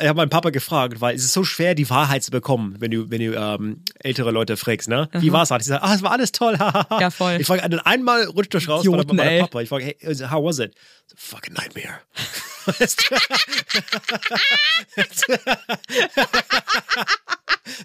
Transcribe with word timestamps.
Ich 0.00 0.08
habe 0.08 0.16
meinen 0.16 0.30
Papa 0.30 0.48
gefragt, 0.48 1.02
weil 1.02 1.14
es 1.14 1.22
ist 1.22 1.34
so 1.34 1.44
schwer, 1.44 1.74
die 1.74 1.88
Wahrheit 1.90 2.22
zu 2.22 2.30
bekommen, 2.30 2.76
wenn 2.78 2.90
du, 2.90 3.10
wenn 3.10 3.20
du 3.20 3.34
ähm, 3.36 3.82
ältere 3.98 4.30
Leute 4.30 4.56
fragst, 4.56 4.88
ne? 4.88 5.10
Wie 5.12 5.32
war's? 5.32 5.50
Hat 5.50 5.60
ich 5.60 5.66
gesagt, 5.66 5.84
ah, 5.84 5.94
es 5.94 6.02
war 6.02 6.12
alles 6.12 6.32
toll. 6.32 6.56
Ja, 7.00 7.10
voll. 7.10 7.36
Ich 7.40 7.46
frage, 7.46 7.68
dann 7.68 7.80
einmal 7.80 8.24
rutscht 8.24 8.54
das 8.54 8.68
raus 8.68 8.84
Idioten, 8.84 9.08
bei 9.08 9.24
meinem. 9.24 9.40
Papa. 9.40 9.60
Ich 9.60 9.68
frage, 9.68 9.84
hey, 9.84 9.96
also, 10.06 10.30
how 10.30 10.42
was 10.42 10.58
it? 10.60 10.74
Fucking 11.16 11.54
nightmare. 11.54 12.00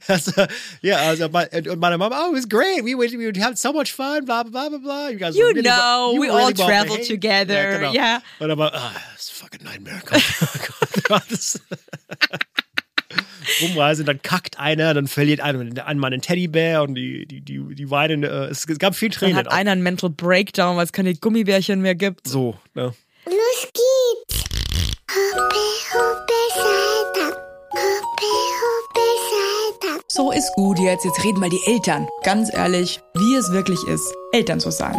Also, 0.08 0.32
ja, 0.82 0.98
also 0.98 1.30
my, 1.30 1.46
und 1.70 1.80
meine 1.80 1.98
Mama, 1.98 2.18
oh, 2.20 2.30
it 2.32 2.36
was 2.36 2.50
great. 2.50 2.84
We 2.84 2.96
would, 2.96 3.12
we 3.12 3.26
would 3.26 3.38
have 3.38 3.58
so 3.58 3.72
much 3.72 3.92
fun, 3.94 4.26
blah, 4.26 4.44
blah, 4.44 4.70
blah, 4.70 4.80
blah. 4.80 5.08
You 5.10 5.18
guys 5.20 5.36
You 5.36 5.46
really 5.46 5.62
know, 5.62 6.14
you 6.14 6.22
we 6.22 6.30
all 6.30 6.38
really 6.50 6.54
traveled 6.54 7.04
together, 7.04 7.54
Ja, 7.54 7.78
genau. 7.78 7.94
yeah. 7.94 8.22
Und 8.40 8.50
aber, 8.52 8.74
ah, 8.74 8.92
das 9.14 9.26
ist 9.30 9.34
fucking 9.34 9.64
nightmare. 9.64 10.02
Das- 11.30 11.62
Rumreisen, 13.62 14.06
dann 14.08 14.22
kackt 14.22 14.60
einer, 14.60 14.94
dann 14.94 15.08
verliert 15.08 15.40
einer 15.42 15.60
ein 15.86 16.00
Mann 16.00 16.12
einen 16.12 16.22
Teddybär 16.22 16.82
und 16.84 16.96
die, 16.96 17.26
die, 17.26 17.42
die, 17.42 17.76
die 17.76 17.90
weinen. 17.92 18.24
Äh, 18.24 18.46
es, 18.48 18.66
es 18.68 18.80
gab 18.80 18.96
viel 18.96 19.10
Dann 19.10 19.20
Tränen. 19.20 19.36
hat 19.38 19.48
auch. 19.48 19.54
einer 19.54 19.72
einen 19.72 19.84
Mental 19.84 20.10
Breakdown, 20.10 20.76
weil 20.76 20.84
es 20.86 20.92
keine 20.92 21.14
Gummibärchen 21.16 21.82
mehr 21.82 21.96
gibt. 21.96 22.28
So, 22.28 22.58
ne? 22.74 22.94
Los 23.30 23.68
geht's. 23.74 24.44
Hoppe, 25.12 25.66
hoppe, 25.94 26.34
Saltern. 26.56 27.34
Hoppe, 27.72 28.32
hoppe, 28.62 29.06
Saltern. 29.30 30.02
So 30.08 30.32
ist 30.32 30.54
gut 30.56 30.80
jetzt. 30.80 31.04
Jetzt 31.04 31.22
reden 31.26 31.42
mal 31.42 31.50
die 31.50 31.60
Eltern. 31.66 32.08
Ganz 32.24 32.54
ehrlich, 32.54 33.02
wie 33.16 33.36
es 33.36 33.52
wirklich 33.52 33.84
ist, 33.84 34.08
Eltern 34.32 34.62
zu 34.62 34.72
sein. 34.72 34.96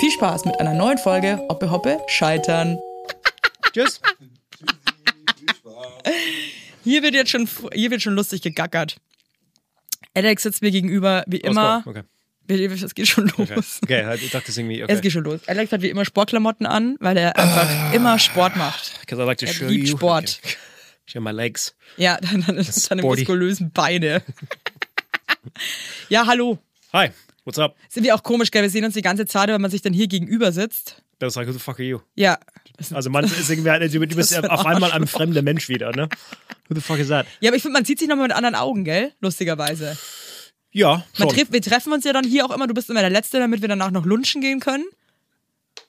Viel 0.00 0.10
Spaß 0.10 0.44
mit 0.44 0.58
einer 0.58 0.74
neuen 0.74 0.98
Folge 0.98 1.38
Hoppe 1.48 1.70
Hoppe 1.70 2.00
Scheitern. 2.08 2.80
Tschüss. 3.72 4.00
Hier 6.82 7.02
wird 7.04 7.14
jetzt 7.14 7.30
schon, 7.30 7.48
hier 7.74 7.92
wird 7.92 8.02
schon 8.02 8.14
lustig 8.14 8.42
gegackert. 8.42 8.96
Alex 10.14 10.42
sitzt 10.42 10.62
mir 10.62 10.72
gegenüber, 10.72 11.22
wie 11.28 11.38
immer. 11.38 11.84
Okay. 11.86 12.02
Es 12.48 12.94
geht 12.94 13.08
schon 13.08 13.26
los. 13.36 13.38
Okay. 13.38 13.60
okay, 13.82 14.04
halt, 14.06 14.22
ich 14.22 14.30
dachte 14.30 14.46
das 14.46 14.56
irgendwie, 14.56 14.82
okay. 14.82 14.92
Es 14.92 15.02
geht 15.02 15.12
schon 15.12 15.24
los. 15.24 15.40
Alex 15.46 15.70
hat 15.70 15.82
wie 15.82 15.90
immer 15.90 16.06
Sportklamotten 16.06 16.66
an, 16.66 16.96
weil 16.98 17.16
er 17.18 17.36
einfach 17.36 17.92
immer 17.92 18.18
Sport 18.18 18.56
macht. 18.56 18.98
Because 19.00 19.22
I 19.22 19.26
like 19.26 19.38
to 19.38 19.46
Er 19.46 19.52
show 19.52 19.66
liebt 19.66 19.88
you. 19.88 19.96
Sport. 19.96 20.40
Okay. 20.42 20.56
Show 21.04 21.20
my 21.20 21.30
legs. 21.30 21.74
Ja, 21.96 22.18
dann, 22.22 22.44
dann 22.46 22.56
ist 22.56 22.94
muskulösen 22.96 23.70
Beine. 23.70 24.22
ja, 26.08 26.26
hallo. 26.26 26.58
Hi, 26.92 27.10
what's 27.44 27.58
up? 27.58 27.76
Sind 27.88 28.04
wir 28.04 28.14
auch 28.14 28.22
komisch, 28.22 28.50
gell? 28.50 28.62
Wir 28.62 28.70
sehen 28.70 28.84
uns 28.84 28.94
die 28.94 29.02
ganze 29.02 29.26
Zeit, 29.26 29.48
wenn 29.48 29.60
man 29.60 29.70
sich 29.70 29.82
dann 29.82 29.92
hier 29.92 30.06
gegenüber 30.06 30.50
sitzt. 30.52 31.02
Das 31.18 31.32
ist 31.32 31.36
like, 31.36 31.48
who 31.48 31.52
the 31.52 31.58
fuck 31.58 31.78
are 31.80 31.86
you? 31.86 31.98
Ja. 32.14 32.38
Also 32.92 33.10
man 33.10 33.24
ist 33.24 33.50
irgendwie, 33.50 34.06
du 34.06 34.16
bist 34.16 34.34
ein 34.36 34.46
auf 34.46 34.64
einmal 34.64 34.92
ein 34.92 35.06
fremder 35.06 35.42
Mensch 35.42 35.68
wieder, 35.68 35.90
ne? 35.90 36.08
Who 36.68 36.74
the 36.76 36.80
fuck 36.80 36.98
is 36.98 37.08
that? 37.08 37.26
Ja, 37.40 37.50
aber 37.50 37.56
ich 37.56 37.62
finde, 37.62 37.74
man 37.74 37.84
sieht 37.84 37.98
sich 37.98 38.08
nochmal 38.08 38.28
mit 38.28 38.36
anderen 38.36 38.54
Augen, 38.54 38.84
gell? 38.84 39.12
Lustigerweise. 39.20 39.98
Ja, 40.70 41.04
schon. 41.14 41.28
trifft, 41.30 41.52
wir 41.52 41.62
treffen 41.62 41.92
uns 41.92 42.04
ja 42.04 42.12
dann 42.12 42.24
hier 42.24 42.44
auch 42.44 42.50
immer. 42.50 42.66
Du 42.66 42.74
bist 42.74 42.90
immer 42.90 43.00
der 43.00 43.10
Letzte, 43.10 43.38
damit 43.38 43.62
wir 43.62 43.68
danach 43.68 43.90
noch 43.90 44.04
lunchen 44.04 44.40
gehen 44.40 44.60
können. 44.60 44.84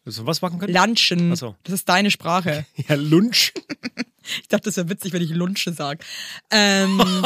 So, 0.05 0.25
was 0.25 0.41
machen 0.41 0.59
können? 0.59 0.73
Lunchen. 0.73 1.31
Ach 1.33 1.37
so. 1.37 1.55
Das 1.63 1.73
ist 1.73 1.89
deine 1.89 2.11
Sprache. 2.11 2.65
Ja, 2.87 2.95
Lunch. 2.95 3.53
Ich 4.41 4.47
dachte, 4.47 4.65
das 4.65 4.77
wäre 4.77 4.89
witzig, 4.89 5.11
wenn 5.13 5.21
ich 5.21 5.31
Lunche 5.31 5.73
sage. 5.73 5.99
Ähm, 6.51 7.01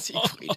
Siegfried. 0.00 0.52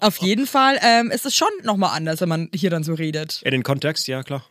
Auf 0.00 0.18
jeden 0.18 0.46
Fall 0.46 0.78
ähm, 0.82 1.10
ist 1.10 1.24
es 1.24 1.36
schon 1.36 1.48
nochmal 1.62 1.96
anders, 1.96 2.20
wenn 2.20 2.28
man 2.28 2.50
hier 2.54 2.70
dann 2.70 2.84
so 2.84 2.94
redet. 2.94 3.40
In 3.42 3.52
den 3.52 3.62
Kontext, 3.62 4.06
ja, 4.08 4.22
klar. 4.22 4.44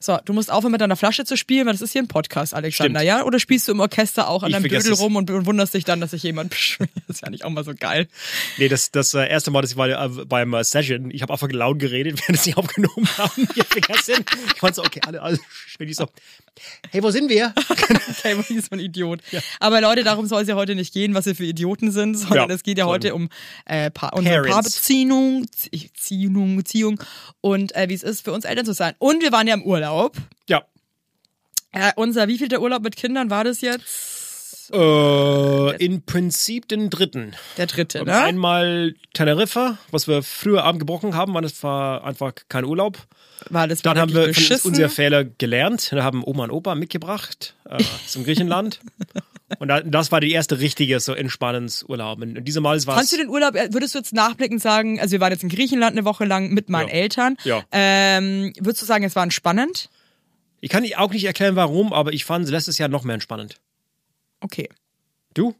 So, 0.00 0.16
du 0.24 0.32
musst 0.32 0.50
aufhören 0.52 0.70
mit 0.70 0.80
deiner 0.80 0.94
Flasche 0.94 1.24
zu 1.24 1.36
spielen, 1.36 1.66
weil 1.66 1.72
das 1.72 1.82
ist 1.82 1.92
hier 1.92 2.02
ein 2.02 2.06
Podcast, 2.06 2.54
Alexander, 2.54 3.00
Stimmt. 3.00 3.08
ja? 3.08 3.24
Oder 3.24 3.40
spielst 3.40 3.66
du 3.66 3.72
im 3.72 3.80
Orchester 3.80 4.28
auch 4.28 4.44
an 4.44 4.50
Ich 4.50 4.54
deinem 4.54 4.68
Dödel 4.68 4.92
rum 4.92 5.16
und 5.16 5.28
und 5.28 5.44
wunderst 5.44 5.74
dich 5.74 5.84
dann, 5.84 6.00
dass 6.00 6.12
sich 6.12 6.22
jemand 6.22 6.50
beschwert? 6.50 6.90
Das 7.08 7.16
ist 7.16 7.22
ja 7.22 7.30
nicht 7.30 7.44
auch 7.44 7.50
mal 7.50 7.64
so 7.64 7.74
geil. 7.74 8.06
Nee, 8.58 8.68
das, 8.68 8.92
das 8.92 9.14
äh, 9.14 9.28
erste 9.28 9.50
Mal, 9.50 9.62
dass 9.62 9.72
ich 9.72 9.76
war 9.76 9.88
äh, 9.88 10.24
beim 10.24 10.54
äh, 10.54 10.62
Session, 10.62 11.10
ich 11.10 11.22
habe 11.22 11.32
einfach 11.32 11.50
laut 11.50 11.80
geredet, 11.80 12.20
während 12.26 12.40
sie 12.40 12.54
aufgenommen 12.54 13.08
haben. 13.18 13.48
Ich. 13.56 13.64
Ich 13.76 14.62
war 14.62 14.72
so, 14.72 14.84
okay, 14.84 15.00
alle, 15.04 15.20
alle 15.20 15.38
schön. 15.66 15.88
Ich 15.88 15.96
so, 15.96 16.08
hey, 16.90 17.02
wo 17.02 17.10
sind 17.10 17.28
wir? 17.28 17.54
Okay, 18.18 18.34
man 18.34 18.44
ist 18.48 18.66
so 18.70 18.72
ein 18.72 18.80
Idiot. 18.80 19.20
Aber 19.60 19.80
Leute, 19.80 20.02
darum 20.02 20.26
soll 20.26 20.42
es 20.42 20.48
ja 20.48 20.54
heute 20.56 20.74
nicht 20.74 20.92
gehen, 20.92 21.14
was 21.14 21.26
wir 21.26 21.34
für 21.36 21.44
Idioten 21.44 21.90
sind, 21.92 22.16
sondern 22.16 22.48
Ja, 22.48 22.54
es 22.54 22.62
geht 22.62 22.76
ja 22.78 22.86
heute 22.86 23.14
um 23.14 23.28
äh, 23.66 23.90
pa 23.90 24.08
unsere. 24.08 24.42
Paarbeziehung, 24.42 25.46
Zie- 25.54 25.90
Ziehung, 25.94 26.56
Beziehung 26.56 27.00
und 27.40 27.74
äh, 27.76 27.88
wie 27.88 27.94
es 27.94 28.02
ist, 28.02 28.24
für 28.24 28.32
uns 28.32 28.44
Eltern 28.44 28.66
zu 28.66 28.72
sein. 28.74 28.94
Und 28.98 29.22
wir 29.22 29.30
waren 29.32 29.46
ja 29.46 29.54
im 29.54 29.62
Urlaub. 29.62 30.16
Ja. 30.48 30.64
Äh, 31.72 31.92
unser, 31.96 32.26
wie 32.28 32.38
viel 32.38 32.48
der 32.48 32.60
Urlaub 32.60 32.82
mit 32.82 32.96
Kindern 32.96 33.30
war 33.30 33.44
das 33.44 33.60
jetzt? 33.60 33.84
Äh, 34.72 35.76
in 35.84 36.02
Prinzip 36.02 36.68
den 36.68 36.90
dritten. 36.90 37.34
Der 37.56 37.66
dritte, 37.66 38.04
ne? 38.04 38.14
Einmal 38.22 38.94
Teneriffa, 39.14 39.78
was 39.90 40.08
wir 40.08 40.22
früher 40.22 40.64
abgebrochen 40.64 41.14
haben, 41.14 41.34
weil 41.34 41.42
das 41.42 41.62
war 41.62 42.04
einfach 42.04 42.32
kein 42.48 42.64
Urlaub. 42.64 42.98
War 43.50 43.68
das 43.68 43.82
Dann 43.82 43.98
haben 43.98 44.12
wir 44.12 44.34
von 44.34 44.58
unserer 44.70 44.88
Fehler 44.88 45.24
gelernt. 45.24 45.90
Wir 45.92 46.02
haben 46.04 46.22
Oma 46.24 46.44
und 46.44 46.50
Opa 46.50 46.74
mitgebracht 46.74 47.54
äh, 47.68 47.82
zum 48.06 48.24
Griechenland. 48.24 48.80
Und 49.58 49.68
da- 49.68 49.80
das 49.80 50.12
war 50.12 50.20
die 50.20 50.32
erste 50.32 50.58
richtige 50.60 51.00
so 51.00 51.14
Entspannungsurlaub. 51.14 52.20
Und 52.20 52.44
dieses 52.44 52.60
Mal 52.60 52.84
war 52.86 52.96
Kannst 52.96 53.12
du 53.12 53.16
den 53.16 53.28
Urlaub, 53.28 53.54
äh, 53.54 53.72
würdest 53.72 53.94
du 53.94 53.98
jetzt 53.98 54.12
nachblickend 54.12 54.60
sagen, 54.60 55.00
also 55.00 55.12
wir 55.12 55.20
waren 55.20 55.32
jetzt 55.32 55.42
in 55.42 55.48
Griechenland 55.48 55.96
eine 55.96 56.04
Woche 56.04 56.24
lang 56.24 56.50
mit 56.52 56.68
meinen 56.68 56.88
Ja. 56.88 56.94
Eltern. 56.94 57.36
Ja. 57.44 57.62
Ähm, 57.72 58.52
würdest 58.58 58.82
du 58.82 58.86
sagen, 58.86 59.04
es 59.04 59.16
war 59.16 59.22
entspannend? 59.22 59.88
Ich 60.60 60.68
kann 60.70 60.84
auch 60.96 61.12
nicht 61.12 61.24
erklären, 61.24 61.54
warum, 61.56 61.92
aber 61.92 62.12
ich 62.12 62.24
fand 62.24 62.48
letztes 62.48 62.76
Jahr 62.78 62.88
noch 62.88 63.04
mehr 63.04 63.14
entspannend. 63.14 63.54
Okay. 64.40 64.68
Du? 65.34 65.54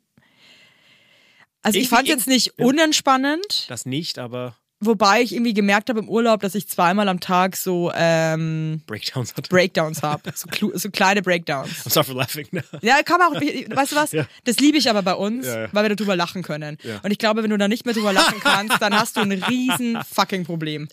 Also 1.62 1.78
ich 1.78 1.84
Irgendwie- 1.84 1.88
fand 1.96 2.08
es 2.08 2.14
jetzt 2.14 2.26
nicht 2.28 2.58
unentspannend, 2.58 3.66
Das 3.68 3.84
nicht, 3.84 4.18
aber 4.18 4.56
wobei 4.80 5.22
ich 5.22 5.32
irgendwie 5.34 5.54
gemerkt 5.54 5.88
habe 5.90 5.98
im 5.98 6.08
Urlaub, 6.08 6.40
dass 6.40 6.54
ich 6.54 6.68
zweimal 6.68 7.08
am 7.08 7.18
Tag 7.18 7.56
so 7.56 7.90
ähm, 7.96 8.80
Breakdowns 8.86 9.34
hat. 9.34 9.48
Breakdowns 9.48 10.02
habe. 10.04 10.32
So, 10.36 10.70
so 10.74 10.88
kleine 10.90 11.20
Breakdowns. 11.20 11.84
I'm 11.84 11.90
sorry 11.90 12.06
for 12.06 12.14
laughing. 12.14 12.46
Ja, 12.80 13.02
kann 13.02 13.18
man 13.18 13.28
auch, 13.36 13.40
weißt 13.40 13.92
du 13.92 13.96
was? 13.96 14.12
Ja. 14.12 14.26
Das 14.44 14.58
liebe 14.60 14.78
ich 14.78 14.88
aber 14.88 15.02
bei 15.02 15.14
uns, 15.14 15.46
Ja, 15.46 15.62
ja. 15.62 15.68
weil 15.72 15.88
wir 15.88 15.96
darüber 15.96 16.14
lachen 16.14 16.44
können. 16.44 16.78
Ja. 16.84 17.00
Und 17.02 17.10
ich 17.10 17.18
glaube, 17.18 17.42
wenn 17.42 17.50
du 17.50 17.58
da 17.58 17.66
nicht 17.66 17.84
mehr 17.86 17.94
drüber 17.94 18.12
lachen 18.12 18.38
kannst, 18.40 18.80
dann 18.80 18.94
hast 18.96 19.16
du 19.16 19.20
ein 19.20 19.32
riesen 19.32 19.98
fucking 20.14 20.44
Problem. 20.44 20.88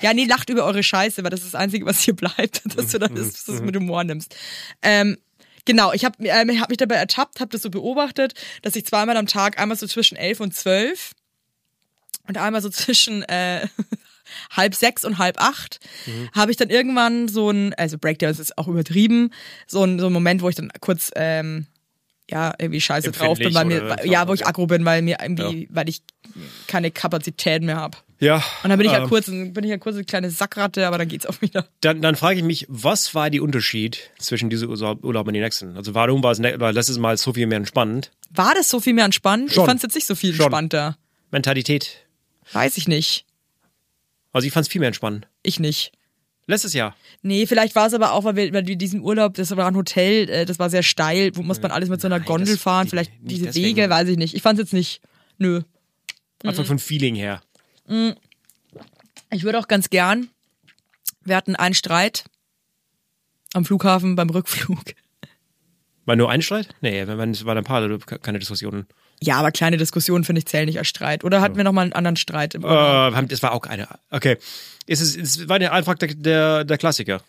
Ja, 0.00 0.14
nee, 0.14 0.24
lacht 0.24 0.48
über 0.48 0.64
eure 0.64 0.82
Scheiße, 0.82 1.22
weil 1.22 1.30
das 1.30 1.40
ist 1.40 1.52
das 1.52 1.60
Einzige, 1.60 1.84
was 1.84 2.00
hier 2.00 2.16
bleibt, 2.16 2.62
dass 2.76 2.92
du 2.92 2.98
dann 2.98 3.14
das, 3.14 3.44
das 3.44 3.60
mit 3.60 3.76
Humor 3.76 4.04
nimmst. 4.04 4.34
Ähm, 4.80 5.18
Genau, 5.68 5.92
ich 5.92 6.06
habe 6.06 6.16
ähm, 6.26 6.58
hab 6.62 6.70
mich 6.70 6.78
dabei 6.78 6.94
ertappt, 6.94 7.40
habe 7.40 7.50
das 7.50 7.60
so 7.60 7.68
beobachtet, 7.68 8.32
dass 8.62 8.74
ich 8.74 8.86
zweimal 8.86 9.18
am 9.18 9.26
Tag, 9.26 9.60
einmal 9.60 9.76
so 9.76 9.86
zwischen 9.86 10.16
elf 10.16 10.40
und 10.40 10.54
zwölf 10.54 11.12
und 12.26 12.38
einmal 12.38 12.62
so 12.62 12.70
zwischen 12.70 13.22
äh, 13.24 13.68
halb 14.50 14.74
sechs 14.74 15.04
und 15.04 15.18
halb 15.18 15.38
acht, 15.38 15.78
habe 16.34 16.50
ich 16.50 16.56
dann 16.56 16.70
irgendwann 16.70 17.28
so 17.28 17.50
ein, 17.50 17.74
also 17.74 17.98
Breakdowns 17.98 18.38
ist 18.38 18.56
auch 18.56 18.66
übertrieben, 18.66 19.30
so 19.66 19.84
ein, 19.84 20.00
so 20.00 20.06
ein 20.06 20.12
Moment, 20.14 20.40
wo 20.40 20.48
ich 20.48 20.54
dann 20.54 20.70
kurz 20.80 21.10
ähm, 21.16 21.66
ja 22.30 22.54
irgendwie 22.58 22.80
scheiße 22.80 23.12
drauf 23.12 23.36
bin, 23.36 23.52
weil 23.52 23.66
mir, 23.66 23.96
ja, 24.04 24.26
wo 24.26 24.32
ich 24.32 24.46
aggro 24.46 24.66
bin, 24.66 24.86
weil 24.86 25.02
mir 25.02 25.18
irgendwie, 25.20 25.68
weil 25.70 25.90
ich 25.90 26.00
keine 26.66 26.90
Kapazität 26.90 27.62
mehr 27.62 27.76
habe. 27.76 27.98
Ja. 28.20 28.42
Und 28.64 28.70
dann 28.70 28.78
bin 28.78 28.86
ich 28.86 28.92
ja 28.92 29.02
ähm, 29.02 29.08
kurz, 29.08 29.26
bin 29.26 29.62
ich 29.62 29.70
ja 29.70 29.78
kurz 29.78 29.94
eine 29.94 30.04
kleine 30.04 30.30
Sackratte, 30.30 30.86
aber 30.86 30.98
dann 30.98 31.08
geht's 31.08 31.26
auch 31.26 31.40
wieder. 31.40 31.68
Dann, 31.80 32.02
dann 32.02 32.16
frage 32.16 32.38
ich 32.38 32.44
mich, 32.44 32.66
was 32.68 33.14
war 33.14 33.30
der 33.30 33.42
Unterschied 33.42 34.10
zwischen 34.18 34.50
diesem 34.50 34.70
Urlaub 34.70 35.26
und 35.28 35.34
den 35.34 35.42
nächsten? 35.42 35.76
Also 35.76 35.94
warum 35.94 36.22
war 36.22 36.32
es 36.32 36.38
ne 36.38 36.58
war 36.58 36.72
letztes 36.72 36.98
Mal 36.98 37.16
so 37.16 37.32
viel 37.32 37.46
mehr 37.46 37.58
entspannend? 37.58 38.10
War 38.30 38.54
das 38.54 38.68
so 38.68 38.80
viel 38.80 38.94
mehr 38.94 39.04
entspannend? 39.04 39.52
Schon. 39.52 39.62
Ich 39.62 39.66
fand 39.66 39.78
es 39.78 39.82
jetzt 39.82 39.94
nicht 39.94 40.06
so 40.06 40.14
viel 40.14 40.34
Schon. 40.34 40.46
entspannter. 40.46 40.98
Mentalität. 41.30 42.06
Weiß 42.52 42.76
ich 42.76 42.88
nicht. 42.88 43.24
Also 44.32 44.46
ich 44.46 44.52
fand 44.52 44.66
es 44.66 44.72
viel 44.72 44.80
mehr 44.80 44.88
entspannend. 44.88 45.28
Ich 45.42 45.60
nicht. 45.60 45.92
Letztes 46.46 46.72
Jahr. 46.72 46.96
Nee, 47.22 47.46
vielleicht 47.46 47.74
war 47.76 47.86
es 47.86 47.94
aber 47.94 48.12
auch, 48.12 48.24
weil 48.24 48.34
wir, 48.34 48.52
weil 48.54 48.66
wir 48.66 48.76
diesen 48.76 49.02
Urlaub, 49.02 49.34
das 49.34 49.54
war 49.54 49.66
ein 49.66 49.76
Hotel, 49.76 50.30
äh, 50.30 50.46
das 50.46 50.58
war 50.58 50.70
sehr 50.70 50.82
steil, 50.82 51.30
wo 51.34 51.42
muss 51.42 51.60
man 51.60 51.70
alles 51.70 51.90
mit 51.90 52.00
so 52.00 52.08
einer 52.08 52.18
Nein, 52.18 52.26
Gondel 52.26 52.56
fahren, 52.56 52.88
vielleicht 52.88 53.12
diese 53.20 53.44
deswegen. 53.44 53.76
Wege, 53.76 53.90
weiß 53.90 54.08
ich 54.08 54.16
nicht. 54.16 54.34
Ich 54.34 54.40
fand 54.40 54.58
es 54.58 54.64
jetzt 54.64 54.72
nicht, 54.72 55.02
nö. 55.36 55.60
Einfach 56.42 56.64
von 56.64 56.78
Feeling 56.78 57.14
her. 57.16 57.42
Ich 59.30 59.44
würde 59.44 59.58
auch 59.58 59.68
ganz 59.68 59.90
gern, 59.90 60.28
wir 61.24 61.36
hatten 61.36 61.56
einen 61.56 61.74
Streit 61.74 62.24
am 63.54 63.64
Flughafen 63.64 64.16
beim 64.16 64.30
Rückflug. 64.30 64.82
War 66.04 66.16
nur 66.16 66.30
ein 66.30 66.40
Streit? 66.40 66.74
Nee, 66.80 67.00
es 67.00 67.44
war 67.44 67.54
ein 67.54 67.64
paar, 67.64 67.98
keine 67.98 68.38
Diskussionen. 68.38 68.86
Ja, 69.20 69.36
aber 69.36 69.50
kleine 69.50 69.76
Diskussionen 69.76 70.24
finde 70.24 70.38
ich 70.38 70.46
zählen 70.46 70.66
nicht 70.66 70.78
als 70.78 70.88
Streit. 70.88 71.24
Oder 71.24 71.40
hatten 71.40 71.56
wir 71.56 71.64
noch 71.64 71.72
mal 71.72 71.82
einen 71.82 71.92
anderen 71.92 72.16
Streit 72.16 72.54
im 72.54 72.62
Äh, 72.62 73.26
das 73.26 73.42
war 73.42 73.52
auch 73.52 73.64
eine. 73.64 73.88
Okay. 74.10 74.38
Es, 74.86 75.00
ist, 75.00 75.16
es 75.16 75.48
war 75.48 75.60
ja 75.60 75.72
einfach 75.72 75.96
der, 75.96 76.14
der, 76.14 76.64
der 76.64 76.78
Klassiker. 76.78 77.20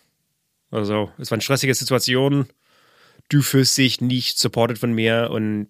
Also, 0.70 1.10
es 1.18 1.30
war 1.30 1.36
eine 1.36 1.42
stressige 1.42 1.74
Situation. 1.74 2.46
Du 3.28 3.42
fühlst 3.42 3.76
dich 3.76 4.00
nicht 4.00 4.38
supported 4.38 4.78
von 4.78 4.92
mir 4.92 5.28
und 5.30 5.68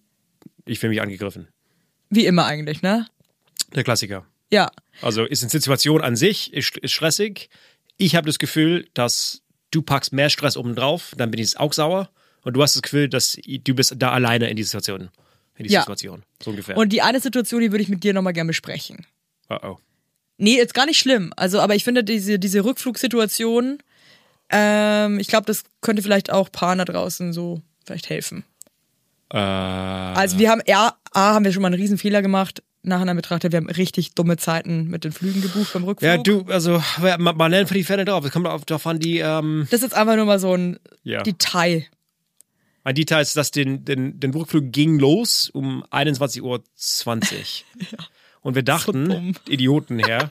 ich 0.65 0.79
fühle 0.79 0.91
mich 0.91 1.03
angegriffen. 1.03 1.49
Wie 2.11 2.27
immer 2.27 2.45
eigentlich, 2.47 2.83
ne? 2.83 3.07
Der 3.75 3.83
Klassiker. 3.83 4.25
Ja. 4.53 4.71
Also 5.03 5.25
ist 5.25 5.43
eine 5.43 5.51
Situation 5.51 6.01
an 6.03 6.17
sich, 6.17 6.53
ist, 6.53 6.77
ist 6.79 6.93
stressig. 6.93 7.49
Ich 7.97 8.17
habe 8.17 8.27
das 8.27 8.39
Gefühl, 8.39 8.89
dass 8.95 9.43
du 9.71 9.83
packst 9.83 10.13
mehr 10.13 10.31
Stress 10.31 10.57
oben 10.57 10.75
drauf, 10.75 11.13
dann 11.17 11.31
bin 11.31 11.41
ich 11.41 11.59
auch 11.59 11.73
sauer 11.73 12.11
Und 12.43 12.55
du 12.55 12.63
hast 12.63 12.75
das 12.75 12.83
Gefühl, 12.83 13.09
dass 13.09 13.37
du 13.45 13.75
bist 13.75 13.95
da 13.99 14.11
alleine 14.13 14.49
in 14.51 14.57
dieser 14.57 14.71
Situation. 14.81 15.11
In 15.57 15.65
dieser 15.65 15.75
Ja. 15.75 15.81
Situation. 15.83 16.23
So 16.43 16.51
ungefähr. 16.51 16.77
Und 16.77 16.91
die 16.93 17.03
eine 17.03 17.21
Situation, 17.21 17.61
die 17.61 17.71
würde 17.71 17.83
ich 17.83 17.89
mit 17.91 18.03
dir 18.03 18.13
nochmal 18.15 18.33
gerne 18.33 18.49
besprechen. 18.49 19.07
oh, 19.51 19.57
oh. 19.63 19.79
Nee, 20.39 20.57
jetzt 20.57 20.73
gar 20.73 20.87
nicht 20.87 20.99
schlimm. 20.99 21.35
Also, 21.37 21.61
aber 21.61 21.75
ich 21.75 21.85
finde 21.85 22.03
diese, 22.03 22.39
diese 22.39 22.65
Rückflugsituation, 22.65 23.79
ähm, 24.49 25.21
ich 25.21 25.29
glaube, 25.29 25.45
das 25.45 25.65
könnte 25.83 26.01
vielleicht 26.03 26.31
auch 26.33 26.51
Paaren 26.51 26.79
da 26.79 26.87
draußen 26.87 27.35
so 27.35 27.61
vielleicht 27.85 28.09
helfen. 28.09 28.45
Äh, 29.31 29.37
Also 29.37 30.39
wir 30.39 30.49
haben, 30.51 30.63
ja, 30.67 30.97
A, 31.13 31.35
haben 31.35 31.45
wir 31.45 31.53
schon 31.53 31.61
mal 31.61 31.67
einen 31.69 31.81
riesen 31.81 31.99
Fehler 31.99 32.23
gemacht, 32.23 32.63
nacheinander 32.83 33.15
betrachtet, 33.21 33.53
wir 33.53 33.59
haben 33.59 33.69
richtig 33.71 34.15
dumme 34.15 34.37
Zeiten 34.37 34.89
mit 34.89 35.05
den 35.05 35.13
Flügen 35.13 35.43
gebucht 35.43 35.73
beim 35.73 35.85
Rückflug. 35.85 36.09
ja, 36.11 36.17
du, 36.17 36.45
also, 36.49 36.83
man, 37.01 37.37
man 37.37 37.51
lernt 37.51 37.69
für 37.69 37.75
die 37.75 37.85
Fälle 37.85 38.05
drauf. 38.05 38.25
Es 38.25 38.31
kommt 38.33 38.47
auf, 38.47 38.65
darauf 38.65 38.87
an, 38.87 38.99
die, 38.99 39.19
ähm, 39.19 39.67
Das 39.71 39.81
ist 39.81 39.83
jetzt 39.83 39.95
einfach 39.95 40.17
nur 40.17 40.25
mal 40.25 40.39
so 40.39 40.55
ein 40.55 40.79
Ja. 41.03 41.23
Detail. 41.23 41.87
ein 42.85 42.95
Detail 42.95 43.21
ist, 43.21 43.37
dass 43.37 43.51
den, 43.51 43.85
den, 43.85 44.19
den 44.19 44.33
Rückflug 44.33 44.73
ging 44.73 44.99
los 44.99 45.51
um 45.53 45.85
21.20 45.91 46.43
Uhr. 46.43 46.63
Und 48.43 48.55
wir 48.55 48.63
dachten, 48.63 49.09
dumm. 49.09 49.33
Idioten 49.49 49.99
her, 49.99 50.31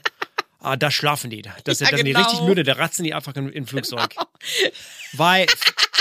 ah, 0.60 0.76
da 0.76 0.90
schlafen 0.90 1.30
die. 1.30 1.42
Das, 1.42 1.54
Ja, 1.56 1.60
das 1.64 1.78
sind 1.78 1.98
die 1.98 2.12
genau. 2.12 2.20
richtig 2.20 2.40
müde, 2.42 2.62
da 2.62 2.74
ratzen 2.74 3.04
die 3.04 3.14
einfach 3.14 3.34
im, 3.36 3.50
im 3.50 3.66
Flugzeug. 3.66 4.14
Weil 5.12 5.46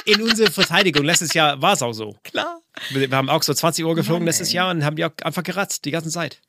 in 0.05 0.21
unserer 0.21 0.51
Verteidigung 0.51 1.03
letztes 1.03 1.33
Jahr 1.33 1.61
war 1.61 1.73
es 1.73 1.81
auch 1.81 1.93
so. 1.93 2.15
Klar. 2.23 2.61
Wir, 2.91 3.09
wir 3.09 3.17
haben 3.17 3.29
auch 3.29 3.43
so 3.43 3.53
20 3.53 3.83
Uhr 3.85 3.95
geflogen 3.95 4.21
Mann, 4.23 4.27
letztes. 4.27 4.53
Jahr 4.53 4.71
und 4.71 4.83
haben 4.83 4.95
die 4.95 5.05
auch 5.05 5.11
einfach 5.23 5.43
geratzt, 5.43 5.85
die 5.85 5.91
ganze 5.91 6.09
Zeit. 6.09 6.39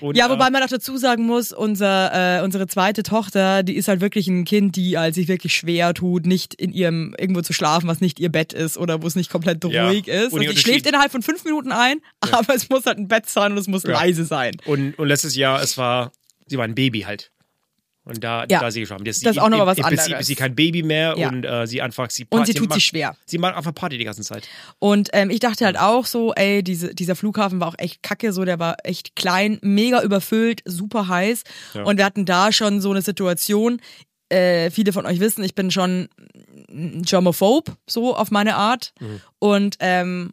Und, 0.00 0.14
Ja, 0.16 0.26
äh, 0.26 0.30
wobei 0.30 0.50
man 0.50 0.62
auch 0.62 0.68
dazu 0.68 0.96
sagen 0.98 1.24
muss, 1.24 1.52
unser, 1.52 2.38
äh, 2.40 2.42
unsere 2.42 2.66
zweite 2.66 3.02
Tochter, 3.02 3.62
die 3.62 3.76
ist 3.76 3.88
halt 3.88 4.00
wirklich 4.02 4.28
ein 4.28 4.44
Kind, 4.44 4.76
die 4.76 4.98
als 4.98 5.14
sich 5.14 5.26
wirklich 5.28 5.54
schwer 5.54 5.94
tut, 5.94 6.26
nicht 6.26 6.52
in 6.54 6.70
ihrem 6.72 7.14
irgendwo 7.18 7.40
zu 7.40 7.52
schlafen, 7.54 7.88
was 7.88 8.00
nicht 8.02 8.20
ihr 8.20 8.28
Bett 8.30 8.52
ist 8.52 8.76
oder 8.76 9.02
wo 9.02 9.06
es 9.06 9.16
nicht 9.16 9.30
komplett 9.30 9.64
Ja. 9.64 9.88
ruhig 9.88 10.06
ist. 10.08 10.32
Und 10.34 10.40
Und 10.40 10.50
die 10.50 10.56
schläft 10.58 10.86
innerhalb 10.86 11.12
von 11.12 11.22
fünf 11.22 11.44
Minuten 11.44 11.72
ein, 11.72 12.00
aber 12.20 12.54
es 12.54 12.68
muss 12.68 12.84
halt 12.84 12.98
ein 12.98 13.08
Bett 13.08 13.26
sein 13.28 13.52
und 13.52 13.58
es 13.58 13.68
muss 13.68 13.84
Ja. 13.84 13.92
leise 13.92 14.24
sein. 14.26 14.56
Und, 14.66 14.98
und 14.98 15.08
letztes 15.08 15.34
Jahr, 15.34 15.62
es 15.62 15.78
war, 15.78 16.12
sie 16.46 16.56
war 16.58 16.64
ein 16.64 16.74
Baby 16.74 17.00
halt. 17.02 17.30
Und 18.04 18.22
da, 18.22 18.42
Ja. 18.48 18.60
da 18.60 18.68
ist 18.68 18.74
sie 18.74 18.80
geschlafen. 18.80 19.04
Das, 19.04 19.18
Das 19.18 19.32
ist 19.36 19.42
auch 19.42 19.48
noch 19.48 19.58
mal 19.58 19.66
was 19.66 19.78
im, 19.78 19.82
Im 19.82 19.88
Prinzip 19.88 20.04
anderes. 20.06 20.20
ist 20.20 20.26
sie 20.28 20.36
kein 20.36 20.54
Baby 20.54 20.84
mehr 20.84 21.16
Ja. 21.18 21.28
und 21.28 21.44
äh, 21.44 21.66
sie 21.66 21.82
einfach, 21.82 22.08
sie 22.08 22.22
Und 22.30 22.46
sie 22.46 22.52
Party 22.52 22.54
tut 22.54 22.68
macht, 22.68 22.74
sich 22.76 22.84
schwer. 22.84 23.16
Sie 23.26 23.38
macht 23.38 23.56
einfach 23.56 23.74
Party 23.74 23.98
die 23.98 24.04
ganze 24.04 24.22
Zeit. 24.22 24.46
Und 24.78 25.08
ähm, 25.12 25.28
ich 25.28 25.40
dachte 25.40 25.64
halt 25.64 25.76
auch 25.76 26.06
so, 26.06 26.32
ey, 26.34 26.62
diese, 26.62 26.94
dieser 26.94 27.16
Flughafen 27.16 27.58
war 27.58 27.66
auch 27.66 27.74
echt 27.78 28.04
kacke, 28.04 28.32
so 28.32 28.44
der 28.44 28.60
war 28.60 28.76
echt 28.84 29.16
klein, 29.16 29.58
mega 29.60 30.02
überfüllt, 30.02 30.62
super 30.66 31.08
heiß. 31.08 31.42
Ja. 31.74 31.82
Und 31.82 31.96
wir 31.98 32.04
hatten 32.04 32.24
da 32.26 32.52
schon 32.52 32.80
so 32.80 32.92
eine 32.92 33.02
Situation, 33.02 33.80
äh, 34.28 34.70
viele 34.70 34.92
von 34.92 35.04
euch 35.04 35.18
wissen, 35.18 35.42
ich 35.42 35.56
bin 35.56 35.72
schon 35.72 36.08
ein 36.68 37.02
Germophobe, 37.02 37.76
so 37.88 38.14
auf 38.16 38.30
meine 38.30 38.54
Art. 38.54 38.92
Mhm. 39.00 39.20
Und 39.40 39.76
ähm, 39.80 40.32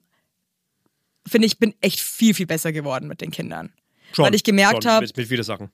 finde 1.27 1.47
ich, 1.47 1.57
bin 1.57 1.73
echt 1.81 1.99
viel, 1.99 2.35
viel 2.35 2.45
besser 2.45 2.71
geworden 2.71 3.07
mit 3.07 3.19
den 3.21 3.31
Kindern. 3.31 3.73
Schon, 4.13 4.25
Weil 4.25 4.35
ich 4.35 4.43
gemerkt 4.43 4.85
habe, 4.85 5.05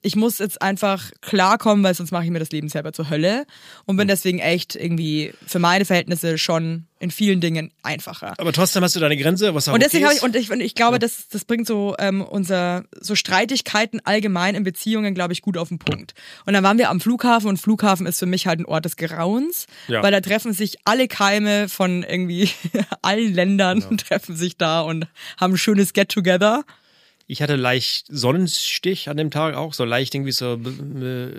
ich 0.02 0.16
muss 0.16 0.38
jetzt 0.38 0.62
einfach 0.62 1.10
klarkommen, 1.20 1.84
weil 1.84 1.94
sonst 1.94 2.10
mache 2.10 2.24
ich 2.24 2.30
mir 2.30 2.38
das 2.38 2.50
Leben 2.50 2.68
selber 2.68 2.92
zur 2.92 3.10
Hölle. 3.10 3.44
Und 3.84 3.94
Mhm. 3.96 3.98
bin 3.98 4.08
deswegen 4.08 4.38
echt 4.38 4.76
irgendwie 4.76 5.32
für 5.46 5.58
meine 5.58 5.84
Verhältnisse 5.84 6.38
schon 6.38 6.86
in 6.98 7.10
vielen 7.10 7.40
Dingen 7.40 7.72
einfacher. 7.82 8.34
Aber 8.38 8.52
trotzdem 8.52 8.82
hast 8.82 8.94
du 8.96 9.00
deine 9.00 9.16
Grenze, 9.16 9.54
was 9.54 9.68
auch 9.68 9.72
Und 9.74 9.82
deswegen 9.82 10.04
habe 10.04 10.14
ich, 10.14 10.22
und 10.22 10.36
ich, 10.36 10.50
und 10.50 10.60
ich 10.60 10.74
glaube, 10.74 10.98
das, 10.98 11.28
das 11.28 11.44
bringt 11.46 11.66
so 11.66 11.94
ähm, 11.98 12.20
unser 12.22 12.84
so 13.00 13.14
Streitigkeiten 13.14 14.00
allgemein 14.04 14.54
in 14.54 14.64
Beziehungen, 14.64 15.14
glaube 15.14 15.32
ich, 15.32 15.40
gut 15.42 15.56
auf 15.56 15.68
den 15.68 15.78
Punkt. 15.78 16.14
Und 16.46 16.52
dann 16.52 16.62
waren 16.64 16.76
wir 16.78 16.90
am 16.90 17.00
Flughafen 17.00 17.48
und 17.48 17.56
Flughafen 17.58 18.06
ist 18.06 18.18
für 18.18 18.26
mich 18.26 18.46
halt 18.46 18.60
ein 18.60 18.66
Ort 18.66 18.84
des 18.84 18.96
Grauens, 18.96 19.66
Ja. 19.88 20.02
weil 20.02 20.12
da 20.12 20.20
treffen 20.20 20.52
sich 20.52 20.76
alle 20.84 21.08
Keime 21.08 21.68
von 21.68 22.02
irgendwie 22.02 22.50
allen 23.02 23.32
Ländern 23.34 23.80
treffen 23.98 24.36
sich 24.36 24.56
da 24.58 24.80
und 24.82 25.06
haben 25.38 25.54
ein 25.54 25.58
schönes 25.58 25.92
Get-Together. 25.94 26.64
Ich 27.30 27.40
hatte 27.42 27.54
leicht 27.54 28.06
Sonnenstich 28.08 29.08
an 29.08 29.16
dem 29.16 29.30
Tag 29.30 29.54
auch, 29.54 29.72
so 29.72 29.84
leicht 29.84 30.16
irgendwie 30.16 30.32
so. 30.32 30.56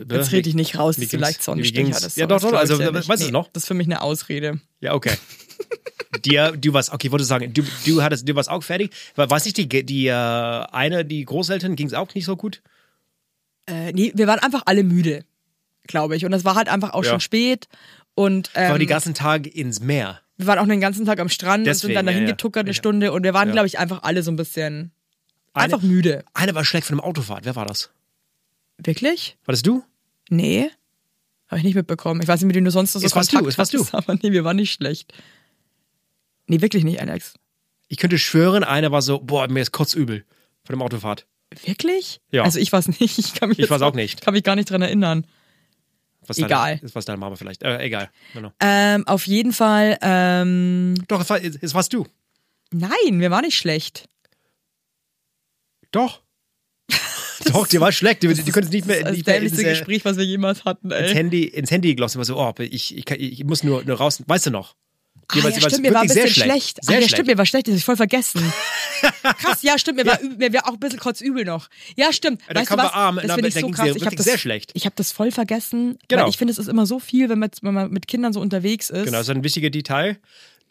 Jetzt 0.10 0.32
rede 0.32 0.48
ich 0.48 0.56
nicht 0.56 0.78
raus, 0.80 0.98
Wie 0.98 1.02
dass 1.02 1.12
du 1.12 1.18
leicht 1.18 1.44
Sonnenstich 1.44 1.94
hattest. 1.94 2.16
Ja, 2.16 2.28
doch, 2.28 2.40
doch, 2.40 2.54
also, 2.54 2.80
weißt 2.80 3.10
du 3.10 3.26
es 3.26 3.32
noch? 3.32 3.50
Das 3.52 3.64
ist 3.64 3.68
für 3.68 3.74
mich 3.74 3.88
eine 3.88 4.02
Ausrede. 4.02 4.62
Ja, 4.80 4.94
okay. 4.94 5.12
Dir, 6.24 6.54
du 6.54 6.72
warst, 6.74 6.94
okay, 6.94 7.08
ich 7.08 7.12
wollte 7.12 7.26
sagen, 7.26 7.54
du, 7.54 7.64
du 7.86 8.02
hattest, 8.02 8.28
du 8.28 8.34
warst 8.36 8.50
auch 8.50 8.64
fertig. 8.64 8.92
War, 9.16 9.30
war 9.30 9.38
es 9.38 9.44
nicht 9.44 9.58
die, 9.58 9.68
die 9.68 10.08
äh, 10.08 10.14
eine, 10.14 11.04
die 11.04 11.26
Großeltern, 11.26 11.76
ging 11.76 11.88
es 11.88 11.94
auch 11.94 12.14
nicht 12.16 12.24
so 12.26 12.38
gut? 12.38 12.62
Äh, 13.68 13.92
nee, 13.92 14.14
wir 14.16 14.28
waren 14.28 14.40
einfach 14.40 14.64
alle 14.68 14.84
müde, 14.84 15.26
glaube 15.88 16.16
ich. 16.16 16.24
Und 16.26 16.32
es 16.32 16.46
war 16.46 16.56
halt 16.56 16.70
einfach 16.70 16.94
auch 16.94 17.04
Ja. 17.04 17.12
schon 17.12 17.20
spät. 17.20 17.68
Und 18.16 18.54
War 18.56 18.72
ähm, 18.76 18.80
die 18.80 18.86
ganzen 18.86 19.14
Tage 19.14 19.50
ins 19.50 19.82
Meer. 19.82 20.22
wir 20.38 20.48
waren 20.48 20.60
auch 20.60 20.68
den 20.68 20.80
ganzen 20.82 21.06
Tag 21.06 21.20
am 21.20 21.28
Strand 21.30 21.60
und 21.62 21.66
Deswegen, 21.66 21.90
sind 21.90 21.96
dann 21.96 22.06
dahin 22.06 22.24
ja, 22.24 22.30
ja. 22.30 22.34
getuckert 22.34 22.62
eine 22.62 22.70
Ja. 22.72 22.76
Stunde 22.76 23.12
und 23.12 23.24
wir 23.24 23.34
waren, 23.34 23.52
glaube 23.52 23.68
ich, 23.68 23.78
einfach 23.78 24.04
alle 24.04 24.24
so 24.24 24.32
ein 24.32 24.38
bisschen 24.38 24.92
Eine- 25.54 25.66
einfach 25.66 25.82
müde. 25.82 26.24
Einer 26.34 26.56
war 26.56 26.64
schlecht 26.66 26.88
von 26.88 26.98
dem 26.98 27.02
Autofahrt. 27.04 27.46
Wer 27.46 27.56
war 27.56 27.66
das? 27.66 27.92
Wirklich? 28.78 29.38
War 29.46 29.54
das 29.54 29.62
du? 29.62 29.84
Nee. 30.30 30.70
Habe 31.48 31.60
ich 31.60 31.64
nicht 31.66 31.76
mitbekommen. 31.76 32.22
Ich 32.22 32.28
weiß 32.28 32.40
nicht, 32.40 32.48
mit 32.48 32.56
dem 32.56 32.64
du 32.66 32.72
sonst 32.72 32.94
noch 32.96 33.02
so 33.02 33.08
Es 33.08 33.16
warst 33.16 33.30
Kontakt 33.32 33.46
du, 33.46 33.50
es 33.50 33.58
warst 33.58 33.74
hattest, 33.74 33.94
aber 33.94 34.16
nee, 34.16 34.32
wir 34.32 34.44
waren 34.44 34.56
nicht 34.56 34.72
schlecht. 34.72 35.14
Nee, 36.48 36.62
wirklich 36.62 36.84
nicht, 36.84 37.02
Alex. 37.02 37.34
Ich 37.90 37.98
könnte 37.98 38.18
schwören, 38.18 38.64
einer 38.64 38.92
war 38.92 39.02
so, 39.02 39.20
boah, 39.20 39.48
mir 39.50 39.62
ist 39.62 39.72
kotzübel 39.72 40.26
von 40.64 40.74
dem 40.76 40.82
Autofahrt. 40.82 41.26
Wirklich? 41.66 42.22
Ja. 42.32 42.44
Also 42.44 42.60
ich 42.60 42.72
weiß 42.72 42.88
nicht. 43.00 43.02
Ich 43.18 43.34
kann 43.34 43.50
mich 43.50 43.60
Ich 43.60 43.70
weiß 43.70 43.82
auch 43.82 43.94
nicht. 43.94 44.22
Kann 44.22 44.34
mich 44.34 44.44
gar 44.44 44.56
nicht 44.56 44.70
dran 44.70 44.82
erinnern. 44.82 45.28
Was 46.26 46.38
Egal. 46.38 46.78
Deine, 46.78 46.96
was 46.96 47.06
deine 47.06 47.18
Mama 47.18 47.36
vielleicht. 47.36 47.64
Äh, 47.64 47.80
egal. 47.84 48.10
Genau. 48.34 48.54
Ähm, 48.62 49.06
auf 49.08 49.28
jeden 49.28 49.52
Fall, 49.54 49.98
ähm, 50.02 50.94
Doch, 51.08 51.20
es, 51.20 51.30
war, 51.30 51.44
es 51.44 51.74
warst 51.74 51.92
du. 51.94 52.08
nein, 52.72 53.20
wir 53.20 53.32
waren 53.32 53.44
nicht 53.44 53.58
schlecht. 53.58 54.08
Doch. 55.92 56.22
Doch, 57.46 57.68
dir 57.68 57.82
war 57.82 57.92
schlecht. 57.92 58.24
Du, 58.24 58.34
du 58.34 58.52
konntest 58.52 58.72
nicht 58.72 58.84
Das 58.84 58.88
mehr, 58.88 58.98
ist 58.98 59.06
das 59.06 59.16
nicht 59.18 59.28
mehr 59.28 59.42
ins, 59.42 59.58
Gespräch, 59.58 60.06
was 60.06 60.18
wir 60.18 60.26
jemals 60.26 60.64
hatten, 60.66 60.92
ey. 60.92 61.06
ins 61.08 61.14
Handy, 61.16 61.44
ins 61.46 61.72
Handy 61.72 61.96
glossen. 61.96 62.18
War 62.20 62.26
so, 62.26 62.38
oh, 62.38 62.54
ich, 62.60 62.96
ich, 62.98 63.06
kann- 63.06 63.20
ich 63.20 63.44
muss 63.44 63.64
nur, 63.64 63.84
nur 63.84 63.98
raus. 63.98 64.22
Weißt 64.28 64.46
du 64.46 64.52
noch? 64.52 64.76
Ah, 65.34 65.50
ja, 65.50 65.62
stimmt, 65.62 65.84
mir 65.84 65.94
war 65.94 66.02
ein 66.02 66.08
bisschen 66.08 66.28
schlecht. 66.28 66.84
Sehr 66.84 66.90
ah, 66.90 66.94
ja, 66.94 66.98
schlecht. 66.98 67.14
stimmt, 67.14 67.28
mir 67.28 67.38
war 67.38 67.46
schlecht, 67.46 67.68
das 67.68 67.74
hab 67.74 67.78
ich 67.80 67.86
voll 67.86 67.96
vergessen. 67.96 68.42
Krass, 69.22 69.62
ja, 69.62 69.78
stimmt, 69.78 69.98
mir 69.98 70.06
war, 70.06 70.20
mir 70.22 70.54
war 70.54 70.68
auch 70.68 70.74
ein 70.74 70.80
bisschen 70.80 71.00
kotzübel 71.00 71.46
noch. 71.46 71.70
Ja, 71.96 72.12
stimmt. 72.12 72.42
Ja, 72.48 72.56
du 72.56 72.66
kam 72.66 72.80
was? 72.80 72.92
Arm, 72.94 73.16
das 73.16 73.26
na, 73.28 73.38
ich 73.38 73.54
da 73.54 73.60
so 73.62 73.70
krass. 73.70 73.96
Ich 73.96 74.06
habe 74.06 74.16
das 74.16 74.26
sehr 74.26 74.38
schlecht. 74.38 74.72
Ich 74.74 74.86
habe 74.86 74.96
das 74.98 75.12
voll 75.12 75.32
vergessen, 75.32 75.98
Genau. 76.08 76.28
ich 76.28 76.38
finde, 76.38 76.52
es 76.52 76.58
ist 76.58 76.68
immer 76.68 76.86
so 76.86 77.00
viel, 77.00 77.30
wenn 77.30 77.40
man, 77.40 77.50
wenn 77.62 77.74
man 77.74 77.92
mit 77.92 78.08
Kindern 78.08 78.34
so 78.34 78.42
unterwegs 78.42 78.90
ist. 78.90 79.06
Genau, 79.06 79.18
das 79.18 79.28
ist 79.28 79.30
ein 79.30 79.44
wichtiger 79.44 79.70
Detail. 79.70 80.20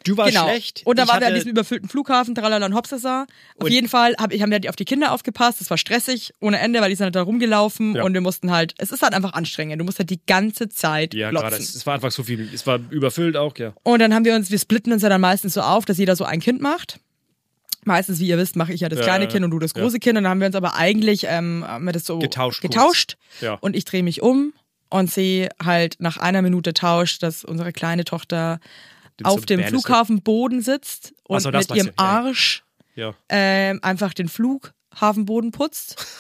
Du 0.05 0.17
warst 0.17 0.32
Genau. 0.32 0.49
schlecht. 0.49 0.82
Und 0.85 0.99
dann 0.99 1.06
ich 1.06 1.12
waren 1.12 1.20
wir 1.20 1.29
an 1.29 1.35
diesem 1.35 1.50
überfüllten 1.50 1.88
Flughafen, 1.88 2.35
Tralala 2.35 2.64
und 2.67 2.75
Hopsasa. 2.75 3.26
Auf 3.58 3.69
jeden 3.69 3.88
Fall 3.88 4.14
hab, 4.19 4.32
ich, 4.32 4.41
haben 4.41 4.50
wir 4.50 4.61
auf 4.70 4.76
die 4.76 4.85
Kinder 4.87 5.12
aufgepasst. 5.12 5.60
Das 5.60 5.69
war 5.69 5.77
stressig 5.77 6.32
ohne 6.41 6.58
Ende, 6.58 6.81
weil 6.81 6.89
die 6.89 6.96
sind 6.96 7.05
halt 7.05 7.15
da 7.17 7.22
rumgelaufen 7.22 7.96
Ja. 7.96 8.05
und 8.05 8.15
wir 8.15 8.20
mussten 8.22 8.51
halt, 8.51 8.75
es 8.79 8.93
ist 8.93 9.03
halt 9.03 9.13
einfach 9.13 9.34
anstrengend. 9.34 9.79
Du 9.81 9.84
musst 9.84 9.98
halt 9.98 10.08
die 10.10 10.20
ganze 10.27 10.69
Zeit 10.70 11.13
Ja, 11.15 11.31
gerade. 11.31 11.56
Es, 11.56 11.84
war 11.86 11.94
einfach 11.94 12.10
so 12.10 12.22
viel. 12.22 12.48
Es 12.53 12.67
war 12.67 12.81
überfüllt 12.91 13.36
auch, 13.36 13.56
ja. 13.58 13.75
Und 13.82 13.98
dann 14.01 14.15
haben 14.15 14.25
wir 14.25 14.34
uns, 14.34 14.51
wir 14.51 14.58
splitten 14.58 14.93
uns 14.93 15.03
ja 15.03 15.08
dann 15.10 15.20
meistens 15.20 15.55
so 15.55 15.60
auf, 15.60 15.84
dass 15.84 15.98
jeder 15.98 16.17
so 16.17 16.25
ein 16.25 16.41
Kind 16.41 16.60
macht. 16.63 16.98
Meistens, 17.84 18.20
wie 18.20 18.27
ihr 18.29 18.36
wisst, 18.36 18.56
mache 18.56 18.72
ich 18.75 18.81
ja 18.81 18.89
das 18.91 18.98
Ja, 19.01 19.05
kleine 19.06 19.25
ja, 19.25 19.31
Kind 19.31 19.44
und 19.44 19.51
du 19.51 19.58
das 19.58 19.72
ja. 19.75 19.82
große 19.82 19.98
Kind. 20.01 20.17
Und 20.19 20.25
dann 20.25 20.31
haben 20.31 20.41
wir 20.41 20.46
uns 20.46 20.56
aber 20.56 20.77
eigentlich 20.77 21.25
ähm, 21.27 21.65
haben 21.67 21.84
wir 21.84 21.93
das 21.93 22.05
so 22.05 22.19
Getauscht 22.19 22.60
kurz. 22.60 22.72
getauscht. 22.75 23.17
Ja. 23.41 23.55
Und 23.60 23.75
ich 23.75 23.84
drehe 23.86 24.03
mich 24.03 24.20
um 24.22 24.53
und 24.91 25.10
sehe 25.10 25.48
halt 25.65 25.96
nach 25.98 26.17
einer 26.19 26.43
Minute 26.43 26.75
Tausch, 26.75 27.19
dass 27.20 27.44
unsere 27.44 27.72
kleine 27.72 28.05
Tochter 28.05 28.60
Den 29.20 29.27
auf 29.27 29.46
dem 29.46 29.62
Flughafenboden 29.62 30.62
sitzt 30.62 31.15
und 31.24 31.41
so, 31.41 31.50
mit 31.50 31.70
ihrem 31.74 31.89
du. 31.89 31.93
Arsch 31.96 32.65
Ja. 32.94 33.15
ähm, 33.29 33.79
einfach 33.82 34.15
den 34.15 34.29
Flughafenboden 34.29 35.53
putzt. 35.53 36.05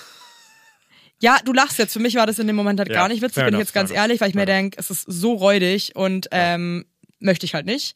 Ja, 1.22 1.36
du 1.44 1.52
lachst 1.52 1.78
jetzt. 1.78 1.92
Für 1.92 1.98
mich 1.98 2.14
war 2.14 2.26
das 2.26 2.38
in 2.38 2.46
dem 2.46 2.56
Moment 2.56 2.78
halt 2.80 2.88
Ja, 2.88 2.94
gar 2.94 3.08
nicht 3.08 3.20
witzig, 3.20 3.44
bin 3.44 3.48
ich 3.48 3.48
enough, 3.48 3.60
jetzt 3.60 3.74
ganz 3.74 3.90
ehrlich, 3.90 4.22
weil 4.22 4.30
ich 4.30 4.34
mir 4.34 4.46
denke, 4.46 4.78
es 4.80 4.88
ist 4.88 5.02
so 5.02 5.34
räudig 5.34 5.94
und 5.94 6.28
ähm, 6.30 6.86
möchte 7.18 7.44
ich 7.44 7.54
halt 7.54 7.66
nicht. 7.66 7.94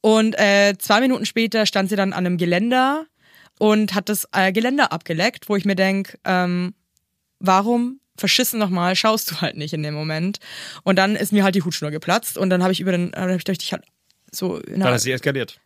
Und 0.00 0.38
äh, 0.38 0.74
zwei 0.78 1.00
Minuten 1.00 1.26
später 1.26 1.66
stand 1.66 1.90
sie 1.90 1.96
dann 1.96 2.12
an 2.12 2.26
einem 2.26 2.36
Geländer 2.36 3.06
und 3.58 3.94
hat 3.94 4.08
das 4.08 4.28
äh, 4.32 4.52
Geländer 4.52 4.92
abgeleckt, 4.92 5.48
wo 5.48 5.56
ich 5.56 5.64
mir 5.64 5.74
denke, 5.74 6.16
ähm, 6.24 6.74
warum 7.40 8.00
verschissen 8.16 8.60
nochmal, 8.60 8.94
schaust 8.94 9.30
du 9.30 9.40
halt 9.40 9.56
nicht 9.56 9.72
in 9.72 9.82
dem 9.82 9.94
Moment. 9.94 10.38
Und 10.84 10.96
dann 10.96 11.16
ist 11.16 11.32
mir 11.32 11.42
halt 11.42 11.56
die 11.56 11.62
Hutschnur 11.62 11.90
geplatzt 11.90 12.38
und 12.38 12.50
dann 12.50 12.62
habe 12.62 12.72
ich 12.72 12.80
über 12.80 12.92
den, 12.92 13.12
habe 13.16 13.34
ich 13.34 13.44
dich 13.44 13.72
halt 13.72 13.84
so, 14.32 14.58
Dann 14.60 14.84
hat 14.84 15.00
sie 15.00 15.12
eskaliert. 15.12 15.60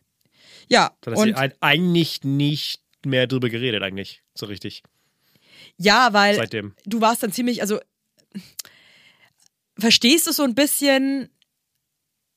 ja, 0.67 0.95
Dann 1.01 1.15
hat 1.17 1.23
sie 1.23 1.55
eigentlich 1.61 2.23
nicht 2.23 2.81
mehr 3.05 3.27
drüber 3.27 3.49
geredet, 3.49 3.83
eigentlich. 3.83 4.23
So 4.33 4.45
richtig. 4.47 4.81
ja, 5.77 6.11
weil 6.13 6.35
Seitdem. 6.35 6.73
du 6.85 7.01
warst 7.01 7.21
dann 7.23 7.31
ziemlich, 7.31 7.61
also 7.61 7.79
verstehst 9.77 10.25
du 10.27 10.31
so 10.31 10.43
ein 10.43 10.55
bisschen, 10.55 11.29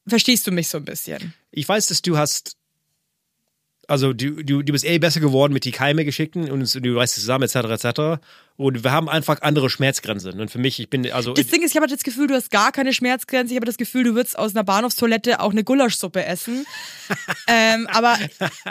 verstehst 0.07 0.47
du 0.47 0.51
mich 0.53 0.69
so 0.69 0.77
ein 0.79 0.85
bisschen? 0.85 1.33
Ich 1.51 1.69
weiß, 1.69 1.87
dass 1.87 2.03
du 2.03 2.19
hast 2.19 2.58
also 3.89 4.13
du, 4.13 4.45
du, 4.45 4.63
du 4.63 4.73
bist 4.73 4.85
eh 4.85 4.99
besser 4.99 5.19
geworden 5.21 5.55
mit 5.55 5.65
die 5.65 5.73
Keime 5.73 6.05
geschickten 6.05 6.51
und 6.51 6.85
du 6.85 6.97
reißt 6.97 7.17
es 7.17 7.23
zusammen, 7.23 7.45
etc., 7.45 7.85
etc. 7.85 8.21
Und 8.57 8.85
wir 8.85 8.93
haben 8.93 9.09
einfach 9.09 9.41
andere 9.41 9.71
Schmerzgrenzen. 9.71 10.39
Und 10.39 10.51
für 10.51 10.59
mich, 10.59 10.79
ich 10.79 10.91
bin, 10.91 11.11
also. 11.11 11.33
Das 11.33 11.47
Ding 11.47 11.63
ist, 11.63 11.71
ich 11.71 11.77
habe 11.77 11.87
das 11.87 12.03
Gefühl, 12.03 12.27
du 12.27 12.35
hast 12.35 12.51
gar 12.51 12.71
keine 12.71 12.93
Schmerzgrenze. 12.93 13.55
Ich 13.55 13.57
habe 13.57 13.67
das 13.67 13.79
Gefühl, 13.79 14.05
du 14.05 14.15
würdest 14.15 14.39
aus 14.39 14.55
einer 14.55 14.63
Bahnhofstoilette 14.63 15.41
auch 15.41 15.53
eine 15.53 15.65
Gulaschsuppe 15.65 16.23
essen. 16.25 16.67
ähm, 17.49 17.87
aber 17.91 18.19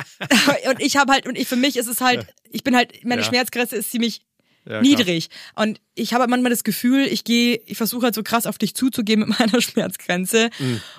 und 0.70 0.80
ich 0.80 0.98
habe 0.98 1.14
halt 1.14 1.26
und 1.26 1.36
ich 1.36 1.48
für 1.48 1.56
mich 1.56 1.78
ist 1.78 1.88
es 1.88 2.00
halt, 2.00 2.28
ich 2.52 2.64
bin 2.64 2.76
halt, 2.76 3.04
meine 3.04 3.22
Ja. 3.22 3.28
Schmerzgrenze 3.28 3.76
ist 3.76 3.92
ziemlich 3.92 4.22
Ja, 4.70 4.82
niedrig. 4.82 5.30
Und 5.56 5.80
ich 5.96 6.14
habe 6.14 6.28
manchmal 6.28 6.50
das 6.50 6.64
Gefühl, 6.64 7.06
ich 7.06 7.24
gehe, 7.24 7.62
ich 7.66 7.78
versuche 7.78 8.06
halt 8.06 8.16
so 8.16 8.24
krass 8.24 8.46
auf 8.46 8.58
dich 8.58 8.76
zuzugehen 8.76 9.22
mit 9.22 9.30
meiner 9.40 9.62
Schmerzgrenze. 9.62 10.50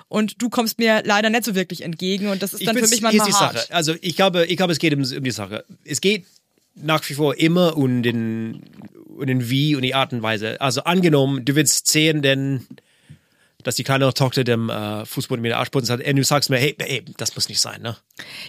Und 0.07 0.41
du 0.41 0.49
kommst 0.49 0.79
mir 0.79 1.03
leider 1.05 1.29
nicht 1.29 1.45
so 1.45 1.55
wirklich 1.55 1.81
entgegen. 1.81 2.27
Und 2.27 2.41
das 2.41 2.53
ist 2.53 2.65
dann 2.65 2.75
für 2.75 2.87
mich 2.87 3.01
manchmal 3.01 3.27
ist 3.27 3.35
die 3.35 3.39
hart. 3.39 3.57
Sache. 3.57 3.73
Also 3.73 3.95
ich 4.01 4.15
glaube, 4.15 4.45
ich 4.45 4.57
glaube, 4.57 4.73
es 4.73 4.79
geht 4.79 4.93
um, 4.93 5.01
um 5.01 5.23
die 5.23 5.31
Sache. 5.31 5.65
Es 5.85 6.01
geht 6.01 6.25
nach 6.75 7.07
wie 7.09 7.13
vor 7.13 7.37
immer 7.37 7.77
um 7.77 8.03
den, 8.03 8.63
um 9.07 9.25
den 9.25 9.49
Wie 9.49 9.75
und 9.75 9.81
die 9.83 9.95
Art 9.95 10.13
und 10.13 10.21
Weise. 10.21 10.59
Also 10.61 10.83
angenommen, 10.83 11.45
du 11.45 11.55
willst 11.55 11.87
sehen, 11.87 12.21
denn 12.21 12.65
dass 13.63 13.75
die 13.75 13.83
kleine 13.83 14.13
Tochter 14.13 14.43
dem 14.43 14.69
äh, 14.69 15.05
Fußboden 15.05 15.41
mit 15.41 15.51
der 15.51 15.59
Arschboden 15.59 15.89
hat, 15.89 16.05
und 16.05 16.15
du 16.15 16.23
sagst 16.23 16.49
mir, 16.49 16.57
hey, 16.57 16.75
hey, 16.79 17.03
das 17.17 17.35
muss 17.35 17.49
nicht 17.49 17.59
sein, 17.59 17.81
ne? 17.81 17.97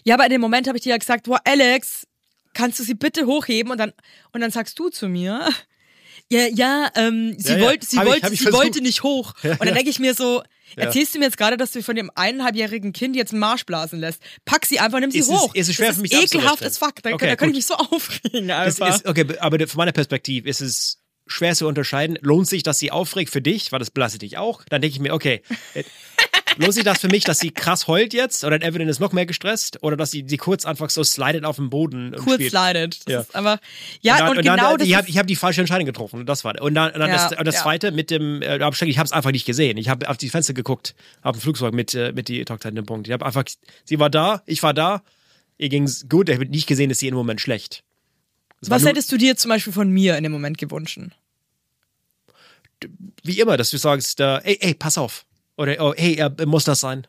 Ja, 0.04 0.14
aber 0.14 0.24
in 0.24 0.30
dem 0.30 0.40
Moment 0.40 0.68
habe 0.68 0.78
ich 0.78 0.84
dir 0.84 0.90
ja 0.90 0.98
gesagt, 0.98 1.26
boah, 1.26 1.40
Alex, 1.44 2.06
kannst 2.54 2.78
du 2.78 2.84
sie 2.84 2.94
bitte 2.94 3.26
hochheben? 3.26 3.70
Und 3.72 3.78
dann, 3.78 3.92
und 4.32 4.40
dann 4.40 4.50
sagst 4.50 4.78
du 4.78 4.88
zu 4.88 5.08
mir, 5.08 5.48
ja, 6.30 6.46
ja, 6.46 6.90
ähm, 6.96 7.34
sie 7.38 7.52
Ja, 7.52 7.58
ja. 7.58 7.64
wollte, 7.66 7.86
sie 7.86 7.98
Hab 7.98 8.06
wollte, 8.06 8.26
ich 8.32 8.38
sie 8.38 8.44
versucht. 8.44 8.62
wollte 8.62 8.80
nicht 8.82 9.02
hoch. 9.02 9.34
und 9.42 9.58
dann 9.60 9.68
ja. 9.68 9.74
denke 9.74 9.90
ich 9.90 9.98
mir 9.98 10.14
so, 10.14 10.42
erzählst 10.76 11.14
du 11.14 11.18
mir 11.18 11.24
jetzt 11.24 11.36
gerade, 11.36 11.56
dass 11.56 11.72
du 11.72 11.82
von 11.82 11.96
dem 11.96 12.10
eineinhalbjährigen 12.14 12.92
Kind 12.92 13.16
jetzt 13.16 13.32
einen 13.32 13.40
Marsch 13.40 13.64
blasen 13.66 13.98
lässt? 13.98 14.22
Pack 14.44 14.66
sie 14.66 14.78
einfach, 14.78 15.00
nimm 15.00 15.10
sie 15.10 15.18
Es 15.18 15.28
ist- 15.28 15.32
hoch. 15.34 15.52
es 15.54 15.68
ist 15.68 15.74
schwer 15.74 15.88
das 15.88 15.96
für 15.96 16.02
mich 16.02 16.12
ist 16.12 16.32
ekelhaft 16.34 16.62
as 16.64 16.78
fuck. 16.78 17.02
Da, 17.02 17.10
Okay, 17.12 17.26
da 17.26 17.34
kann 17.36 17.48
ich 17.50 17.56
mich 17.56 17.66
so 17.66 17.74
aufregen 17.90 18.50
Es 18.50 18.80
einfach. 18.80 18.94
ist, 18.96 19.06
okay, 19.06 19.26
aber 19.40 19.66
von 19.66 19.78
meiner 19.78 19.92
Perspektive 19.92 20.48
ist 20.48 20.60
es 20.60 20.98
schwer 21.26 21.54
zu 21.54 21.66
unterscheiden. 21.68 22.18
Lohnt 22.22 22.48
sich, 22.48 22.62
dass 22.64 22.78
sie 22.78 22.90
aufregt 22.92 23.30
für 23.32 23.40
dich, 23.42 23.70
weil 23.72 23.78
das 23.80 23.90
belastet 23.90 24.22
dich 24.22 24.36
auch? 24.38 24.62
Dann 24.68 24.80
denke 24.82 24.94
ich 24.94 25.00
mir, 25.00 25.12
okay, 25.14 25.42
lohnt 26.56 26.74
sich 26.74 26.84
das 26.84 27.00
für 27.00 27.08
mich, 27.08 27.24
dass 27.24 27.38
sie 27.38 27.50
krass 27.50 27.86
heult 27.86 28.12
jetzt 28.12 28.44
oder 28.44 28.60
Evelyn 28.62 28.88
ist 28.88 29.00
noch 29.00 29.12
mehr 29.12 29.26
gestresst 29.26 29.82
oder 29.82 29.96
dass 29.96 30.10
sie, 30.10 30.24
sie 30.26 30.36
kurz 30.36 30.64
einfach 30.66 30.90
so 30.90 31.02
slidet 31.04 31.44
auf 31.44 31.56
dem 31.56 31.70
Boden 31.70 32.14
und 32.14 32.24
Kurz 32.24 32.34
spielt? 32.34 32.54
Das 32.54 32.98
Ja. 33.08 33.20
ist 33.20 33.34
einfach, 33.34 33.58
ja, 34.00 34.14
und, 34.14 34.20
dann, 34.20 34.28
und 34.36 34.42
genau 34.42 34.56
dann, 34.56 34.78
das 34.78 34.88
ich 34.88 34.96
habe 34.96 35.12
hab 35.12 35.26
die 35.26 35.36
falsche 35.36 35.60
Entscheidung 35.60 35.86
getroffen 35.86 36.20
und 36.20 36.26
das 36.26 36.44
war 36.44 36.60
und 36.60 36.74
dann, 36.74 36.92
und 36.92 37.00
dann 37.00 37.10
Ja, 37.10 37.28
das, 37.28 37.38
und 37.38 37.44
das 37.46 37.54
ja. 37.56 37.62
zweite 37.62 37.92
mit 37.92 38.10
dem 38.10 38.42
äh, 38.42 38.56
ich 38.56 38.98
habe 38.98 39.04
es 39.06 39.12
einfach 39.12 39.30
nicht 39.32 39.46
gesehen 39.46 39.76
ich 39.78 39.88
habe 39.88 40.08
auf 40.08 40.16
die 40.16 40.28
Fenster 40.28 40.54
geguckt 40.54 40.94
auf 41.22 41.36
dem 41.36 41.40
Flugzeug 41.40 41.74
mit 41.74 41.94
äh, 41.94 42.12
mit 42.12 42.28
die 42.28 42.44
Tochter 42.44 42.68
in 42.68 42.74
dem 42.74 42.86
Punkt 42.86 43.06
ich 43.06 43.12
habe 43.12 43.24
einfach 43.24 43.44
sie 43.84 43.98
war 43.98 44.10
da 44.10 44.42
ich 44.46 44.62
war 44.62 44.74
da 44.74 45.02
ihr 45.58 45.68
ging's 45.68 46.06
gut 46.08 46.28
ich 46.28 46.34
habe 46.36 46.46
nicht 46.46 46.66
gesehen 46.66 46.88
dass 46.88 46.98
sie 46.98 47.08
im 47.08 47.14
Moment 47.14 47.40
schlecht 47.40 47.82
Es 48.60 48.70
war 48.70 48.76
was 48.76 48.86
hättest 48.86 49.10
du 49.12 49.16
dir 49.16 49.36
zum 49.36 49.48
Beispiel 49.50 49.72
von 49.72 49.90
mir 49.90 50.16
in 50.16 50.22
dem 50.24 50.32
Moment 50.32 50.58
gewünscht? 50.58 50.98
wie 53.22 53.40
immer, 53.40 53.56
dass 53.56 53.70
du 53.70 53.76
sagst, 53.76 54.20
äh, 54.20 54.38
ey, 54.38 54.58
ey, 54.60 54.74
pass 54.74 54.96
auf. 54.98 55.26
Oder, 55.60 55.76
oh, 55.78 55.92
hey, 55.94 56.26
muss 56.46 56.64
das 56.64 56.80
sein? 56.80 57.06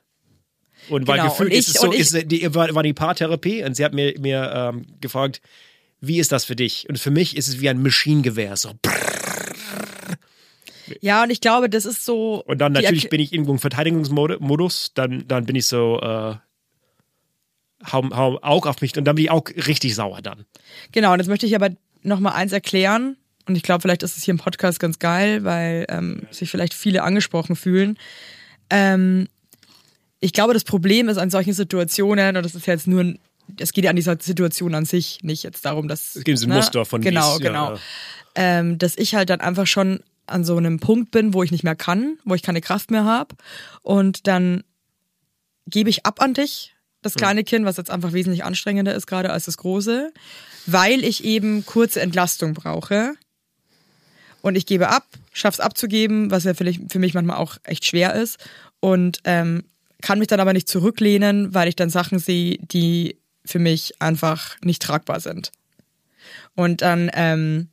Und 0.89 1.08
weil 1.08 1.20
Genau, 1.20 1.29
gefühlt 1.29 1.51
und 1.53 1.58
ist 1.58 1.70
es 1.70 1.75
so, 1.75 1.93
ich- 1.93 2.00
ist, 2.00 2.31
die, 2.31 2.53
war, 2.53 2.75
war 2.75 2.84
die 2.84 2.91
Paartherapie 2.93 3.63
und 3.63 3.75
sie 3.75 3.86
hat 3.86 3.93
mir, 3.93 4.13
mir 4.20 4.51
ähm, 4.53 4.86
gefragt, 5.00 5.41
wie 6.01 6.20
ist 6.20 6.34
das 6.34 6.43
für 6.43 6.58
dich? 6.58 6.89
Und 6.89 7.00
für 7.00 7.12
mich 7.12 7.38
ist 7.38 7.48
es 7.48 7.62
wie 7.62 7.70
ein 7.70 7.81
Maschinengewehr. 7.81 8.58
So. 8.58 8.72
Ja, 11.00 11.24
und 11.24 11.29
ich 11.29 11.39
glaube, 11.39 11.70
das 11.70 11.86
ist 11.86 12.03
so. 12.03 12.43
Und 12.46 12.58
dann 12.58 12.74
natürlich 12.74 13.10
bin 13.10 13.22
ich 13.22 13.31
irgendwo 13.31 13.53
im 13.53 13.60
Verteidigungsmodus, 13.60 14.91
dann, 14.96 15.25
dann 15.29 15.46
bin 15.46 15.55
ich 15.55 15.67
so, 15.67 16.01
äh, 16.01 16.36
hau, 17.89 18.10
hau 18.10 18.39
Auge 18.41 18.70
auf 18.70 18.81
mich 18.81 18.98
und 18.98 19.05
dann 19.05 19.15
bin 19.15 19.24
ich 19.25 19.31
auch 19.31 19.46
richtig 19.48 19.96
sauer 19.96 20.22
dann. 20.22 20.46
Genau, 20.91 21.13
und 21.13 21.20
jetzt 21.20 21.29
möchte 21.29 21.46
ich 21.46 21.55
aber 21.55 21.70
noch 22.01 22.20
mal 22.20 22.31
eins 22.31 22.51
erklären. 22.51 23.15
Und 23.48 23.55
ich 23.55 23.63
glaube, 23.63 23.81
vielleicht 23.81 24.03
ist 24.03 24.17
es 24.17 24.24
hier 24.24 24.34
im 24.34 24.38
Podcast 24.39 24.79
ganz 24.79 25.00
geil, 25.00 25.43
weil 25.43 25.86
ähm, 25.89 26.27
sich 26.31 26.50
vielleicht 26.50 26.74
viele 26.74 27.03
angesprochen 27.03 27.55
fühlen. 27.55 27.98
Ähm, 28.71 29.27
ich 30.19 30.33
glaube, 30.33 30.53
das 30.53 30.63
Problem 30.63 31.09
ist 31.09 31.17
an 31.17 31.29
solchen 31.29 31.53
Situationen, 31.53 32.35
und 32.35 32.43
das 32.43 32.55
ist 32.55 32.65
jetzt 32.67 32.87
nur, 32.87 33.01
ein- 33.01 33.19
es 33.59 33.73
geht 33.73 33.83
ja 33.83 33.89
an 33.89 33.95
dieser 33.95 34.17
Situation 34.19 34.73
an 34.75 34.85
sich, 34.85 35.19
nicht 35.23 35.43
jetzt 35.43 35.65
darum, 35.65 35.87
dass. 35.87 36.15
Es 36.15 36.23
gibt 36.23 36.39
so 36.39 36.47
ein 36.47 36.53
Muster 36.53 36.85
von 36.85 37.01
Genau, 37.01 37.35
es- 37.35 37.41
ja, 37.41 37.47
genau. 37.47 37.73
ja. 37.73 37.79
Ähm, 38.35 38.77
dass 38.77 38.95
ich 38.97 39.13
halt 39.13 39.29
dann 39.29 39.41
einfach 39.41 39.67
schon 39.67 40.01
an 40.25 40.45
so 40.45 40.55
einem 40.55 40.79
Punkt 40.79 41.11
bin, 41.11 41.33
wo 41.33 41.43
ich 41.43 41.51
nicht 41.51 41.63
mehr 41.63 41.75
kann, 41.75 42.17
wo 42.23 42.33
ich 42.35 42.41
keine 42.43 42.61
Kraft 42.61 42.89
mehr 42.91 43.03
habe. 43.03 43.35
Und 43.81 44.25
dann 44.27 44.63
gebe 45.67 45.89
ich 45.89 46.05
ab 46.05 46.21
an 46.21 46.33
dich, 46.33 46.73
das 47.01 47.15
kleine 47.15 47.43
Kind, 47.43 47.65
was 47.65 47.77
jetzt 47.77 47.89
einfach 47.91 48.13
wesentlich 48.13 48.43
anstrengender 48.45 48.93
ist 48.95 49.07
gerade 49.07 49.31
als 49.31 49.45
das 49.45 49.57
große, 49.57 50.13
weil 50.67 51.03
ich 51.03 51.23
eben 51.25 51.65
kurze 51.65 51.99
Entlastung 51.99 52.53
brauche. 52.53 53.13
Und 54.41 54.55
ich 54.55 54.65
gebe 54.65 54.87
ab, 54.89 55.05
schaff's 55.31 55.59
abzugeben, 55.59 56.31
was 56.31 56.43
ja 56.43 56.53
vielleicht 56.53 56.91
für 56.91 57.00
mich 57.00 57.13
manchmal 57.13 57.38
auch 57.38 57.57
echt 57.63 57.85
schwer 57.85 58.15
ist. 58.15 58.38
Und 58.79 59.19
ähm, 59.23 59.63
kann 60.01 60.19
mich 60.19 60.27
dann 60.27 60.39
aber 60.39 60.53
nicht 60.53 60.67
zurücklehnen, 60.67 61.53
weil 61.53 61.67
ich 61.67 61.75
dann 61.75 61.89
Sachen 61.89 62.19
sehe, 62.19 62.57
die 62.59 63.17
für 63.45 63.59
mich 63.59 63.93
einfach 64.01 64.57
nicht 64.63 64.81
tragbar 64.81 65.19
sind. 65.19 65.51
Und 66.55 66.81
dann 66.81 67.09
ähm, 67.13 67.69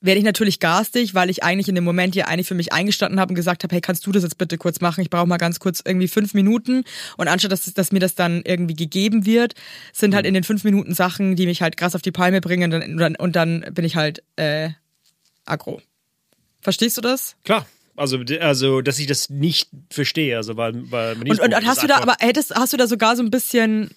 werde 0.00 0.18
ich 0.18 0.24
natürlich 0.24 0.58
garstig, 0.58 1.14
weil 1.14 1.30
ich 1.30 1.44
eigentlich 1.44 1.68
in 1.68 1.74
dem 1.74 1.84
Moment 1.84 2.14
ja 2.14 2.26
eigentlich 2.26 2.48
für 2.48 2.54
mich 2.54 2.72
eingestanden 2.72 3.20
habe 3.20 3.30
und 3.30 3.36
gesagt 3.36 3.62
habe, 3.62 3.74
hey, 3.74 3.80
kannst 3.80 4.06
du 4.06 4.12
das 4.12 4.22
jetzt 4.22 4.36
bitte 4.36 4.58
kurz 4.58 4.80
machen? 4.80 5.00
Ich 5.00 5.10
brauche 5.10 5.26
mal 5.26 5.38
ganz 5.38 5.60
kurz 5.60 5.80
irgendwie 5.84 6.08
fünf 6.08 6.34
Minuten. 6.34 6.84
Und 7.16 7.28
anstatt 7.28 7.52
dass, 7.52 7.72
dass 7.72 7.92
mir 7.92 8.00
das 8.00 8.14
dann 8.14 8.42
irgendwie 8.44 8.74
gegeben 8.74 9.26
wird, 9.26 9.54
sind 9.92 10.14
halt 10.14 10.26
in 10.26 10.34
den 10.34 10.44
fünf 10.44 10.64
Minuten 10.64 10.94
Sachen, 10.94 11.36
die 11.36 11.46
mich 11.46 11.62
halt 11.62 11.76
krass 11.76 11.94
auf 11.94 12.02
die 12.02 12.12
Palme 12.12 12.40
bringen 12.40 12.72
und 12.72 12.98
dann, 12.98 13.16
und 13.16 13.36
dann 13.36 13.64
bin 13.72 13.84
ich 13.84 13.96
halt 13.96 14.22
äh, 14.36 14.70
aggro. 15.44 15.80
Verstehst 16.62 16.96
du 16.96 17.02
das? 17.02 17.36
Klar. 17.44 17.66
Also, 17.94 18.18
also, 18.40 18.80
dass 18.80 18.98
ich 18.98 19.06
das 19.06 19.28
nicht 19.28 19.68
verstehe, 19.90 20.38
also, 20.38 20.56
weil, 20.56 20.90
weil 20.90 21.18
Und, 21.18 21.40
und 21.40 21.66
hast 21.66 21.82
du 21.82 21.86
da, 21.86 21.98
aber 21.98 22.16
hättest, 22.20 22.54
hast 22.54 22.72
du 22.72 22.78
da 22.78 22.86
sogar 22.86 23.16
so 23.16 23.22
ein 23.22 23.30
bisschen, 23.30 23.90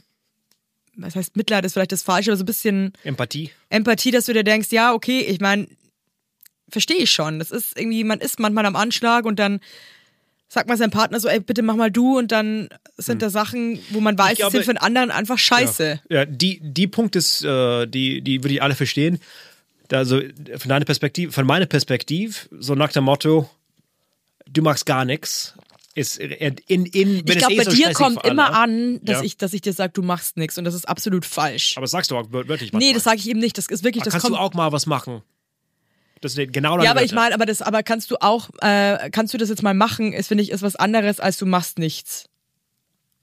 was 0.97 1.15
heißt 1.15 1.37
Mitleid 1.37 1.63
ist 1.63 1.73
vielleicht 1.73 1.93
das 1.93 2.03
Falsche, 2.03 2.31
aber 2.31 2.37
so 2.37 2.43
ein 2.43 2.45
bisschen. 2.45 2.91
Empathie. 3.03 3.51
Empathie, 3.69 4.11
dass 4.11 4.25
du 4.25 4.33
dir 4.33 4.43
denkst, 4.43 4.67
ja, 4.71 4.93
okay, 4.93 5.21
ich 5.21 5.39
meine, 5.39 5.67
verstehe 6.67 6.97
ich 6.97 7.11
schon. 7.11 7.39
Das 7.39 7.51
ist 7.51 7.79
irgendwie, 7.79 8.03
man 8.03 8.19
ist 8.19 8.37
manchmal 8.37 8.65
am 8.65 8.75
Anschlag 8.75 9.23
und 9.23 9.39
dann 9.39 9.61
sagt 10.49 10.67
man 10.67 10.77
seinem 10.77 10.91
Partner 10.91 11.19
so, 11.21 11.29
ey, 11.29 11.39
bitte 11.39 11.61
mach 11.61 11.75
mal 11.75 11.89
du 11.89 12.17
und 12.17 12.33
dann 12.33 12.67
sind 12.97 13.21
da 13.21 13.29
Sachen, 13.29 13.79
wo 13.91 14.01
man 14.01 14.17
weiß, 14.17 14.31
Hm. 14.31 14.35
Glaube- 14.35 14.51
die 14.51 14.57
sind 14.57 14.65
für 14.65 14.73
den 14.73 14.83
anderen 14.83 15.09
einfach 15.09 15.37
scheiße. 15.37 16.01
Ja, 16.09 16.17
ja 16.17 16.25
die, 16.25 16.59
die 16.61 16.87
Punkt 16.87 17.15
ist, 17.15 17.43
äh, 17.45 17.87
die, 17.87 18.21
die 18.21 18.43
würde 18.43 18.55
ich 18.55 18.61
alle 18.61 18.75
verstehen. 18.75 19.19
Also 19.91 20.19
von 20.57 20.69
deiner 20.69 20.85
Perspektive, 20.85 21.31
von 21.31 21.45
meiner 21.45 21.65
Perspektive, 21.65 22.33
so 22.59 22.75
nach 22.75 22.91
dem 22.91 23.03
Motto, 23.05 23.49
du 24.49 24.61
machst 24.61 24.85
gar 24.85 25.05
nichts. 25.05 25.53
Ist 25.93 26.17
in, 26.17 26.31
in, 26.67 26.85
Ich 26.85 27.23
glaube, 27.37 27.53
eh 27.53 27.57
bei 27.57 27.63
so 27.63 27.71
dir 27.71 27.93
kommt 27.93 28.21
alle- 28.23 28.31
immer 28.33 28.53
an, 28.53 28.99
dass, 29.03 29.19
Ja. 29.19 29.23
ich, 29.23 29.37
dass 29.37 29.53
ich 29.53 29.61
dir 29.61 29.71
sage, 29.71 29.93
du 29.93 30.01
machst 30.01 30.35
nichts 30.35 30.57
und 30.57 30.65
das 30.65 30.73
ist 30.73 30.89
absolut 30.89 31.25
falsch. 31.25 31.77
Aber 31.77 31.85
das 31.85 31.91
sagst 31.91 32.11
du 32.11 32.17
auch 32.17 32.25
wör- 32.31 32.47
wörtlich 32.49 32.73
nee, 32.73 32.77
manchmal. 32.79 32.93
das 32.95 33.03
sage 33.05 33.17
ich 33.19 33.29
eben 33.29 33.39
nicht. 33.39 33.57
Das 33.57 33.67
ist 33.67 33.83
wirklich, 33.85 34.01
Aber 34.01 34.05
das 34.05 34.13
kannst 34.13 34.25
kommt. 34.25 34.35
du 34.35 34.39
auch 34.41 34.53
mal 34.53 34.71
was 34.73 34.87
machen? 34.87 35.21
Das 36.19 36.33
sind 36.33 36.51
genau 36.51 36.81
ja, 36.83 36.91
aber 36.91 37.03
ich 37.03 37.11
Wörter. 37.11 37.15
meine, 37.21 37.35
aber 37.35 37.45
das, 37.45 37.61
aber 37.61 37.81
kannst 37.83 38.11
du 38.11 38.17
auch, 38.21 38.49
äh, 38.61 39.09
kannst 39.11 39.33
du 39.33 39.37
das 39.37 39.47
jetzt 39.49 39.63
mal 39.63 39.73
machen? 39.73 40.11
Ist 40.11 40.27
finde 40.27 40.43
ich 40.43 40.51
ist 40.51 40.61
was 40.63 40.75
anderes 40.75 41.19
als 41.21 41.37
du 41.37 41.45
machst 41.45 41.77
nichts. 41.79 42.25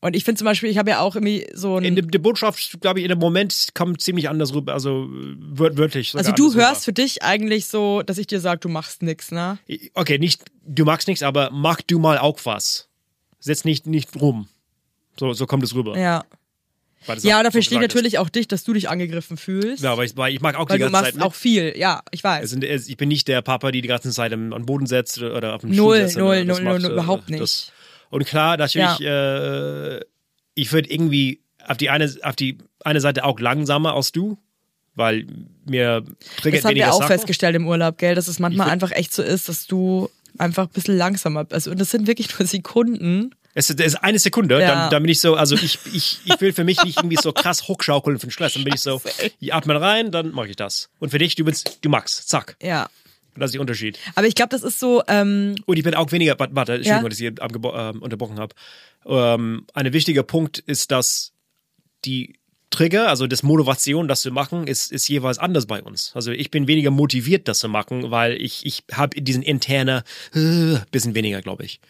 Und 0.02 0.16
ich 0.16 0.25
finde 0.25 0.40
zum 0.40 0.47
Beispiel, 0.47 0.68
ich 0.68 0.78
habe 0.78 0.90
ja 0.90 0.99
auch 0.99 1.14
irgendwie 1.14 1.47
so 1.54 1.76
ein 1.76 1.85
In 1.85 2.11
der, 2.11 2.18
Botschaft, 2.18 2.80
glaube 2.80 2.99
ich, 2.99 3.04
in 3.04 3.09
dem 3.09 3.21
Moment 3.21 3.68
kommt 3.73 4.00
ziemlich 4.00 4.28
anders 4.28 4.52
rüber, 4.52 4.75
also 4.75 5.09
wör 5.09 5.78
wörtlich. 5.78 6.12
Also 6.16 6.32
du 6.32 6.52
hörst 6.54 6.85
für 6.85 6.92
dich 6.92 7.23
eigentlich 7.23 7.66
so, 7.66 8.02
dass 8.02 8.18
ich 8.18 8.26
dir 8.26 8.40
sage, 8.40 8.59
du 8.59 8.68
machst 8.68 9.02
nix, 9.02 9.30
ne? 9.30 9.59
rüber. 9.68 9.92
Okay, 9.94 10.18
nicht, 10.18 10.42
du 10.66 10.85
magst 10.85 11.06
nichts, 11.06 11.23
aber 11.23 11.50
mach 11.52 11.82
du 11.82 12.00
mal 12.00 12.18
auch 12.18 12.40
was. 12.42 12.88
Setz 13.38 13.64
nicht, 13.64 13.87
nicht 13.87 14.21
rum. 14.21 14.49
So, 15.16 15.35
so 15.35 15.47
kommt 15.47 15.62
es 15.62 15.73
rüber. 15.73 15.97
Ja. 15.97 16.25
Ja, 17.21 17.42
da 17.42 17.52
verstehe 17.52 17.78
ich 17.78 17.82
natürlich 17.82 18.18
auch 18.18 18.28
dich, 18.28 18.49
dass 18.49 18.64
du 18.64 18.73
dich 18.73 18.88
angegriffen 18.88 19.37
fühlst. 19.37 19.85
Ja, 19.85 19.92
aber 19.92 20.04
ich, 20.04 20.16
weil 20.16 20.35
ich 20.35 20.40
mag 20.40 20.56
auch 20.56 20.68
weil 20.68 20.78
die 20.78 20.85
du 20.85 20.90
ganze 20.90 20.92
machst 20.92 21.04
Zeit 21.04 21.14
mit. 21.16 21.25
auch 21.25 21.35
viel. 21.35 21.75
Ja, 21.76 22.02
ich 22.11 22.23
weiß. 22.23 22.40
Also, 22.42 22.59
ich 22.61 22.97
bin 22.97 23.09
nicht 23.09 23.28
der 23.28 23.42
Papa, 23.42 23.71
die 23.71 23.82
die 23.82 23.88
ganze 23.88 24.11
Zeit 24.11 24.32
am, 24.32 24.52
am 24.52 24.66
Boden 24.66 24.87
setzt 24.87 25.21
oder, 25.21 25.54
auf 25.54 25.61
dem 25.62 25.71
Null, 25.71 25.76
Stuhl 25.76 25.97
setzt. 25.97 26.16
null, 26.16 26.44
null, 26.44 26.62
null, 26.62 26.75
macht, 26.75 26.85
äh, 26.85 26.92
überhaupt 26.92 27.30
nicht. 27.30 27.42
Das. 27.42 27.73
Und 28.12 28.26
klar, 28.26 28.59
natürlich, 28.59 29.00
äh, 29.00 30.00
ich 30.54 30.71
würde 30.73 30.90
irgendwie 30.90 31.40
auf 31.66 31.78
die 31.78 31.88
eine, 31.88 32.12
auf 32.23 32.37
die 32.37 32.59
eine 32.85 33.00
Seite 33.00 33.25
auch 33.25 33.40
langsamer 33.40 33.95
als 33.95 34.12
du, 34.12 34.37
weil 34.95 35.26
mir 35.64 36.04
triggert 36.37 36.61
das 36.61 36.69
haben 36.69 36.75
wir 36.76 36.92
auch 36.92 36.99
Sachen. 36.99 37.07
festgestellt 37.09 37.57
im 37.57 37.66
Urlaub, 37.66 37.97
gell, 37.97 38.14
dass 38.14 38.28
es 38.28 38.38
manchmal 38.38 38.69
einfach 38.69 38.90
echt 38.90 39.14
so 39.14 39.23
ist, 39.23 39.49
dass 39.49 39.66
du 39.66 40.11
einfach 40.37 40.64
ein 40.64 40.73
bisschen 40.73 40.99
langsamer 40.99 41.45
bist. 41.45 41.54
Also, 41.54 41.71
und 41.71 41.81
das 41.81 41.90
sind 41.90 42.07
wirklich 42.07 42.28
nur 42.38 42.47
Sekunden. 42.47 43.35
Es 43.54 43.71
ist, 43.71 44.02
eine 44.02 44.19
Sekunde, 44.19 44.61
Ja. 44.61 44.66
dann, 44.69 44.90
dann 44.90 45.02
bin 45.02 45.11
ich 45.11 45.21
so, 45.21 45.35
also 45.35 45.54
ich, 45.57 45.78
ich, 45.92 46.21
ich 46.25 46.40
will 46.40 46.52
für 46.52 46.64
mich 46.64 46.83
nicht 46.85 46.99
irgendwie 46.99 47.19
so 47.21 47.33
krass 47.33 47.69
hochschaukeln 47.69 48.19
für 48.19 48.26
den 48.26 48.31
Stress. 48.33 48.54
Dann 48.54 48.64
bin 48.64 48.75
ich 48.75 48.81
so, 48.81 49.00
ich 49.40 49.54
atme 49.54 49.81
rein, 49.81 50.11
dann 50.11 50.33
mache 50.33 50.49
ich 50.49 50.57
das. 50.57 50.88
Und 50.99 51.11
für 51.11 51.19
dich, 51.19 51.35
du 51.35 51.45
bist, 51.45 51.78
du 51.81 51.88
magst, 51.88 52.28
zack. 52.28 52.57
Ja. 52.62 52.88
Das 53.36 53.48
ist 53.48 53.54
der 53.54 53.60
Unterschied. 53.60 53.98
Aber 54.14 54.26
ich 54.26 54.34
glaube, 54.34 54.50
das 54.50 54.62
ist 54.62 54.78
so, 54.78 55.02
ähm, 55.08 55.54
Und 55.66 55.76
ich 55.76 55.84
bin 55.84 55.94
auch 55.94 56.12
weniger, 56.12 56.38
warte, 56.38 56.54
warte, 56.54 56.74
Entschuldigung, 56.74 57.04
Ja. 57.04 57.08
dass 57.08 57.18
ich 57.20 57.26
hier 57.70 57.92
ähm, 57.92 58.02
unterbrochen 58.02 58.38
habe. 58.38 58.54
Ähm, 59.06 59.66
ein 59.74 59.92
wichtiger 59.92 60.22
Punkt 60.22 60.58
ist, 60.58 60.90
dass 60.90 61.32
die 62.04 62.38
Trigger, 62.70 63.08
also 63.08 63.26
das 63.26 63.42
Motivation, 63.42 64.08
das 64.08 64.22
zu 64.22 64.32
machen, 64.32 64.66
ist, 64.66 64.92
ist 64.92 65.08
jeweils 65.08 65.38
anders 65.38 65.66
bei 65.66 65.82
uns. 65.82 66.12
Also 66.14 66.32
ich 66.32 66.50
bin 66.50 66.66
weniger 66.66 66.90
motiviert, 66.90 67.46
das 67.48 67.58
zu 67.58 67.68
machen, 67.68 68.10
weil 68.10 68.40
ich, 68.40 68.64
ich 68.64 68.82
habe 68.92 69.20
diesen 69.20 69.42
interner 69.42 70.04
äh, 70.34 70.76
bisschen 70.90 71.14
weniger, 71.14 71.42
glaube 71.42 71.64
ich. 71.64 71.80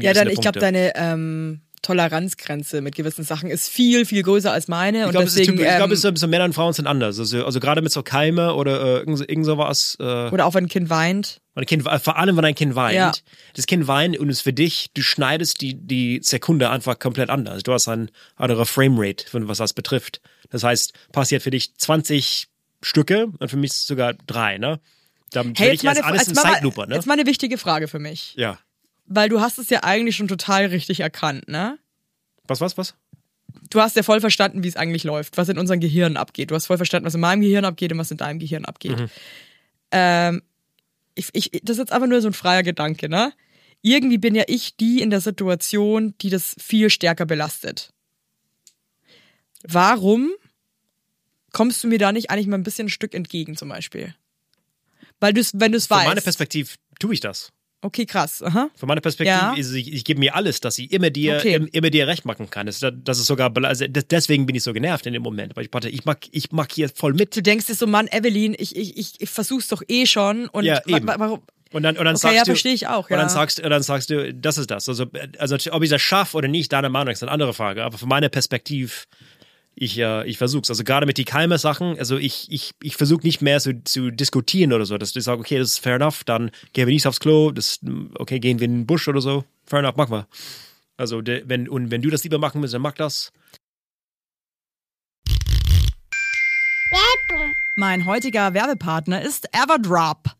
Ja, 0.00 0.12
dann, 0.12 0.28
ich 0.28 0.40
glaube, 0.40 0.58
deine 0.60 0.92
ähm, 0.94 1.60
Toleranzgrenze 1.82 2.80
mit 2.82 2.94
gewissen 2.94 3.24
Sachen 3.24 3.50
ist 3.50 3.68
viel, 3.68 4.04
viel 4.04 4.22
größer 4.22 4.52
als 4.52 4.68
meine. 4.68 5.00
Ich 5.00 5.04
und 5.06 5.10
glaube, 5.12 5.26
es 5.26 5.36
ähm, 5.36 5.58
es 5.92 6.04
ist 6.04 6.20
so 6.20 6.26
Männer 6.28 6.44
und 6.44 6.52
Frauen 6.54 6.72
sind 6.72 6.86
anders. 6.86 7.18
Also, 7.18 7.44
also 7.44 7.60
gerade 7.60 7.80
mit 7.82 7.92
so 7.92 8.02
Keime 8.02 8.54
oder 8.54 8.80
äh, 8.80 8.98
irgend, 8.98 9.18
so- 9.18 9.24
irgend 9.26 9.46
sowas. 9.46 9.96
Äh, 9.98 10.02
oder 10.02 10.46
auch 10.46 10.54
wenn 10.54 10.64
ein 10.64 10.68
Kind 10.68 10.90
weint. 10.90 11.40
Mein 11.54 11.66
kind, 11.66 11.82
vor 11.82 12.16
allem, 12.16 12.36
wenn 12.36 12.44
ein 12.44 12.54
Kind 12.54 12.74
weint. 12.74 12.94
Ja. 12.96 13.12
Das 13.54 13.66
Kind 13.66 13.86
weint 13.86 14.18
und 14.18 14.28
es 14.28 14.38
ist 14.38 14.42
für 14.42 14.52
dich, 14.52 14.90
du 14.94 15.02
schneidest 15.02 15.60
die, 15.60 15.74
die 15.74 16.20
Sekunde 16.22 16.70
einfach 16.70 16.98
komplett 16.98 17.30
anders. 17.30 17.62
Du 17.62 17.72
hast 17.72 17.88
ein 17.88 18.10
anderer 18.36 18.66
Framerate, 18.66 19.24
was 19.32 19.58
das 19.58 19.72
betrifft. 19.72 20.20
Das 20.50 20.62
heißt, 20.62 20.92
passiert 21.12 21.42
für 21.42 21.50
dich 21.50 21.74
20 21.76 22.48
Stücke 22.82 23.26
und 23.38 23.50
für 23.50 23.56
mich 23.56 23.72
sogar 23.72 24.14
drei, 24.26 24.58
ne? 24.58 24.80
Dann 25.32 25.54
Hey, 25.56 25.68
jetzt 25.68 25.76
ich 25.80 25.82
mal, 25.84 25.90
erst 25.90 26.02
eine, 26.02 26.06
alles 26.08 26.26
jetzt, 26.26 26.28
in 26.28 26.34
Zeitlupe, 26.42 26.88
ne? 26.88 26.94
jetzt 26.94 27.06
mal 27.06 27.14
eine 27.14 27.26
wichtige 27.26 27.56
Frage 27.58 27.88
für 27.88 27.98
mich. 27.98 28.34
Ja. 28.36 28.58
Weil 29.12 29.28
du 29.28 29.40
hast 29.40 29.58
es 29.58 29.68
ja 29.70 29.82
eigentlich 29.82 30.14
schon 30.14 30.28
total 30.28 30.66
richtig 30.66 31.00
erkannt, 31.00 31.48
ne? 31.48 31.78
Was, 32.46 32.60
was, 32.60 32.78
was? 32.78 32.94
Du 33.68 33.80
hast 33.80 33.96
ja 33.96 34.04
voll 34.04 34.20
verstanden, 34.20 34.62
wie 34.62 34.68
es 34.68 34.76
eigentlich 34.76 35.02
läuft, 35.02 35.36
was 35.36 35.48
in 35.48 35.58
unserem 35.58 35.80
Gehirn 35.80 36.16
abgeht. 36.16 36.52
Du 36.52 36.54
hast 36.54 36.66
voll 36.66 36.76
verstanden, 36.76 37.06
was 37.06 37.16
in 37.16 37.20
meinem 37.20 37.40
Gehirn 37.40 37.64
abgeht 37.64 37.90
und 37.90 37.98
was 37.98 38.12
in 38.12 38.18
deinem 38.18 38.38
Gehirn 38.38 38.64
abgeht. 38.64 39.00
Mhm. 39.00 39.10
Ähm, 39.90 40.42
ich, 41.16 41.28
ich, 41.32 41.50
das 41.64 41.74
ist 41.76 41.78
jetzt 41.78 41.92
einfach 41.92 42.06
nur 42.06 42.20
so 42.22 42.28
ein 42.28 42.32
freier 42.32 42.62
Gedanke, 42.62 43.08
ne? 43.08 43.32
Irgendwie 43.82 44.18
bin 44.18 44.36
ja 44.36 44.44
ich 44.46 44.76
die 44.76 45.02
in 45.02 45.10
der 45.10 45.20
Situation, 45.20 46.14
die 46.20 46.30
das 46.30 46.54
viel 46.60 46.88
stärker 46.88 47.26
belastet. 47.26 47.92
Warum 49.64 50.30
kommst 51.50 51.82
du 51.82 51.88
mir 51.88 51.98
da 51.98 52.12
nicht 52.12 52.30
eigentlich 52.30 52.46
mal 52.46 52.58
ein 52.58 52.62
bisschen 52.62 52.86
ein 52.86 52.90
Stück 52.90 53.12
entgegen, 53.12 53.56
zum 53.56 53.70
Beispiel? 53.70 54.14
Weil 55.18 55.32
du 55.32 55.40
es, 55.40 55.50
wenn 55.54 55.72
du 55.72 55.78
es 55.78 55.88
Von 55.88 55.96
weißt. 55.96 56.06
meiner 56.06 56.20
Perspektive 56.20 56.70
tue 57.00 57.14
ich 57.14 57.20
das. 57.20 57.50
Okay, 57.82 58.04
krass. 58.04 58.42
Aha. 58.42 58.68
Von 58.76 58.86
meiner 58.88 59.00
Perspektive 59.00 59.34
Ja. 59.36 59.54
ist 59.54 59.72
ich, 59.72 59.90
ich 59.92 60.04
gebe 60.04 60.20
mir 60.20 60.34
alles, 60.34 60.60
dass 60.60 60.78
ich 60.78 60.92
immer 60.92 61.08
dir, 61.08 61.36
Okay. 61.38 61.54
im, 61.54 61.66
immer 61.68 61.88
dir 61.88 62.06
recht 62.06 62.24
machen 62.26 62.50
kann. 62.50 62.66
Das, 62.66 62.80
das 62.80 63.18
ist 63.18 63.26
sogar, 63.26 63.50
also 63.64 63.86
deswegen 63.88 64.44
bin 64.44 64.54
ich 64.54 64.62
so 64.62 64.72
genervt 64.74 65.06
in 65.06 65.14
dem 65.14 65.22
Moment. 65.22 65.56
Weil 65.56 65.64
ich 65.64 65.72
warte, 65.72 65.88
ich 65.88 66.04
mag, 66.04 66.18
ich 66.30 66.52
mag 66.52 66.70
hier 66.72 66.90
voll 66.90 67.14
mit. 67.14 67.34
Du 67.34 67.42
denkst 67.42 67.66
dir 67.66 67.74
so, 67.74 67.86
Mann, 67.86 68.06
Evelyn, 68.08 68.54
ich, 68.58 68.76
ich, 68.76 68.96
ich, 68.98 69.12
ich 69.20 69.30
versuch's 69.30 69.68
doch 69.68 69.82
eh 69.88 70.04
schon. 70.04 70.46
Und 70.48 70.64
Ja, 70.64 70.80
eben. 70.86 71.06
wa- 71.06 71.16
warum? 71.18 71.40
Und 71.72 71.84
dann, 71.84 71.96
und 71.96 72.04
dann 72.04 72.16
Okay, 72.16 72.20
sagst 72.22 72.36
ja, 72.36 72.42
du, 72.42 72.46
verstehe 72.50 72.74
ich 72.74 72.88
auch, 72.88 73.04
Und 73.08 73.16
dann 73.16 73.20
ja. 73.20 73.28
sagst, 73.28 73.60
und 73.60 73.70
dann 73.70 73.82
sagst 73.82 74.10
du, 74.10 74.34
das 74.34 74.58
ist 74.58 74.70
das. 74.72 74.88
Also, 74.88 75.06
also 75.38 75.56
ob 75.70 75.82
ich 75.84 75.88
das 75.90 76.02
schaffe 76.02 76.36
oder 76.36 76.48
nicht, 76.48 76.72
deine 76.72 76.90
Meinung 76.90 77.12
ist 77.12 77.22
eine 77.22 77.30
andere 77.32 77.54
Frage. 77.54 77.84
Aber 77.84 77.96
von 77.96 78.08
meiner 78.08 78.28
Perspektive, 78.28 78.90
ich, 79.74 79.98
äh, 79.98 80.26
ich 80.26 80.38
versuch's. 80.38 80.70
Also 80.70 80.84
gerade 80.84 81.06
mit 81.06 81.18
die 81.18 81.24
Keime-Sachen, 81.24 81.98
also 81.98 82.16
ich, 82.16 82.46
ich, 82.50 82.72
ich 82.82 82.96
versuche 82.96 83.22
nicht 83.22 83.40
mehr 83.40 83.60
zu, 83.60 83.82
zu 83.84 84.10
diskutieren 84.10 84.72
oder 84.72 84.84
so, 84.84 84.98
dass 84.98 85.12
du 85.12 85.20
sagst, 85.20 85.40
okay, 85.40 85.58
das 85.58 85.70
ist 85.70 85.78
fair 85.78 85.96
enough, 85.96 86.24
dann 86.24 86.50
gehen 86.72 86.86
wir 86.86 86.94
nicht 86.94 87.06
aufs 87.06 87.20
Klo, 87.20 87.50
das, 87.50 87.80
okay, 88.18 88.40
gehen 88.40 88.60
wir 88.60 88.66
in 88.66 88.80
den 88.80 88.86
Busch 88.86 89.08
oder 89.08 89.20
so. 89.20 89.44
Fair 89.64 89.80
enough, 89.80 89.96
machen 89.96 90.12
wir. 90.12 90.26
Also, 90.96 91.22
de, 91.22 91.44
wenn, 91.46 91.68
und 91.68 91.90
wenn 91.90 92.02
du 92.02 92.10
das 92.10 92.24
lieber 92.24 92.38
machen 92.38 92.60
willst, 92.60 92.74
dann 92.74 92.82
mach 92.82 92.92
das. 92.92 93.32
Mein 97.76 98.04
heutiger 98.04 98.52
Werbepartner 98.52 99.22
ist 99.22 99.48
Everdrop. 99.54 100.39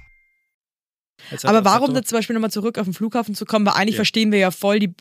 Aber 1.43 1.63
warum 1.65 1.93
da 1.93 2.03
zum 2.03 2.17
Beispiel 2.17 2.33
nochmal 2.33 2.51
zurück 2.51 2.77
auf 2.77 2.85
den 2.85 2.93
Flughafen 2.93 3.35
zu 3.35 3.45
kommen? 3.45 3.65
Weil 3.65 3.73
eigentlich 3.73 3.95
Ja. 3.95 3.99
verstehen 3.99 4.31
wir 4.31 4.39
ja 4.39 4.51
voll 4.51 4.79
die, 4.79 4.93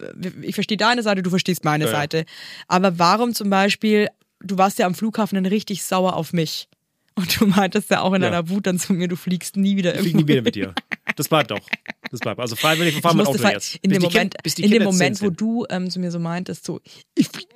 ich 0.43 0.55
verstehe 0.55 0.77
deine 0.77 1.03
Seite, 1.03 1.23
du 1.23 1.31
verstehst 1.31 1.64
meine 1.64 1.85
Ja. 1.85 1.90
Seite. 1.90 2.25
Aber 2.69 2.99
warum 2.99 3.35
zum 3.35 3.51
Beispiel, 3.51 4.09
du 4.40 4.59
warst 4.59 4.79
ja 4.79 4.87
am 4.87 4.95
Flughafen 4.95 5.37
dann 5.37 5.47
richtig 5.47 5.83
sauer 5.83 6.14
auf 6.16 6.33
mich. 6.33 6.69
Und 7.16 7.40
du 7.40 7.47
meintest 7.47 7.90
ja 7.90 8.01
auch 8.01 8.14
in 8.14 8.23
deiner 8.23 8.49
Wut 8.49 8.66
dann 8.66 8.79
zu 8.79 8.93
mir, 8.95 9.09
du 9.09 9.16
fliegst 9.16 9.57
nie 9.57 9.77
wieder 9.77 9.93
Ich 9.95 10.07
irgendwo 10.07 10.19
nie 10.19 10.29
wieder 10.29 10.43
mit 10.43 10.55
dir. 10.55 10.75
Das 11.16 11.29
bleibt 11.29 11.51
doch. 11.51 11.61
Das 12.11 12.20
bleibt. 12.20 12.40
Also 12.40 12.57
freiwillig 12.57 13.01
fahren 13.01 13.16
mit 13.16 13.27
Auto 13.27 13.38
ver- 13.38 13.53
jetzt. 13.53 13.77
in 13.83 13.90
Bis 13.90 13.99
dem 13.99 14.03
Moment, 14.03 14.35
Kind- 14.42 14.59
in 14.59 14.70
dem 14.70 14.83
Moment, 14.85 15.23
wo 15.23 15.31
du 15.31 15.66
ähm, 15.70 15.90
zu 15.90 16.01
mir 16.01 16.11
so 16.11 16.18
meintest, 16.18 16.64
so, 16.64 16.81
ich 17.14 17.29
fliege 17.29 17.49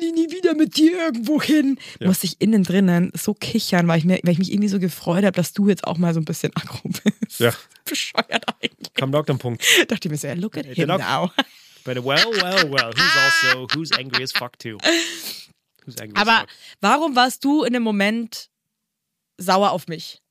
nie, 0.00 0.30
wieder 0.30 0.54
mit 0.54 0.76
dir 0.76 0.92
irgendwo 1.06 1.40
hin, 1.40 1.78
Ja. 2.00 2.08
musste 2.08 2.26
ich 2.26 2.40
innen 2.40 2.64
drinnen 2.64 3.12
so 3.14 3.34
kichern, 3.34 3.86
weil 3.88 3.98
ich, 3.98 4.04
mir, 4.04 4.18
weil 4.22 4.32
ich 4.32 4.38
mich 4.38 4.50
irgendwie 4.52 4.68
so 4.68 4.78
gefreut 4.80 5.24
habe, 5.24 5.32
dass 5.32 5.52
du 5.52 5.68
jetzt 5.68 5.84
auch 5.84 5.98
mal 5.98 6.14
so 6.14 6.20
ein 6.20 6.24
bisschen 6.24 6.52
aggro 6.56 6.88
bist. 6.88 7.40
Ja. 7.40 7.52
Bescheuert 7.84 8.44
eigentlich. 8.60 8.92
Kam 8.94 9.12
doch 9.12 9.26
am 9.28 9.38
Punkt. 9.38 9.62
Dachte 9.88 10.08
ich 10.08 10.10
mir 10.10 10.16
so, 10.18 10.26
ja, 10.28 10.34
look 10.34 10.56
at 10.56 10.66
him 10.66 10.88
now. 10.88 11.30
But 11.84 11.96
well, 12.04 12.24
well, 12.40 12.70
well. 12.70 12.92
Who's 12.94 13.16
also, 13.50 13.66
who's 13.74 13.90
angry 13.92 14.22
as 14.22 14.30
fuck 14.32 14.56
too? 14.58 14.78
Who's 15.84 15.96
angry 16.00 16.14
as 16.16 16.28
Aber 16.28 16.40
fuck? 16.40 16.48
warum 16.80 17.16
warst 17.16 17.44
du 17.44 17.64
in 17.64 17.72
dem 17.72 17.82
Moment 17.82 18.50
sauer 19.36 19.72
auf 19.72 19.88
mich? 19.88 20.22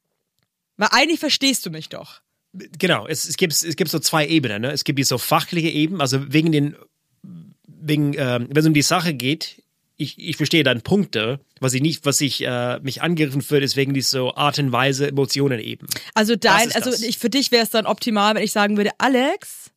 Weil 0.77 0.87
eigentlich 0.91 1.19
verstehst 1.19 1.65
du 1.65 1.69
mich 1.69 1.89
doch. 1.89 2.20
Genau, 2.53 3.07
es, 3.07 3.27
es, 3.27 3.37
gibt, 3.37 3.53
es 3.53 3.75
gibt 3.75 3.89
so 3.89 3.99
zwei 3.99 4.27
Ebenen. 4.27 4.61
Ne? 4.63 4.71
Es 4.71 4.83
gibt 4.83 4.99
die 4.99 5.03
so 5.03 5.17
fachliche 5.17 5.69
Ebene, 5.69 6.01
also 6.01 6.33
wegen 6.33 6.51
den, 6.51 6.75
wegen, 7.65 8.13
ähm, 8.17 8.47
wenn 8.49 8.57
es 8.57 8.65
um 8.65 8.73
die 8.73 8.81
Sache 8.81 9.13
geht, 9.13 9.63
ich, 10.01 10.17
ich 10.17 10.35
verstehe 10.35 10.63
deine 10.63 10.79
Punkte. 10.79 11.39
Was 11.59 11.73
ich 11.73 11.81
nicht, 11.81 12.05
was 12.05 12.19
ich 12.21 12.43
äh, 12.43 12.79
mich 12.79 13.01
angegriffen 13.01 13.41
fühlt, 13.41 13.63
ist 13.63 13.77
wegen 13.77 13.93
dieser 13.93 14.19
so 14.19 14.35
Art 14.35 14.57
und 14.57 14.71
Weise 14.71 15.07
Emotionen 15.07 15.59
eben. 15.59 15.85
Also 16.15 16.35
dein, 16.35 16.71
also 16.71 16.91
ich, 16.91 17.19
für 17.19 17.29
dich 17.29 17.51
wäre 17.51 17.63
es 17.63 17.69
dann 17.69 17.85
optimal, 17.85 18.35
wenn 18.35 18.43
ich 18.43 18.51
sagen 18.51 18.77
würde, 18.77 18.91
Alex. 18.97 19.70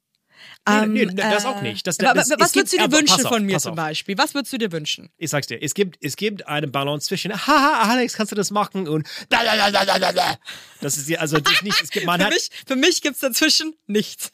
Ähm, 0.67 0.93
nee, 0.93 1.05
nee, 1.07 1.15
das 1.15 1.45
auch 1.45 1.61
nicht. 1.63 1.87
Das- 1.87 1.99
das- 1.99 2.17
was 2.17 2.31
es 2.31 2.55
würdest 2.55 2.73
du 2.73 2.77
dir 2.79 2.85
aber 2.85 2.97
wünschen 2.99 3.25
auf, 3.27 3.33
von 3.33 3.45
mir 3.45 3.59
zum. 3.59 3.75
Beispiel? 3.75 4.17
Was 4.17 4.35
würdest 4.35 4.53
du 4.53 4.59
dir 4.59 4.73
wünschen? 4.73 5.11
Ich 5.19 5.31
sag's 5.31 5.47
dir, 5.47 5.63
es 5.63 5.75
gibt, 5.75 5.99
es 6.03 6.17
gibt 6.17 6.47
eine 6.49 6.69
Balance 6.69 7.07
zwischen, 7.09 7.33
haha, 7.35 7.91
Alex, 7.91 8.15
kannst 8.15 8.33
du 8.33 8.37
das 8.37 8.51
machen? 8.51 8.89
Und 8.89 9.07
da, 9.29 9.45
da, 9.45 9.57
da, 9.57 9.71
da, 9.71 9.85
da, 9.85 9.99
da, 9.99 10.13
da. 10.13 10.39
Das 10.81 10.97
ist 10.97 11.09
ja, 11.09 11.19
also 11.19 11.39
das 11.39 11.63
nicht, 11.63 11.81
es 11.83 11.91
gibt, 11.91 12.07
man 12.07 12.19
Für 12.21 12.27
hat, 12.27 12.33
mich, 12.33 12.51
für 12.67 12.77
mich 12.77 13.03
gibt's 13.03 13.21
dazwischen 13.21 13.75
nichts. 13.87 14.31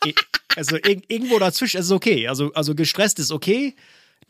also 0.57 0.77
ir 0.77 1.03
irgendwo 1.09 1.39
dazwischen 1.39 1.79
ist 1.81 1.87
es 1.87 1.93
okay. 1.93 2.29
Also, 2.29 2.53
also 2.55 2.75
gestresst 2.75 3.19
ist 3.19 3.31
okay. 3.33 3.75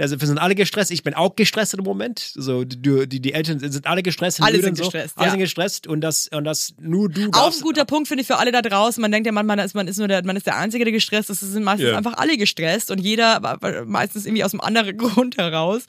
Also 0.00 0.20
wir 0.20 0.26
sind 0.26 0.38
alle 0.38 0.54
gestresst. 0.54 0.90
Ich 0.90 1.02
bin 1.02 1.14
auch 1.14 1.36
gestresst 1.36 1.74
im 1.74 1.84
Moment. 1.84 2.18
So 2.34 2.64
die, 2.64 3.06
die, 3.06 3.20
die 3.20 3.32
Eltern 3.32 3.58
sind 3.58 3.86
alle 3.86 4.02
gestresst. 4.02 4.42
Alle 4.42 4.60
sind 4.62 4.76
so. 4.76 4.84
gestresst, 4.84 5.16
Alle 5.18 5.26
ja. 5.26 5.30
sind 5.32 5.40
gestresst 5.40 5.86
und 5.86 6.00
das 6.00 6.28
und 6.28 6.44
das 6.44 6.74
nur 6.80 7.08
du. 7.08 7.26
Auch 7.28 7.44
darfst- 7.44 7.60
ein 7.60 7.62
guter 7.62 7.84
Punkt 7.84 8.08
finde 8.08 8.22
ich 8.22 8.26
für 8.26 8.38
alle 8.38 8.52
da 8.52 8.62
draußen. 8.62 9.00
Man 9.00 9.12
denkt 9.12 9.26
ja 9.26 9.32
manchmal, 9.32 9.58
ist 9.60 9.74
man 9.74 9.86
ist 9.88 9.98
nur 9.98 10.08
der, 10.08 10.24
man 10.24 10.36
ist 10.36 10.46
der 10.46 10.56
Einzige, 10.56 10.84
der 10.84 10.92
gestresst 10.92 11.30
ist. 11.30 11.42
Es 11.42 11.50
sind 11.52 11.62
meistens 11.64 11.88
Ja. 11.90 11.96
einfach 11.98 12.14
alle 12.14 12.36
gestresst 12.36 12.90
und 12.90 12.98
jeder 12.98 13.40
meistens 13.86 14.24
irgendwie 14.26 14.44
aus 14.44 14.52
einem 14.54 14.60
anderen 14.62 14.96
Grund 14.98 15.36
heraus. 15.36 15.82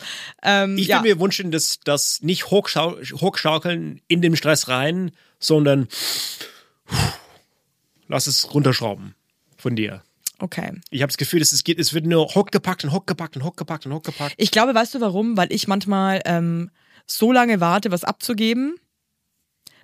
Ähm, 0.43 0.77
Ich 0.77 0.87
ja. 0.87 0.97
würde 1.03 1.15
mir 1.15 1.21
wünschen, 1.21 1.51
dass 1.51 1.79
das 1.83 2.21
nicht 2.21 2.47
hochschau 2.51 2.97
hochschaukeln 3.21 4.01
in 4.07 4.21
den 4.21 4.35
Stress 4.35 4.67
rein, 4.67 5.11
sondern 5.39 5.87
lass 8.07 8.27
es 8.27 8.53
runterschrauben 8.53 9.15
von 9.57 9.75
dir. 9.75 10.03
Okay. 10.41 10.71
Ich 10.89 11.01
habe 11.01 11.09
das 11.09 11.17
Gefühl, 11.17 11.39
dass 11.39 11.51
es 11.51 11.63
geht, 11.63 11.79
es 11.79 11.93
wird 11.93 12.05
nur 12.05 12.27
hochgepackt 12.27 12.83
und 12.83 12.91
hochgepackt 12.91 13.35
und 13.35 13.43
hochgepackt 13.43 13.85
und 13.85 13.93
hochgepackt. 13.93 14.33
Ich 14.37 14.51
glaube, 14.51 14.73
weißt 14.75 14.95
du 14.95 15.01
warum? 15.01 15.37
Weil 15.37 15.51
ich 15.51 15.67
manchmal 15.67 16.21
ähm, 16.25 16.69
so 17.05 17.31
lange 17.31 17.59
warte, 17.59 17.91
was 17.91 18.03
abzugeben, 18.03 18.75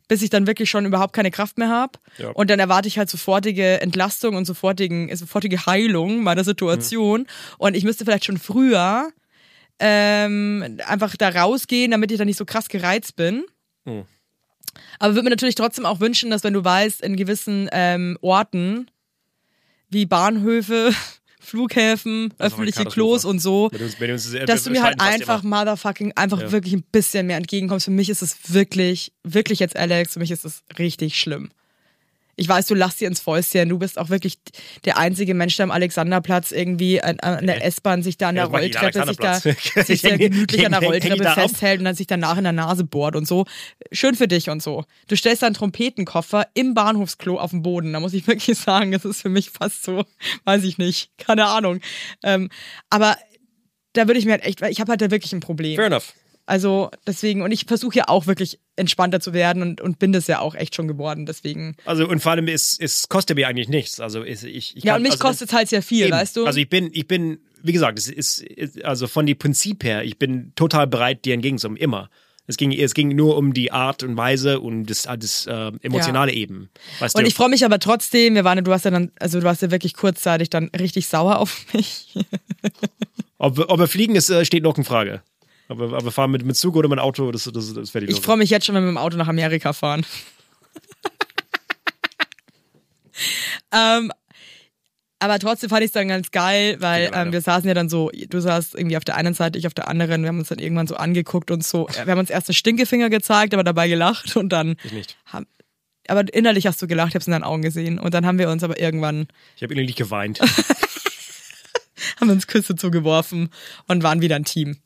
bis 0.07 0.21
ich 0.21 0.29
dann 0.29 0.47
wirklich 0.47 0.69
schon 0.69 0.85
überhaupt 0.85 1.13
keine 1.13 1.31
Kraft 1.31 1.57
mehr 1.57 1.69
habe. 1.69 1.99
Ja. 2.17 2.29
Und 2.29 2.49
dann 2.49 2.59
erwarte 2.59 2.87
ich 2.87 2.97
halt 2.97 3.09
sofortige 3.09 3.81
Entlastung 3.81 4.35
und 4.35 4.45
sofortigen, 4.45 5.13
sofortige 5.15 5.65
Heilung 5.65 6.23
meiner 6.23 6.43
Situation. 6.43 7.21
Mhm. 7.21 7.27
Und 7.57 7.75
ich 7.75 7.83
müsste 7.83 8.05
vielleicht 8.05 8.25
schon 8.25 8.37
früher 8.37 9.09
ähm, 9.79 10.79
einfach 10.87 11.15
da 11.17 11.29
rausgehen, 11.29 11.91
damit 11.91 12.11
ich 12.11 12.17
dann 12.17 12.27
nicht 12.27 12.37
so 12.37 12.45
krass 12.45 12.69
gereizt 12.69 13.15
bin. 13.15 13.45
Mhm. 13.85 14.05
Aber 14.99 15.13
würde 15.13 15.23
mir 15.25 15.29
natürlich 15.31 15.55
trotzdem 15.55 15.85
auch 15.85 15.99
wünschen, 15.99 16.29
dass 16.29 16.43
wenn 16.43 16.53
du 16.53 16.63
weißt, 16.63 17.01
in 17.01 17.15
gewissen 17.15 17.69
ähm, 17.71 18.17
Orten 18.21 18.89
wie 19.89 20.05
Bahnhöfe, 20.05 20.91
Flughäfen, 21.39 22.33
Das 22.37 22.51
öffentliche 22.53 22.83
Klos 22.85 23.23
und 23.23 23.39
so, 23.39 23.69
Mit 23.71 23.81
uns, 23.81 23.99
mit 23.99 24.09
uns, 24.11 24.31
dass 24.45 24.63
du 24.63 24.69
mir 24.71 24.83
halt 24.83 24.99
einfach 24.99 25.43
motherfucking 25.43 26.11
einfach 26.15 26.41
Ja. 26.41 26.51
wirklich 26.51 26.73
ein 26.73 26.83
bisschen 26.91 27.27
mehr 27.27 27.37
entgegenkommst. 27.37 27.85
Für 27.85 27.91
mich 27.91 28.09
ist 28.09 28.21
es 28.21 28.35
wirklich, 28.53 29.13
wirklich 29.23 29.59
jetzt 29.59 29.77
Alex, 29.77 30.13
für 30.13 30.19
mich 30.19 30.31
ist 30.31 30.43
es 30.43 30.63
richtig 30.77 31.17
schlimm. 31.17 31.49
Ich 32.39 32.47
weiß, 32.47 32.67
du 32.67 32.75
lachst 32.75 33.01
dir 33.01 33.07
ins 33.07 33.19
Fäustchen, 33.19 33.67
du 33.67 33.79
bist 33.79 33.97
auch 33.97 34.09
wirklich 34.09 34.37
der 34.85 34.97
einzige 34.97 35.33
Mensch, 35.33 35.57
der 35.57 35.63
am 35.63 35.71
Alexanderplatz 35.71 36.51
irgendwie 36.51 37.01
an, 37.01 37.19
an 37.19 37.45
der 37.47 37.65
S-Bahn 37.65 38.03
sich 38.03 38.17
da 38.17 38.29
an 38.29 38.35
der 38.35 38.45
Ja, 38.45 38.49
Rolltreppe 38.49 39.05
sich 39.05 39.17
da, 39.17 39.39
sich 39.83 40.01
da 40.03 40.15
gemütlich 40.15 40.65
an 40.65 40.71
der 40.71 40.83
Rolltreppe 40.83 41.23
festhält 41.23 41.79
und 41.79 41.85
dann 41.85 41.95
sich 41.95 42.05
danach 42.07 42.37
in 42.37 42.43
der 42.43 42.53
Nase 42.53 42.83
bohrt 42.83 43.15
und 43.15 43.27
so. 43.27 43.45
Schön 43.91 44.13
für 44.13 44.27
dich 44.27 44.49
und 44.49 44.61
so. 44.61 44.85
Du 45.07 45.15
stellst 45.15 45.41
deinen 45.41 45.55
Trompetenkoffer 45.55 46.47
im 46.53 46.75
Bahnhofsklo 46.75 47.39
auf 47.39 47.49
den 47.51 47.63
Boden. 47.63 47.91
Da 47.91 47.99
muss 47.99 48.13
ich 48.13 48.27
wirklich 48.27 48.57
sagen, 48.57 48.91
das 48.91 49.03
ist 49.03 49.21
für 49.23 49.29
mich 49.29 49.49
fast 49.49 49.83
so, 49.83 50.05
weiß 50.45 50.63
ich 50.63 50.77
nicht, 50.77 51.09
keine 51.17 51.47
Ahnung. 51.47 51.81
Ähm, 52.23 52.49
aber 52.91 53.17
da 53.93 54.07
würde 54.07 54.19
ich 54.19 54.25
mir 54.25 54.33
halt 54.33 54.45
echt, 54.45 54.61
weil 54.61 54.71
ich 54.71 54.79
habe 54.79 54.91
halt 54.91 55.01
da 55.01 55.09
wirklich 55.11 55.33
ein 55.33 55.39
Problem. 55.39 55.75
Fair 55.75 55.87
enough. 55.87 56.13
Also 56.47 56.89
deswegen, 57.05 57.41
und 57.41 57.51
ich 57.51 57.65
versuche 57.65 57.97
ja 57.97 58.07
auch 58.07 58.25
wirklich 58.25 58.59
entspannter 58.77 59.19
zu 59.19 59.33
werden 59.33 59.61
und, 59.61 59.81
und 59.81 59.99
bin 59.99 60.13
das 60.13 60.27
ja 60.27 60.39
auch 60.39 60.55
echt 60.55 60.73
schon 60.75 60.87
geworden. 60.87 61.25
Deswegen. 61.25 61.75
Also 61.85 62.07
und 62.07 62.21
vor 62.21 62.31
allem 62.31 62.47
es, 62.47 62.77
es 62.79 63.09
kostet 63.09 63.35
mir 63.37 63.47
eigentlich 63.49 63.67
nichts. 63.67 63.99
Also 63.99 64.23
ich, 64.23 64.43
ich 64.43 64.73
Ja, 64.75 64.93
kann- 64.93 64.95
und 64.97 65.01
mich 65.03 65.11
also, 65.11 65.23
kostet 65.25 65.49
es 65.49 65.53
halt 65.55 65.67
sehr 65.67 65.83
viel, 65.83 66.05
Eben. 66.07 66.13
weißt 66.13 66.37
du? 66.37 66.45
Also 66.45 66.59
ich 66.59 66.69
bin, 66.69 66.89
ich 66.93 67.05
bin, 67.05 67.39
wie 67.61 67.73
gesagt, 67.73 67.99
es 67.99 68.07
ist, 68.07 68.45
also 68.85 69.07
von 69.07 69.25
dem 69.25 69.37
Prinzip 69.37 69.83
her, 69.83 70.03
ich 70.05 70.17
bin 70.17 70.53
total 70.55 70.87
bereit, 70.87 71.25
dir 71.25 71.33
entgegenzukommen, 71.33 71.77
immer. 71.77 72.09
Es 72.49 72.55
ging, 72.55 72.71
es 72.71 72.93
ging 72.93 73.09
nur 73.09 73.35
um 73.35 73.53
die 73.53 73.73
Art 73.73 74.03
und 74.03 74.15
Weise 74.15 74.61
und 74.61 74.85
das, 74.85 75.01
das 75.19 75.47
äh, 75.47 75.71
emotionale 75.81 76.31
eben. 76.31 76.69
Weißt 76.99 77.13
und 77.17 77.23
du? 77.23 77.27
ich 77.27 77.35
freue 77.35 77.49
mich 77.49 77.65
aber 77.65 77.77
trotzdem, 77.79 78.35
wir 78.35 78.45
waren, 78.45 78.63
du 78.63 78.71
warst 78.71 78.85
ja 78.85 78.91
dann, 78.91 79.11
also 79.19 79.41
du 79.41 79.45
warst 79.45 79.61
ja 79.63 79.69
wirklich 79.69 79.95
kurzzeitig 79.95 80.49
dann 80.49 80.69
richtig 80.69 81.07
sauer 81.07 81.39
auf 81.39 81.65
mich. 81.73 82.15
ob, 83.37 83.57
wir- 83.57 83.69
ob 83.69 83.79
wir 83.79 83.87
fliegen, 83.87 84.15
ist, 84.15 84.29
äh, 84.29 84.45
steht 84.45 84.63
noch 84.63 84.77
in 84.77 84.85
Frage. 84.85 85.21
Aber, 85.69 85.93
aber 85.93 86.11
fahren 86.11 86.31
mit, 86.31 86.45
mit 86.45 86.55
Zug 86.55 86.75
oder 86.75 86.87
mit 86.87 86.99
Auto, 86.99 87.31
das, 87.31 87.43
das, 87.43 87.73
das 87.73 87.93
werde 87.93 88.07
ich 88.07 88.21
freue 88.21 88.37
mich 88.37 88.49
jetzt 88.49 88.65
schon, 88.65 88.75
wenn 88.75 88.83
wir 88.83 88.91
mit 88.91 88.97
dem 88.97 89.03
Auto 89.03 89.17
nach 89.17 89.27
Amerika 89.27 89.73
fahren. 89.73 90.05
ähm, 93.73 94.11
aber 95.19 95.39
trotzdem 95.39 95.69
fand 95.69 95.81
ich 95.81 95.87
es 95.87 95.91
dann 95.93 96.07
ganz 96.07 96.31
geil, 96.31 96.77
weil 96.79 97.11
ähm, 97.13 97.31
wir 97.31 97.41
saßen 97.41 97.67
ja 97.67 97.73
dann 97.73 97.89
so, 97.89 98.11
du 98.11 98.39
saßt 98.39 98.75
irgendwie 98.75 98.97
auf 98.97 99.03
der 99.03 99.15
einen 99.15 99.33
Seite, 99.33 99.57
ich 99.57 99.65
auf 99.65 99.73
der 99.73 99.87
anderen. 99.87 100.21
Wir 100.21 100.29
haben 100.29 100.39
uns 100.39 100.49
dann 100.49 100.59
irgendwann 100.59 100.85
so 100.87 100.95
angeguckt 100.95 101.49
und 101.49 101.63
so. 101.65 101.87
Wir 101.87 102.11
haben 102.11 102.19
uns 102.19 102.29
erst 102.29 102.49
einen 102.49 102.55
Stinkefinger 102.55 103.09
gezeigt, 103.09 103.53
aber 103.53 103.63
dabei 103.63 103.87
gelacht 103.87 104.35
und 104.35 104.49
dann. 104.49 104.75
Ich 104.83 104.91
nicht. 104.91 105.17
Haben, 105.25 105.47
aber 106.07 106.31
innerlich 106.33 106.67
hast 106.67 106.81
du 106.81 106.87
gelacht, 106.87 107.09
ich 107.09 107.15
hab's 107.15 107.27
in 107.27 107.31
deinen 107.31 107.43
Augen 107.43 107.63
gesehen. 107.63 107.99
Und 107.99 108.13
dann 108.13 108.25
haben 108.25 108.37
wir 108.37 108.49
uns 108.49 108.63
aber 108.63 108.79
irgendwann, 108.79 109.27
Ich 109.55 109.63
habe 109.63 109.73
innerlich 109.73 109.95
geweint. 109.95 110.39
haben 112.19 112.29
uns 112.29 112.47
Küsse 112.47 112.75
zugeworfen 112.75 113.49
und 113.87 114.03
waren 114.03 114.21
wieder 114.21 114.35
ein 114.35 114.45
Team. 114.45 114.77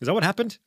Is 0.00 0.06
that 0.06 0.14
what 0.14 0.24
happened? 0.24 0.58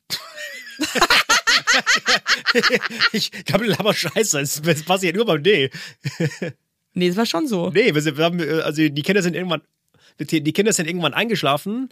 ich 3.12 3.30
glaube, 3.44 3.66
laber 3.66 3.92
Scheiße. 3.92 4.40
Es, 4.40 4.60
es 4.60 4.84
passiert 4.84 5.16
nur 5.16 5.26
beim 5.26 5.42
D. 5.42 5.70
Nee, 6.96 7.08
es 7.08 7.16
war 7.16 7.26
schon 7.26 7.48
so. 7.48 7.70
Nee, 7.70 7.92
wir, 7.92 8.00
sind, 8.00 8.16
wir 8.16 8.24
haben, 8.24 8.38
äh, 8.38 8.60
also 8.60 8.88
die 8.88 9.02
Kinder 9.02 9.20
sind 9.20 9.34
irgendwann, 9.34 9.62
die 10.20 10.52
Kinder 10.52 10.72
sind 10.72 10.86
irgendwann 10.86 11.12
eingeschlafen. 11.12 11.88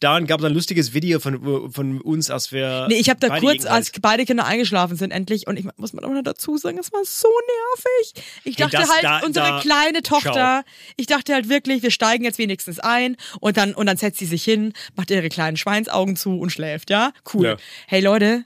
Dann 0.00 0.26
gab 0.28 0.38
es 0.40 0.46
ein 0.46 0.54
lustiges 0.54 0.94
Video 0.94 1.18
von, 1.18 1.72
von 1.72 2.00
uns, 2.00 2.30
als 2.30 2.52
wir. 2.52 2.86
Nee, 2.88 2.96
ich 2.98 3.10
habe 3.10 3.18
da 3.18 3.38
kurz, 3.40 3.64
als 3.66 3.90
beide 4.00 4.24
Kinder 4.24 4.44
eingeschlafen 4.46 4.96
sind, 4.96 5.10
endlich, 5.10 5.46
und 5.48 5.58
ich 5.58 5.66
muss 5.76 5.92
mal 5.92 6.02
noch 6.08 6.22
dazu 6.22 6.56
sagen, 6.56 6.78
es 6.78 6.92
war 6.92 7.04
so 7.04 7.28
nervig. 7.74 8.24
Ich 8.44 8.56
Hey, 8.58 8.64
dachte 8.66 8.76
das 8.76 8.90
halt, 8.90 9.02
da- 9.04 9.20
unsere 9.26 9.46
da- 9.48 9.60
kleine 9.60 10.02
Tochter, 10.02 10.64
ich 10.96 11.06
dachte 11.06 11.34
halt 11.34 11.48
wirklich, 11.48 11.82
wir 11.82 11.90
steigen 11.90 12.22
jetzt 12.24 12.38
wenigstens 12.38 12.78
ein 12.78 13.16
und 13.40 13.56
dann, 13.56 13.74
und 13.74 13.86
dann 13.86 13.96
setzt 13.96 14.18
sie 14.20 14.26
sich 14.26 14.44
hin, 14.44 14.72
macht 14.94 15.10
ihre 15.10 15.28
kleinen 15.28 15.56
Schweinsaugen 15.56 16.14
zu 16.14 16.38
und 16.38 16.50
schläft, 16.50 16.90
ja? 16.90 17.12
Cool. 17.34 17.44
Ja. 17.46 17.56
Hey 17.88 18.00
Leute, 18.00 18.44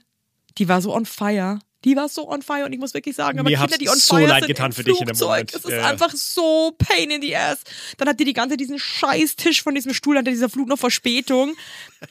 die 0.57 0.67
war 0.67 0.81
so 0.81 0.93
on 0.95 1.05
fire. 1.05 1.59
Die 1.85 1.95
war 1.95 2.07
so 2.09 2.29
on 2.29 2.41
fire 2.41 2.65
und 2.65 2.73
ich 2.73 2.79
muss 2.79 2.93
wirklich 2.93 3.15
sagen, 3.15 3.39
aber 3.39 3.49
Mir 3.49 3.57
Kinder, 3.57 3.77
die 3.77 3.89
on 3.89 3.97
so 3.97 4.15
fire 4.15 4.27
leid 4.27 4.43
sind 4.43 4.47
getan 4.47 4.67
im 4.67 4.71
für 4.73 4.83
dich 4.83 4.99
in 4.99 5.07
dem 5.07 5.17
Moment. 5.17 5.53
Es 5.53 5.65
ist 5.65 5.69
Ja, 5.71 5.77
ja. 5.77 5.87
einfach 5.87 6.11
so 6.11 6.73
pain 6.77 7.11
in 7.11 7.21
the 7.21 7.35
ass. 7.35 7.59
Dann 7.97 8.07
hat 8.07 8.19
die 8.19 8.25
die 8.25 8.33
ganze 8.33 8.57
diesen 8.57 8.79
scheiß 8.79 9.35
Tisch 9.35 9.61
von 9.63 9.75
diesem 9.75 9.93
Stuhl, 9.93 10.17
hatte 10.17 10.29
dieser 10.29 10.49
Flug 10.49 10.67
noch 10.67 10.79
Verspätung. 10.79 11.55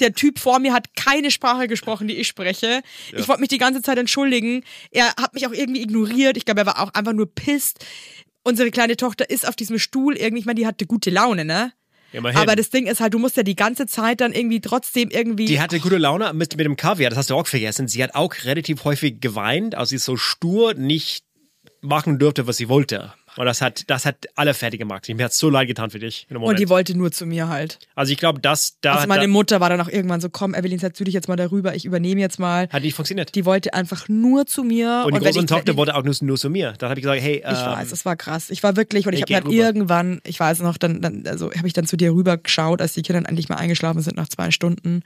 Der 0.00 0.12
Typ 0.12 0.38
vor 0.38 0.58
mir 0.58 0.72
hat 0.72 0.94
keine 0.94 1.30
Sprache 1.30 1.68
gesprochen, 1.68 2.08
die 2.08 2.16
ich 2.16 2.28
spreche. 2.28 2.82
Ich 3.16 3.28
wollte 3.28 3.40
mich 3.40 3.48
die 3.48 3.58
ganze 3.58 3.82
Zeit 3.82 3.98
entschuldigen. 3.98 4.64
Er 4.90 5.08
hat 5.16 5.34
mich 5.34 5.46
auch 5.46 5.52
irgendwie 5.52 5.82
ignoriert. 5.82 6.36
Ich 6.36 6.44
glaube, 6.44 6.60
er 6.60 6.66
war 6.66 6.80
auch 6.80 6.92
einfach 6.94 7.12
nur 7.12 7.32
pisst. 7.32 7.84
Unsere 8.44 8.70
kleine 8.70 8.96
Tochter 8.96 9.30
ist 9.30 9.46
auf 9.46 9.54
diesem 9.56 9.78
Stuhl 9.78 10.16
irgendwie, 10.16 10.40
ich 10.40 10.46
meine, 10.46 10.60
die 10.60 10.66
hatte 10.66 10.84
gute 10.86 11.10
Laune, 11.10 11.44
ne? 11.44 11.72
Immerhin. 12.12 12.38
Aber 12.38 12.56
das 12.56 12.70
Ding 12.70 12.86
ist 12.86 13.00
halt, 13.00 13.14
du 13.14 13.18
musst 13.18 13.36
ja 13.36 13.42
die 13.42 13.56
ganze 13.56 13.86
Zeit 13.86 14.20
dann 14.20 14.32
irgendwie 14.32 14.60
trotzdem 14.60 15.08
irgendwie. 15.10 15.46
Die 15.46 15.60
hatte 15.60 15.80
gute 15.80 15.98
Laune 15.98 16.32
mit, 16.34 16.56
mit 16.56 16.66
dem 16.66 16.76
Kaviar, 16.76 17.10
das 17.10 17.18
hast 17.18 17.30
du 17.30 17.34
auch 17.34 17.46
vergessen. 17.46 17.88
Sie 17.88 18.02
hat 18.02 18.14
auch 18.14 18.34
relativ 18.44 18.84
häufig 18.84 19.20
geweint, 19.20 19.74
als 19.74 19.90
sie 19.90 19.98
so 19.98 20.16
stur 20.16 20.74
nicht 20.74 21.24
machen 21.80 22.18
durfte, 22.18 22.46
was 22.46 22.58
sie 22.58 22.68
wollte. 22.68 23.12
Und 23.36 23.46
das 23.46 23.60
hat, 23.60 23.84
das 23.88 24.04
hat 24.04 24.26
alle 24.34 24.54
fertig 24.54 24.78
gemacht. 24.78 25.08
Mir 25.08 25.24
hat 25.24 25.32
so 25.32 25.48
leid 25.48 25.68
getan 25.68 25.90
für 25.90 25.98
dich. 25.98 26.26
Und 26.30 26.58
die 26.58 26.68
wollte 26.68 26.96
nur 26.96 27.10
zu 27.12 27.24
mir 27.26 27.48
halt. 27.48 27.78
also 27.94 28.12
ich 28.12 28.18
glaube, 28.18 28.40
das 28.40 28.76
da, 28.80 28.94
Also 28.94 29.08
meine 29.08 29.22
da 29.22 29.28
Mutter 29.28 29.60
war 29.60 29.70
dann 29.70 29.80
auch 29.80 29.88
irgendwann 29.88 30.20
so, 30.20 30.28
komm, 30.28 30.54
Evelyn, 30.54 30.78
setz 30.78 30.98
du 30.98 31.04
dich 31.04 31.14
jetzt 31.14 31.28
mal 31.28 31.36
darüber, 31.36 31.74
ich 31.74 31.84
übernehme 31.84 32.20
jetzt 32.20 32.38
mal. 32.38 32.68
hat 32.70 32.82
nicht 32.82 32.94
funktioniert. 32.94 33.34
Die 33.34 33.44
wollte 33.44 33.72
einfach 33.74 34.08
nur 34.08 34.46
zu 34.46 34.64
mir. 34.64 35.04
und 35.06 35.14
die 35.14 35.24
wenn 35.24 35.32
große 35.32 35.46
Tochter 35.46 35.76
wollte 35.76 35.94
auch 35.94 36.02
nur, 36.02 36.14
nur 36.20 36.36
zu 36.36 36.50
mir. 36.50 36.72
Dann 36.78 36.90
habe 36.90 37.00
ich 37.00 37.04
gesagt, 37.04 37.22
hey, 37.22 37.36
Ich 37.36 37.44
ähm, 37.44 37.54
weiß, 37.54 37.92
es 37.92 38.04
war 38.04 38.16
krass. 38.16 38.50
Ich 38.50 38.62
war 38.62 38.76
wirklich, 38.76 39.06
und 39.06 39.14
ich 39.14 39.22
habe 39.22 39.32
dann 39.32 39.42
rüber. 39.44 39.54
irgendwann, 39.54 40.20
ich 40.24 40.38
weiß 40.38 40.60
noch, 40.60 40.76
dann, 40.76 41.00
dann 41.00 41.26
also 41.26 41.50
habe 41.52 41.66
ich 41.66 41.72
dann 41.72 41.86
zu 41.86 41.96
dir 41.96 42.12
rüber 42.12 42.36
geschaut, 42.36 42.80
als 42.80 42.92
die 42.94 43.02
Kinder 43.02 43.20
dann 43.20 43.28
endlich 43.28 43.48
mal 43.48 43.56
eingeschlafen 43.56 44.02
sind 44.02 44.16
nach 44.16 44.28
zwei 44.28 44.50
Stunden 44.50 45.02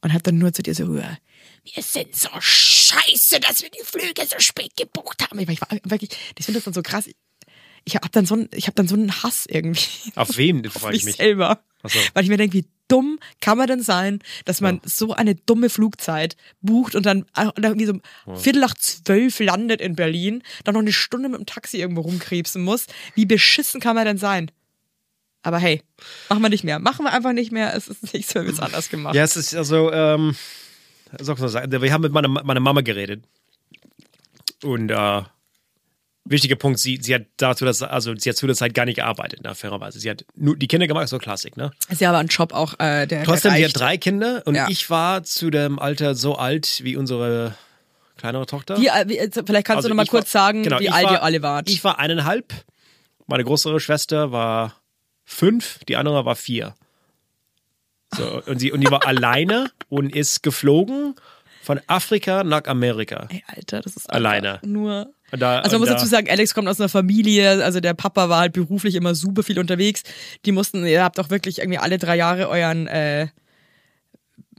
und 0.00 0.12
habe 0.12 0.22
dann 0.22 0.38
nur 0.38 0.52
zu 0.52 0.62
dir 0.62 0.74
so 0.74 0.84
rüber. 0.84 1.18
Wir 1.62 1.82
sind 1.82 2.14
so 2.16 2.28
scheiße, 2.38 3.38
dass 3.40 3.62
wir 3.62 3.68
die 3.70 3.84
Flüge 3.84 4.22
so 4.26 4.38
spät 4.38 4.74
gebucht 4.76 5.22
haben. 5.22 5.38
Ich 5.40 5.60
war 5.60 5.68
wirklich, 5.84 6.10
ich 6.38 6.44
finde 6.44 6.58
das 6.58 6.64
dann 6.64 6.74
so 6.74 6.82
krass. 6.82 7.08
Ich 7.84 7.94
habe 7.96 8.08
dann 8.10 8.26
so, 8.26 8.34
einen- 8.34 8.48
ich 8.54 8.66
habe 8.66 8.74
dann 8.74 8.88
so 8.88 8.94
einen 8.94 9.22
Hass 9.22 9.46
irgendwie 9.46 10.12
auf 10.16 10.36
wen, 10.36 10.66
auf 10.74 10.88
mich 10.90 11.04
mich. 11.04 11.16
selber. 11.16 11.60
So. 11.82 11.98
Weil 12.14 12.24
ich 12.24 12.28
mir 12.30 12.36
denke, 12.36 12.58
wie 12.58 12.66
dumm 12.88 13.18
kann 13.40 13.56
man 13.56 13.68
denn 13.68 13.82
sein, 13.82 14.18
dass 14.44 14.60
man 14.60 14.80
so 14.84 15.14
eine 15.14 15.34
dumme 15.34 15.70
Flugzeit 15.70 16.36
bucht 16.60 16.94
und 16.94 17.06
dann, 17.06 17.24
äh, 17.36 17.48
irgendwie 17.56 17.86
so 17.86 18.00
Viertel 18.36 18.60
nach 18.60 18.74
zwölf 18.74 19.38
landet 19.40 19.80
in 19.80 19.94
Berlin, 19.96 20.42
dann 20.64 20.74
noch 20.74 20.80
eine 20.82 20.92
Stunde 20.92 21.28
mit 21.28 21.38
dem 21.38 21.46
Taxi 21.46 21.78
irgendwo 21.78 22.02
rumkrebsen 22.02 22.62
muss. 22.62 22.86
Wie 23.14 23.24
beschissen 23.26 23.80
kann 23.80 23.94
man 23.96 24.04
denn 24.04 24.18
sein? 24.18 24.50
Aber 25.42 25.58
hey, 25.58 25.82
machen 26.28 26.42
wir 26.42 26.50
nicht 26.50 26.64
mehr. 26.64 26.78
Machen 26.80 27.04
wir 27.06 27.12
einfach 27.12 27.32
nicht 27.32 27.50
mehr. 27.52 27.74
Es 27.74 27.88
ist 27.88 28.12
nichts, 28.12 28.34
wenn 28.34 28.44
wir 28.44 28.52
es 28.52 28.60
anders 28.60 28.90
gemacht. 28.90 29.14
Ja, 29.14 29.22
es 29.24 29.36
ist 29.36 29.54
also, 29.54 29.90
ähm, 29.90 30.36
soll 31.18 31.36
ich 31.42 31.50
sagen? 31.50 31.72
wir 31.72 31.92
haben 31.92 32.02
mit 32.02 32.12
meiner, 32.12 32.28
meiner 32.28 32.60
Mama 32.60 32.82
geredet. 32.82 33.24
Und 34.62 34.90
äh, 34.90 35.22
wichtiger 36.24 36.56
Punkt, 36.56 36.78
sie, 36.78 36.98
sie 37.02 37.14
hat 37.14 37.22
dazu 37.38 37.64
das, 37.64 37.82
also 37.82 38.14
sie 38.16 38.30
hat 38.30 38.36
zu 38.36 38.46
der 38.46 38.54
Zeit 38.56 38.74
gar 38.74 38.84
nicht 38.84 38.96
gearbeitet, 38.96 39.42
ne, 39.42 39.54
fairerweise. 39.54 39.98
Sie 40.00 40.10
hat 40.10 40.24
nur 40.36 40.56
die 40.56 40.68
Kinder 40.68 40.86
gemacht, 40.86 41.08
so 41.08 41.18
Klassik, 41.18 41.56
ne? 41.56 41.70
Ist 41.88 42.00
ja 42.00 42.10
aber 42.10 42.18
ein 42.18 42.26
Job 42.28 42.52
auch, 42.52 42.74
äh, 42.78 43.06
der 43.06 43.24
Trotzdem, 43.24 43.54
sie 43.54 43.64
hat 43.64 43.72
drei 43.78 43.96
Kinder 43.96 44.42
und 44.44 44.54
Ja. 44.54 44.68
ich 44.68 44.90
war 44.90 45.22
zu 45.24 45.50
dem 45.50 45.78
Alter 45.78 46.14
so 46.14 46.36
alt 46.36 46.80
wie 46.84 46.96
unsere 46.96 47.54
kleinere 48.16 48.46
Tochter. 48.46 48.76
Wie, 48.78 48.88
äh, 48.88 49.00
äh, 49.16 49.30
vielleicht 49.46 49.66
kannst 49.66 49.78
Also 49.78 49.88
du 49.88 49.94
noch 49.94 49.96
mal 49.96 50.02
ich 50.04 50.12
war- 50.12 50.20
kurz 50.20 50.30
sagen, 50.30 50.62
genau, 50.62 50.78
wie 50.78 50.90
alt 50.90 51.06
war- 51.06 51.12
ihr 51.14 51.22
alle 51.22 51.42
wart. 51.42 51.68
Ich 51.70 51.82
war 51.84 51.98
eineinhalb, 51.98 52.52
meine 53.26 53.44
größere 53.44 53.80
Schwester 53.80 54.30
war 54.30 54.76
fünf, 55.24 55.78
die 55.88 55.96
andere 55.96 56.24
war 56.26 56.36
vier. 56.36 56.74
So, 58.14 58.42
und, 58.46 58.58
sie, 58.58 58.72
und 58.72 58.80
die 58.80 58.90
war 58.90 59.06
alleine 59.06 59.70
und 59.88 60.14
ist 60.14 60.42
geflogen 60.42 61.14
von 61.62 61.80
Afrika 61.86 62.42
nach 62.44 62.64
Amerika. 62.66 63.26
Ey, 63.30 63.44
Alter, 63.46 63.80
das 63.80 63.96
ist 63.96 64.10
Alleine. 64.10 64.58
nur. 64.64 65.12
Da, 65.32 65.60
Also 65.60 65.74
man 65.74 65.80
muss 65.80 65.88
da, 65.88 65.94
dazu 65.94 66.06
sagen, 66.06 66.28
Alex 66.28 66.54
kommt 66.54 66.68
aus 66.68 66.80
einer 66.80 66.88
Familie, 66.88 67.62
also 67.64 67.80
der 67.80 67.94
Papa 67.94 68.28
war 68.28 68.40
halt 68.40 68.52
beruflich 68.52 68.94
immer 68.94 69.14
super 69.14 69.42
viel 69.42 69.58
unterwegs. 69.58 70.02
Die 70.44 70.52
mussten, 70.52 70.84
ihr 70.84 71.04
habt 71.04 71.20
auch 71.20 71.30
wirklich 71.30 71.58
irgendwie 71.58 71.78
alle 71.78 71.98
drei 71.98 72.16
Jahre 72.16 72.48
euren 72.48 72.86
äh, 72.86 73.28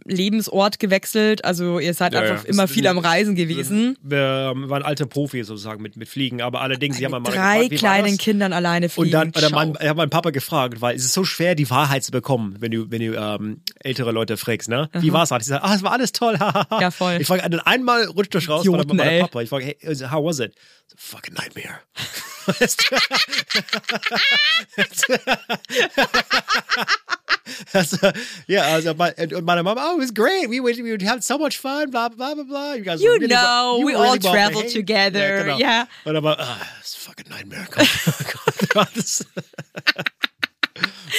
Lebensort 0.06 0.80
gewechselt. 0.80 1.46
Also 1.46 1.80
ihr 1.80 1.94
seid 1.94 2.14
Ja, 2.14 2.22
einfach 2.22 2.44
ja. 2.44 2.50
immer 2.50 2.64
Das- 2.64 2.72
viel 2.72 2.88
am 2.88 2.98
Reisen 2.98 3.36
gewesen. 3.36 3.98
wir 4.02 4.52
ähm, 4.56 4.70
waren 4.70 4.84
alte 4.84 5.06
Profis 5.08 5.48
sozusagen 5.48 5.82
mit, 5.82 5.96
mit 5.98 6.10
Fliegen, 6.10 6.42
aber 6.42 6.62
allerdings, 6.62 6.98
sie 6.98 7.06
haben 7.06 7.12
mal 7.12 7.20
drei 7.22 7.68
gefragt, 7.68 7.72
war 7.72 7.78
kleinen? 8.00 8.18
Kindern 8.18 8.54
alleine 8.54 8.90
fliegen. 8.90 9.16
Und 9.16 9.36
dann, 9.42 9.52
mein, 9.52 9.74
ich 9.80 9.88
habe 9.88 9.98
meinen 9.98 10.10
Papa 10.10 10.32
gefragt, 10.32 10.82
weil 10.82 10.96
es 10.96 11.06
ist 11.06 11.14
so 11.14 11.24
schwer, 11.24 11.56
die 11.56 11.70
Wahrheit 11.70 12.04
zu 12.04 12.12
bekommen, 12.12 12.56
wenn 12.60 12.72
du, 12.72 12.90
wenn 12.92 13.02
du 13.02 13.14
ähm, 13.16 13.62
ältere 13.80 14.12
Leute 14.12 14.38
fragst, 14.38 14.70
ne? 14.70 14.90
Wie 14.94 15.14
war's? 15.14 15.32
Ich 15.32 15.46
sage, 15.46 15.64
ah, 15.64 15.76
es 15.76 15.84
war 15.84 15.92
alles 15.94 16.12
toll. 16.12 16.38
Ja, 16.80 16.92
voll. 16.92 17.18
Ich 17.20 17.28
frage, 17.28 17.48
dann 17.50 17.60
einmal 17.60 18.06
rutscht 18.06 18.34
das 18.36 18.48
raus 18.50 18.66
Idioten, 18.66 18.96
meinem 18.98 19.08
ey. 19.08 19.20
Papa. 19.22 19.42
Ich 19.42 19.50
frage, 19.50 19.66
hey, 19.66 19.96
how 20.10 20.24
was 20.26 20.40
it? 20.40 20.54
Fucking 20.96 21.34
nightmare. 21.36 21.80
Du? 22.46 22.98
also, 27.74 27.98
ja, 28.48 28.64
also, 28.64 28.94
mein- 28.96 29.14
und 29.34 29.46
meine 29.46 29.64
Mama, 29.64 29.82
oh, 29.92 29.96
it 29.98 30.02
was 30.02 30.14
great. 30.14 30.50
We 30.50 30.60
would, 30.62 30.78
we 30.78 30.92
would 30.92 31.02
have 31.04 31.22
so 31.24 31.38
much 31.38 31.58
fun, 31.58 31.90
blah, 31.92 32.10
blah, 32.10 32.34
blah, 32.36 32.44
blah. 32.44 32.74
You, 32.76 32.84
guys 32.84 33.02
You 33.02 33.12
really 33.14 33.28
know, 33.28 33.78
you 33.80 33.86
we 33.88 33.94
really 33.94 34.08
all 34.08 34.14
me 34.16 34.20
travel 34.20 34.64
together, 34.70 35.20
Ja, 35.38 35.44
genau. 35.44 35.58
yeah. 35.60 35.88
Und 36.06 36.16
aber, 36.16 36.40
ah, 36.40 36.58
it's 36.80 36.96
a 36.96 37.00
fucking 37.00 37.30
nightmare. 37.30 37.68
Das- 38.96 39.26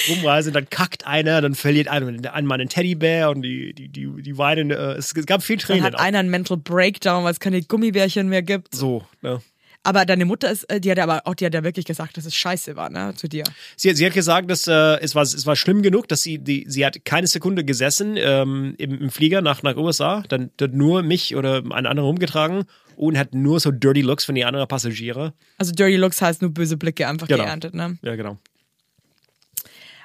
rumreisen, 0.09 0.53
dann 0.53 0.67
kackt 0.69 1.05
einer, 1.05 1.39
dann 1.41 1.53
verliert 1.55 1.87
einer 1.87 2.33
einmal 2.33 2.59
einen 2.59 2.67
Teddybär 2.69 3.29
und 3.29 3.43
die, 3.43 3.73
die, 3.73 3.89
die, 3.89 4.07
die 4.21 4.37
weinen. 4.37 4.71
Äh, 4.71 4.93
es 4.93 5.13
gab 5.13 5.43
viel 5.43 5.57
dann 5.57 5.65
Tränen. 5.67 5.83
hat 5.83 5.95
auch. 5.95 5.99
einer 5.99 6.19
einen 6.19 6.29
Mental 6.31 6.57
Breakdown, 6.57 7.23
weil 7.23 7.31
es 7.31 7.39
keine 7.39 7.61
Gummibärchen 7.61 8.27
mehr 8.27 8.41
gibt. 8.41 8.73
so, 8.75 9.05
ne? 9.21 9.41
Aber 9.85 10.05
deine 10.05 10.23
Mutter 10.25 10.49
ist, 10.49 10.63
äh, 10.69 10.79
die 10.79 10.89
hat 10.89 10.97
aber 10.99 11.21
auch, 11.27 11.35
die 11.35 11.45
hat 11.45 11.53
ja 11.53 11.63
wirklich 11.63 11.85
gesagt, 11.85 12.15
dass 12.15 12.25
es 12.25 12.33
scheiße 12.35 12.75
war, 12.77 12.89
ne, 12.89 13.13
zu 13.15 13.27
dir. 13.27 13.43
Sie, 13.75 13.89
hat- 13.89 13.97
sie 13.97 14.05
hat 14.05 14.13
gesagt, 14.13 14.49
dass 14.49 14.65
äh, 14.67 14.71
es, 15.01 15.13
war, 15.13 15.23
es 15.23 15.45
war 15.45 15.55
schlimm 15.57 15.81
genug, 15.81 16.07
dass 16.07 16.21
sie, 16.21 16.37
die, 16.39 16.65
sie 16.69 16.85
hat 16.85 17.03
keine 17.03 17.27
Sekunde 17.27 17.65
gesessen 17.65 18.15
ähm, 18.17 18.75
im, 18.77 19.01
im 19.01 19.09
Flieger 19.09 19.41
nach, 19.41 19.61
nach 19.61 19.75
USA, 19.75 20.23
dann 20.29 20.51
hat 20.61 20.71
nur 20.73 21.03
mich 21.03 21.35
oder 21.35 21.57
einen 21.57 21.85
anderen 21.85 21.99
rumgetragen 22.07 22.63
und 22.95 23.17
hat 23.17 23.33
nur 23.33 23.59
so 23.59 23.71
dirty 23.71 24.01
looks 24.01 24.23
von 24.23 24.35
den 24.35 24.45
anderen 24.45 24.67
Passagiere. 24.67 25.33
Also 25.57 25.71
Dirty 25.73 25.95
Looks 25.97 26.21
heißt 26.21 26.41
nur 26.41 26.51
böse 26.51 26.77
Blicke 26.77 27.07
einfach 27.07 27.27
Genau. 27.27 27.43
geerntet, 27.43 27.73
ne? 27.73 27.97
Ja, 28.03 28.15
genau. 28.15 28.37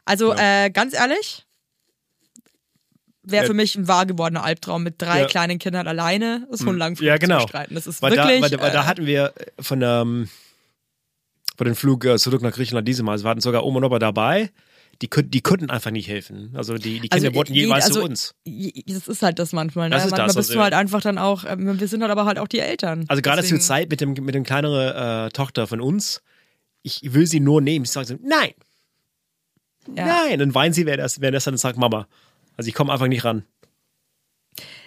Also 0.05 0.33
äh, 0.35 0.71
ganz 0.71 0.95
ehrlich, 0.95 1.45
wäre 3.31 3.47
für 3.47 3.55
mich 3.55 3.75
ein 3.77 3.89
wahr 3.89 4.07
gewordener 4.07 4.43
Albtraum 4.45 4.83
mit 4.83 5.01
drei 5.01 5.23
Ja. 5.23 5.27
kleinen 5.27 5.59
Kindern 5.59 5.87
alleine, 5.87 6.47
so 6.51 6.69
einen 6.69 6.79
langen 6.79 6.97
Flug 6.97 7.07
Ja, 7.07 7.17
genau. 7.19 7.41
zu 7.41 7.47
bestreiten. 7.47 7.75
Das 7.75 7.87
ist 7.87 8.03
Weil, 8.03 8.13
wirklich. 8.17 8.41
da, 8.41 8.51
weil, 8.59 8.61
weil 8.61 8.71
da 8.73 8.83
äh, 8.83 8.87
hatten 8.87 9.07
wir 9.07 9.33
von, 9.61 9.81
ähm, 9.83 10.29
von 11.57 11.65
dem 11.67 11.75
Flug 11.77 12.05
äh, 12.05 12.19
zurück 12.19 12.43
nach 12.43 12.53
Griechenland 12.53 12.87
diesem 12.87 13.07
Mal, 13.07 13.23
wir 13.23 13.29
hatten 13.31 13.41
sogar 13.41 13.65
Oma 13.65 13.79
und 13.79 13.85
Opa 13.85 13.99
dabei, 13.99 14.51
die, 15.03 15.09
konnten- 15.09 15.31
die 15.31 15.41
konnten 15.43 15.71
einfach 15.71 15.91
nicht 15.93 16.09
helfen. 16.09 16.51
Also 16.55 16.75
die, 16.75 16.99
die 17.01 17.09
Kinder 17.09 17.27
also, 17.29 17.35
wollten 17.37 17.55
je- 17.55 17.67
jeweils 17.67 17.85
also, 17.87 18.01
zu 18.01 18.05
uns. 18.07 18.35
Das 18.87 19.07
ist 19.09 19.23
halt 19.23 19.39
das 19.39 19.53
manchmal. 19.53 19.89
Ne? 19.89 19.95
Das 19.95 20.05
ist 20.07 20.11
manchmal 20.11 20.27
das, 20.29 20.37
bist 20.37 20.51
also, 20.51 20.59
du 20.59 20.65
halt 20.65 20.75
einfach 20.75 21.01
dann 21.01 21.19
auch, 21.19 21.45
ähm, 21.45 21.79
wir 21.79 21.89
sind 21.89 22.03
halt 22.03 22.11
aber 22.11 22.25
halt 22.25 22.39
auch 22.39 22.49
die 22.49 22.59
Eltern. 22.59 23.05
Also 23.09 23.23
gerade 23.23 23.43
zur 23.43 23.59
Deswegen- 23.59 23.61
Zeit 23.63 23.91
mit 23.91 24.01
dem 24.01 24.13
mit 24.15 24.35
dem 24.35 24.43
kleineren 24.45 25.27
äh, 25.27 25.31
Tochter 25.31 25.67
von 25.69 25.81
uns, 25.81 26.21
ich 26.83 27.01
will 27.15 27.27
sie 27.27 27.39
nur 27.41 27.61
nehmen. 27.61 27.85
Ich 27.85 27.93
sage 27.93 28.07
so, 28.07 28.15
nein, 28.23 28.53
Ja. 29.97 30.07
nein. 30.07 30.39
Dann 30.39 30.55
weint 30.55 30.75
sie, 30.75 30.85
wer 30.87 30.97
das, 30.97 31.21
wer 31.21 31.31
das 31.31 31.45
dann 31.45 31.57
sagt, 31.57 31.79
Mama. 31.79 32.07
Also 32.59 32.69
ich 32.69 32.75
komme 32.75 32.93
einfach 32.93 33.07
nicht 33.07 33.25
ran. 33.25 33.45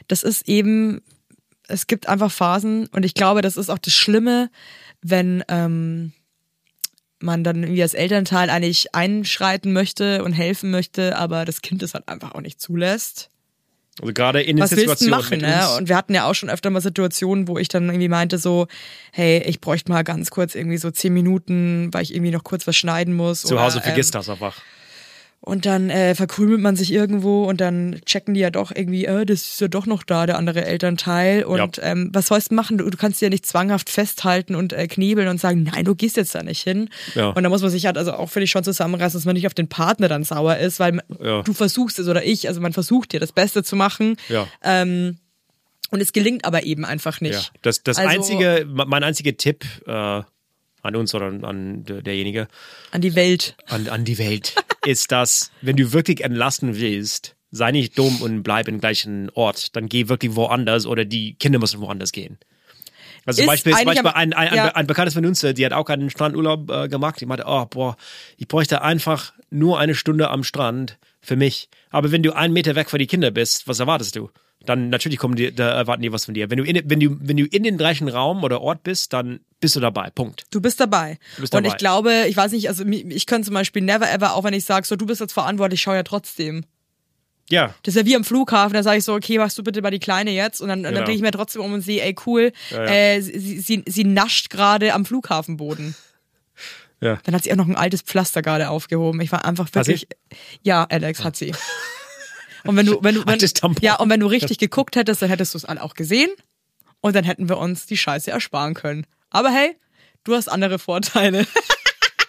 das 0.07 0.23
ist 0.23 0.47
eben, 0.47 1.01
es 1.67 1.87
gibt 1.87 2.07
einfach 2.07 2.31
Phasen 2.31 2.87
und 2.87 3.03
ich 3.05 3.13
glaube, 3.13 3.41
das 3.41 3.57
ist 3.57 3.69
auch 3.69 3.79
das 3.79 3.93
Schlimme, 3.93 4.49
wenn 5.01 5.43
ähm, 5.47 6.11
man 7.19 7.43
dann 7.43 7.63
irgendwie 7.63 7.81
als 7.81 7.93
Elternteil 7.93 8.49
eigentlich 8.49 8.93
einschreiten 8.93 9.73
möchte 9.73 10.23
und 10.23 10.33
helfen 10.33 10.69
möchte, 10.71 11.17
aber 11.17 11.45
das 11.45 11.61
Kind 11.61 11.81
es 11.81 11.93
halt 11.93 12.07
einfach 12.07 12.35
auch 12.35 12.41
nicht 12.41 12.59
zulässt. 12.59 13.29
Also 13.99 14.13
gerade 14.13 14.41
in 14.41 14.55
den 14.55 14.63
Was 14.63 14.71
willst 14.71 15.01
du 15.01 15.05
Situationen 15.05 15.19
machen, 15.19 15.39
ne? 15.41 15.77
Und 15.77 15.89
wir 15.89 15.97
hatten 15.97 16.13
ja 16.13 16.25
auch 16.25 16.33
schon 16.33 16.49
öfter 16.49 16.69
mal 16.69 16.81
Situationen, 16.81 17.47
wo 17.47 17.57
ich 17.57 17.67
dann 17.67 17.87
irgendwie 17.89 18.07
meinte 18.07 18.37
so, 18.37 18.67
hey, 19.11 19.43
ich 19.45 19.61
bräuchte 19.61 19.91
mal 19.91 20.03
ganz 20.03 20.31
kurz 20.31 20.55
irgendwie 20.55 20.77
so 20.77 20.91
zehn 20.91 21.13
Minuten, 21.13 21.93
weil 21.93 22.03
ich 22.03 22.13
irgendwie 22.13 22.31
noch 22.31 22.43
kurz 22.43 22.65
was 22.67 22.75
schneiden 22.75 23.13
muss. 23.13 23.41
Zu 23.41 23.59
Hause 23.59 23.81
vergisst 23.81 24.15
ähm, 24.15 24.19
das 24.19 24.29
einfach. 24.29 24.61
Und 25.43 25.65
dann 25.65 25.89
äh, 25.89 26.13
verkrümelt 26.13 26.61
man 26.61 26.75
sich 26.75 26.93
irgendwo 26.93 27.45
und 27.45 27.59
dann 27.59 27.99
checken 28.05 28.35
die 28.35 28.39
ja 28.41 28.51
doch 28.51 28.71
irgendwie, 28.75 29.05
äh, 29.05 29.25
das 29.25 29.41
ist 29.41 29.59
ja 29.61 29.67
doch 29.67 29.87
noch 29.87 30.03
da, 30.03 30.27
der 30.27 30.37
andere 30.37 30.65
Elternteil. 30.65 31.43
Und 31.43 31.77
Ja. 31.77 31.83
ähm, 31.83 32.11
was 32.13 32.27
sollst 32.27 32.51
du 32.51 32.55
machen? 32.55 32.77
Du, 32.77 32.87
du 32.87 32.95
kannst 32.97 33.19
dich 33.19 33.25
ja 33.25 33.29
nicht 33.29 33.47
zwanghaft 33.47 33.89
festhalten 33.89 34.53
und 34.53 34.71
äh, 34.71 34.85
knebeln 34.87 35.27
und 35.27 35.39
sagen, 35.39 35.63
nein, 35.63 35.83
du 35.85 35.95
gehst 35.95 36.15
jetzt 36.15 36.35
da 36.35 36.43
nicht 36.43 36.61
hin. 36.61 36.89
Ja. 37.15 37.29
Und 37.29 37.41
da 37.41 37.49
muss 37.49 37.63
man 37.63 37.71
sich 37.71 37.87
halt 37.87 37.97
also 37.97 38.13
auch 38.13 38.29
finde 38.29 38.43
ich 38.43 38.51
schon 38.51 38.63
zusammenreißen, 38.63 39.17
dass 39.19 39.25
man 39.25 39.33
nicht 39.33 39.47
auf 39.47 39.55
den 39.55 39.67
Partner 39.67 40.07
dann 40.07 40.23
sauer 40.23 40.57
ist, 40.57 40.79
weil 40.79 41.01
Ja. 41.19 41.41
du 41.41 41.53
versuchst 41.53 41.97
es 41.97 42.07
oder 42.07 42.23
ich, 42.23 42.47
also 42.47 42.61
man 42.61 42.73
versucht 42.73 43.11
dir 43.11 43.19
das 43.19 43.31
Beste 43.31 43.63
zu 43.63 43.75
machen. 43.75 44.17
Ja. 44.29 44.47
Ähm, 44.63 45.17
und 45.89 46.01
es 46.01 46.13
gelingt 46.13 46.45
aber 46.45 46.63
eben 46.63 46.85
einfach 46.85 47.19
nicht. 47.19 47.33
Ja. 47.33 47.59
Das, 47.63 47.81
das 47.81 47.97
Also- 47.97 48.09
einzige, 48.09 48.65
mein 48.67 49.03
einziger 49.03 49.35
Tipp 49.35 49.65
äh, 49.87 49.91
an 50.83 50.95
uns 50.95 51.13
oder 51.15 51.25
an 51.25 51.83
der- 51.83 52.01
derjenige, 52.03 52.47
An 52.91 53.01
die 53.01 53.15
Welt. 53.15 53.55
an, 53.67 53.87
an 53.89 54.05
die 54.05 54.17
Welt, 54.19 54.55
ist, 54.85 55.11
dass, 55.11 55.51
wenn 55.61 55.75
du 55.75 55.93
wirklich 55.93 56.23
entlasten 56.23 56.77
willst, 56.77 57.35
sei 57.51 57.71
nicht 57.71 57.97
dumm 57.97 58.21
und 58.21 58.43
bleib 58.43 58.67
im 58.67 58.79
gleichen 58.79 59.29
Ort. 59.31 59.75
Dann 59.75 59.89
geh 59.89 60.07
wirklich 60.07 60.35
woanders 60.35 60.85
oder 60.85 61.05
die 61.05 61.35
Kinder 61.35 61.59
müssen 61.59 61.81
woanders 61.81 62.11
gehen. 62.11 62.39
Also 63.25 63.41
zum 63.41 63.47
Beispiel, 63.47 63.75
zum 63.75 63.85
Beispiel 63.85 64.11
ein, 64.11 64.33
ein, 64.33 64.55
ja. 64.55 64.65
ein, 64.65 64.75
ein 64.75 64.87
Bekanntes 64.87 65.13
von 65.13 65.25
uns, 65.25 65.43
äh, 65.43 65.53
die 65.53 65.65
hat 65.65 65.73
auch 65.73 65.87
einen 65.89 66.09
Strandurlaub 66.09 66.71
äh, 66.71 66.87
gemacht. 66.87 67.21
Die 67.21 67.25
meinte, 67.25 67.43
oh, 67.45 67.65
boah, 67.65 67.95
ich 68.37 68.47
bräuchte 68.47 68.81
einfach 68.81 69.33
nur 69.51 69.79
eine 69.79 69.93
Stunde 69.93 70.29
am 70.29 70.43
Strand 70.43 70.97
für 71.19 71.35
mich. 71.35 71.69
Aber 71.91 72.11
wenn 72.11 72.23
du 72.23 72.35
einen 72.35 72.53
Meter 72.53 72.75
weg 72.75 72.89
von 72.89 72.99
die 72.99 73.07
Kinder 73.07 73.29
bist, 73.29 73.67
was 73.67 73.79
erwartest 73.79 74.15
du? 74.15 74.31
Dann 74.65 74.89
natürlich 74.89 75.17
kommen 75.17 75.35
die, 75.35 75.53
da 75.53 75.71
erwarten 75.71 76.03
die 76.03 76.11
was 76.11 76.25
von 76.25 76.33
dir. 76.35 76.49
Wenn 76.51 76.57
du 76.59 76.63
in, 76.63 76.81
wenn 76.89 76.99
du, 76.99 77.17
wenn 77.19 77.37
du 77.37 77.45
in 77.45 77.63
den 77.63 77.77
gleichen 77.77 78.07
Raum 78.07 78.43
oder 78.43 78.61
Ort 78.61 78.83
bist, 78.83 79.11
dann 79.13 79.39
bist 79.59 79.75
du 79.75 79.79
dabei. 79.79 80.09
Punkt. 80.11 80.43
Du 80.51 80.61
bist 80.61 80.79
dabei. 80.79 81.17
Du 81.35 81.41
bist 81.41 81.53
und 81.55 81.63
dabei. 81.63 81.73
ich 81.73 81.79
glaube, 81.79 82.25
ich 82.27 82.37
weiß 82.37 82.51
nicht, 82.51 82.67
also 82.69 82.85
ich 82.85 83.25
könnte 83.25 83.45
zum 83.47 83.55
Beispiel 83.55 83.81
never 83.81 84.11
ever, 84.11 84.35
auch 84.35 84.43
wenn 84.43 84.53
ich 84.53 84.65
sage, 84.65 84.85
so 84.85 84.95
du 84.95 85.05
bist 85.07 85.19
jetzt 85.19 85.33
verantwortlich, 85.33 85.81
schau 85.81 85.93
ja 85.93 86.03
trotzdem. 86.03 86.63
Ja, 87.49 87.73
Das 87.83 87.95
ist 87.95 87.99
ja 88.01 88.05
wie 88.05 88.15
am 88.15 88.23
Flughafen, 88.23 88.73
da 88.75 88.83
sage 88.83 88.99
ich 88.99 89.03
so, 89.03 89.13
okay, 89.13 89.37
machst 89.37 89.57
du 89.57 89.63
bitte 89.63 89.81
mal 89.81 89.91
die 89.91 89.99
Kleine 89.99 90.31
jetzt 90.31 90.61
und 90.61 90.69
dann, 90.69 90.79
und 90.79 90.83
dann 90.85 90.93
Genau. 90.93 91.05
drehe 91.05 91.15
ich 91.15 91.21
mir 91.21 91.31
trotzdem 91.31 91.61
um 91.63 91.73
und 91.73 91.81
sehe, 91.81 92.01
ey 92.01 92.15
cool, 92.25 92.53
Ja, 92.69 92.85
ja. 92.85 92.91
Äh, 92.91 93.21
sie, 93.21 93.59
sie, 93.59 93.83
sie 93.85 94.03
nascht 94.05 94.49
gerade 94.49 94.93
am 94.93 95.05
Flughafenboden. 95.05 95.95
ja. 97.01 97.17
Dann 97.23 97.35
hat 97.35 97.43
sie 97.43 97.51
auch 97.51 97.57
noch 97.57 97.67
ein 97.67 97.75
altes 97.75 98.03
Pflaster 98.03 98.41
gerade 98.41 98.69
aufgehoben. 98.69 99.19
Ich 99.21 99.31
war 99.33 99.43
einfach 99.43 99.67
wirklich. 99.73 100.07
Ja, 100.61 100.85
Alex 100.85 101.23
hat 101.23 101.35
sie. 101.35 101.51
Und 102.65 102.75
wenn 102.75 102.85
du, 102.85 102.99
wenn 103.01 103.15
du, 103.15 103.25
wenn, 103.25 103.39
ja, 103.81 103.95
und 103.95 104.09
wenn 104.09 104.19
du 104.19 104.27
richtig 104.27 104.57
geguckt 104.57 104.95
hättest, 104.95 105.21
dann 105.21 105.29
hättest 105.29 105.53
du 105.53 105.57
es 105.57 105.65
alle 105.65 105.81
auch 105.81 105.93
gesehen 105.93 106.29
und 107.01 107.15
dann 107.15 107.23
hätten 107.23 107.49
wir 107.49 107.57
uns 107.57 107.85
die 107.85 107.97
Scheiße 107.97 108.31
ersparen 108.31 108.73
können. 108.73 109.05
Aber 109.29 109.49
hey, 109.49 109.75
du 110.23 110.35
hast 110.35 110.47
andere 110.47 110.79
Vorteile. 110.79 111.47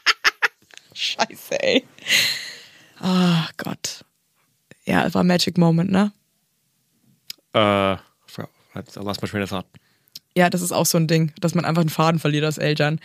Scheiße, 0.95 1.62
ey. 1.62 1.85
Ah 2.99 3.49
Gott. 3.57 4.05
Ja, 4.85 5.05
es 5.07 5.14
war 5.14 5.25
Magic 5.25 5.59
Moment, 5.59 5.90
ne? 5.90 6.12
Äh, 7.55 7.97
I 8.75 8.81
lost 8.97 9.21
my 9.23 9.29
train 9.29 9.42
of 9.42 9.51
thought. 9.51 9.66
Ja, 10.35 10.49
das 10.49 10.62
ist 10.62 10.73
auch 10.73 10.87
so 10.87 10.97
ein 10.97 11.07
Ding, 11.07 11.33
dass 11.40 11.55
man 11.55 11.66
einfach 11.66 11.83
einen 11.83 11.90
Faden 11.90 12.18
verliert 12.18 12.45
als 12.45 12.57
Eltern. 12.57 13.01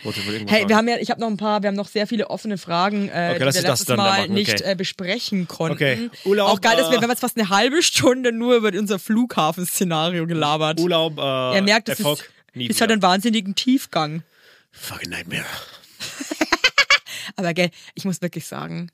Hey, 0.46 0.66
wir 0.66 0.76
haben 0.76 0.88
ja, 0.88 0.96
ich 0.96 1.10
habe 1.10 1.20
noch 1.20 1.28
ein 1.28 1.36
paar, 1.36 1.62
wir 1.62 1.68
haben 1.68 1.76
noch 1.76 1.88
sehr 1.88 2.06
viele 2.06 2.30
offene 2.30 2.56
Fragen, 2.56 3.08
äh, 3.08 3.34
Okay, 3.34 3.34
die 3.34 3.54
wir 3.54 3.62
letztes 3.62 3.88
Mal 3.88 3.96
machen, 4.20 4.32
nicht 4.32 4.60
okay. 4.60 4.72
äh, 4.72 4.74
besprechen 4.74 5.46
konnten. 5.46 5.74
Okay, 5.74 6.10
Urlaub, 6.24 6.48
auch 6.48 6.60
geil, 6.62 6.76
dass 6.78 6.86
wir, 6.86 6.96
äh, 6.96 7.00
wir 7.00 7.02
haben 7.02 7.10
jetzt 7.10 7.20
fast 7.20 7.36
eine 7.38 7.50
halbe 7.50 7.82
Stunde 7.82 8.32
nur 8.32 8.56
über 8.56 8.68
unser 8.68 8.98
Flughafenszenario 8.98 10.26
gelabert. 10.26 10.80
Urlaub, 10.80 11.18
äh, 11.18 11.56
Er 11.56 11.62
merkt, 11.62 11.90
es 11.90 12.00
ist, 12.00 12.30
ist 12.54 12.80
halt 12.80 12.90
einen 12.92 13.02
wahnsinnigen 13.02 13.54
Tiefgang. 13.54 14.22
Fucking 14.72 15.10
Nightmare. 15.10 15.44
Aber 17.38 17.54
gell, 17.54 17.70
ich 17.94 18.04
muss 18.04 18.20
wirklich 18.20 18.46
sagen, 18.46 18.90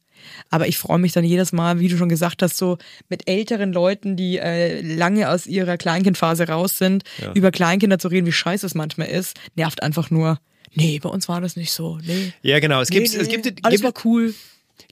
aber 0.51 0.69
ich 0.69 0.77
freue 0.77 0.99
mich 0.99 1.13
dann 1.13 1.25
jedes 1.25 1.53
Mal, 1.53 1.81
wie 1.81 1.89
du 1.89 1.97
schon 1.97 2.11
gesagt 2.11 2.43
hast, 2.43 2.59
so 2.59 2.77
mit 3.09 3.27
älteren 3.27 3.73
Leuten, 3.73 4.17
die 4.17 4.39
äh, 4.39 4.83
lange 4.83 5.31
aus 5.31 5.47
ihrer 5.47 5.79
Kleinkindphase 5.79 6.47
raus 6.47 6.77
sind, 6.77 7.05
über 7.35 7.51
Kleinkinder 7.51 7.99
zu 7.99 8.09
reden, 8.09 8.27
wie 8.27 8.33
scheiße 8.33 8.67
es 8.67 8.75
manchmal 8.75 9.09
ist, 9.09 9.39
nervt 9.55 9.83
einfach 9.83 10.11
nur. 10.11 10.39
Nee, 10.75 10.99
bei 10.99 11.09
uns 11.09 11.27
war 11.27 11.41
das 11.41 11.57
nicht 11.57 11.73
so. 11.73 11.99
Nee. 12.05 12.33
Ja, 12.43 12.61
genau. 12.61 12.83
Es 12.83 12.91
gibt, 12.91 13.09
nee, 13.09 13.17
es 13.19 13.29
nee, 13.29 13.37
gibt, 13.37 13.65
alles 13.65 13.81
gibt, 13.81 13.97
war 13.97 14.05
cool. 14.05 14.35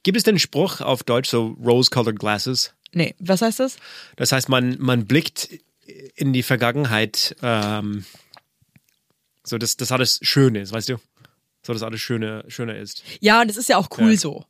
gibt 0.02 0.16
es 0.16 0.22
den 0.22 0.38
Spruch 0.38 0.80
auf 0.80 1.02
Deutsch, 1.02 1.28
so 1.28 1.56
rose-colored 1.62 2.18
glasses? 2.18 2.72
Nee, 2.94 3.14
was 3.18 3.42
heißt 3.42 3.60
das? 3.60 3.76
Das 4.16 4.32
heißt, 4.32 4.48
man, 4.48 4.76
man 4.78 5.04
blickt 5.04 5.50
in 6.14 6.32
die 6.32 6.42
Vergangenheit, 6.42 7.36
ähm, 7.42 8.06
so 9.44 9.58
dass 9.58 9.76
das 9.76 9.92
alles 9.92 10.20
schön 10.22 10.54
ist, 10.54 10.72
weißt 10.72 10.88
du? 10.88 10.96
So 11.64 11.72
dass 11.72 11.82
alles 11.82 12.00
schöne, 12.00 12.44
schöner 12.48 12.76
ist. 12.76 13.02
Ja, 13.20 13.40
und 13.40 13.48
das 13.48 13.56
ist 13.56 13.68
ja 13.68 13.76
auch 13.76 13.88
cool 13.98 14.12
Ja. 14.12 14.16
so. 14.18 14.44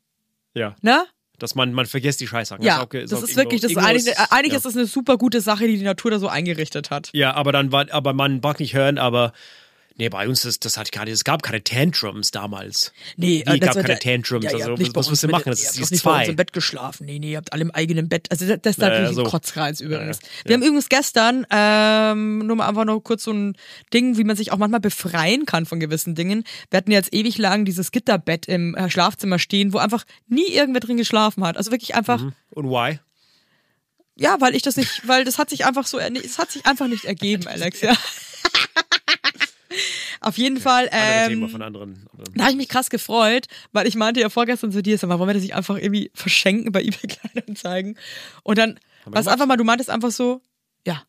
Ja. 0.54 0.76
Ne? 0.82 1.04
Dass 1.38 1.54
man, 1.54 1.72
man 1.72 1.86
vergisst 1.86 2.20
die 2.20 2.26
Scheißsachen. 2.28 2.62
Ja, 2.64 2.82
auch 2.82 2.86
das 2.86 3.12
auch 3.12 3.22
ist 3.22 3.30
irgendwo- 3.30 3.36
wirklich, 3.36 3.60
das 3.62 3.70
ist 3.72 3.76
eigentlich, 3.78 4.06
ist- 4.06 4.32
eigentlich 4.32 4.52
ja. 4.52 4.56
ist 4.58 4.64
das 4.66 4.76
eine 4.76 4.86
super 4.86 5.18
gute 5.18 5.40
Sache, 5.40 5.66
die 5.66 5.76
die 5.78 5.84
Natur 5.84 6.10
da 6.10 6.18
so 6.18 6.28
eingerichtet 6.28 6.90
hat. 6.90 7.10
Ja, 7.12 7.34
aber 7.34 7.52
dann 7.52 7.72
war, 7.72 7.86
aber 7.92 8.12
man 8.12 8.40
mag 8.42 8.60
nicht 8.60 8.74
hören, 8.74 8.96
aber 8.98 9.32
nee, 9.96 10.08
bei 10.08 10.28
uns, 10.28 10.42
das, 10.42 10.58
das 10.60 10.76
hat 10.76 10.90
keine, 10.92 11.10
es 11.10 11.24
gab 11.24 11.42
keine 11.42 11.62
Tantrums 11.62 12.30
damals. 12.30 12.92
Nee, 13.16 13.42
Wie, 13.46 13.50
äh, 13.52 13.58
das 13.58 13.74
gab 13.76 13.84
keine 13.86 13.98
Tantrums, 13.98 14.44
Ja, 14.44 14.50
also 14.52 14.72
nicht 14.74 14.94
was- 14.94 15.08
willst 15.10 15.22
du 15.22 15.28
machen? 15.28 15.44
Das 15.50 15.62
ihr 15.76 15.82
ist- 15.82 15.90
nicht 15.90 16.02
bei 16.04 16.10
uns 16.10 16.24
zwei. 16.24 16.30
im 16.30 16.36
Bett 16.36 16.52
geschlafen. 16.52 17.06
Nee, 17.06 17.18
nee, 17.18 17.32
ihr 17.32 17.36
habt 17.38 17.52
alle 17.52 17.62
im 17.62 17.70
eigenen 17.70 18.08
Bett. 18.08 18.30
Also 18.30 18.46
das, 18.46 18.58
das 18.62 18.70
ist 18.72 18.78
natürlich 18.78 19.08
ja, 19.10 19.14
so. 19.14 19.24
ein 19.24 19.30
Kotzreiz 19.30 19.80
übrigens. 19.80 20.18
Ja, 20.20 20.28
Wir 20.44 20.50
ja. 20.50 20.56
haben 20.56 20.62
übrigens 20.62 20.88
gestern, 20.88 21.46
ähm, 21.50 22.38
nur 22.46 22.56
mal 22.56 22.68
einfach 22.68 22.84
noch 22.84 23.00
kurz 23.00 23.24
so 23.24 23.32
ein 23.32 23.56
Ding, 23.92 24.16
wie 24.16 24.24
man 24.24 24.36
sich 24.36 24.52
auch 24.52 24.58
manchmal 24.58 24.80
befreien 24.80 25.46
kann 25.46 25.66
von 25.66 25.80
gewissen 25.80 26.14
Dingen. 26.14 26.44
Wir 26.70 26.78
hatten 26.78 26.90
jetzt 26.90 27.12
ewig 27.14 27.38
lang 27.38 27.64
dieses 27.64 27.90
Gitterbett 27.92 28.46
im 28.46 28.74
äh, 28.74 28.90
Schlafzimmer 28.90 29.38
stehen, 29.38 29.72
wo 29.72 29.78
einfach 29.78 30.04
nie 30.28 30.48
irgendwer 30.48 30.80
drin 30.80 30.96
geschlafen 30.96 31.44
hat. 31.44 31.56
Also 31.56 31.70
wirklich 31.70 31.94
einfach, 31.94 32.22
Und 32.50 32.68
why? 32.70 32.98
ja, 34.16 34.36
weil 34.40 34.54
ich 34.54 34.62
das 34.62 34.76
nicht, 34.76 35.06
weil 35.08 35.24
das 35.24 35.38
hat 35.38 35.50
sich 35.50 35.64
einfach 35.64 35.86
so, 35.86 35.98
es 35.98 36.38
hat 36.38 36.50
sich 36.50 36.66
einfach 36.66 36.86
nicht 36.86 37.04
ergeben, 37.04 37.46
Alex, 37.46 37.80
ja. 37.80 37.96
Auf 40.22 40.38
jeden 40.38 40.60
Fall, 40.60 40.88
Andere 40.90 41.28
Thema 41.28 41.46
ähm, 41.46 41.50
von 41.50 41.62
anderen. 41.62 42.06
da 42.34 42.44
habe 42.44 42.52
ich 42.52 42.56
mich 42.56 42.68
krass 42.68 42.90
gefreut, 42.90 43.46
weil 43.72 43.88
ich 43.88 43.96
meinte 43.96 44.20
ja 44.20 44.28
vorgestern 44.28 44.70
zu 44.70 44.80
dir, 44.80 44.96
sag 44.96 45.08
mal, 45.08 45.18
wollen 45.18 45.28
wir 45.28 45.34
das 45.34 45.42
nicht 45.42 45.56
einfach 45.56 45.76
irgendwie 45.76 46.12
verschenken 46.14 46.70
bei 46.70 46.80
eBay 46.80 47.08
Kleinanzeigen? 47.08 47.98
Und 48.44 48.56
dann, 48.56 48.78
was 49.04 49.26
einfach 49.26 49.46
mal, 49.46 49.56
du 49.56 49.64
meintest 49.64 49.90
einfach 49.90 50.12
so, 50.12 50.40
ja. 50.86 51.02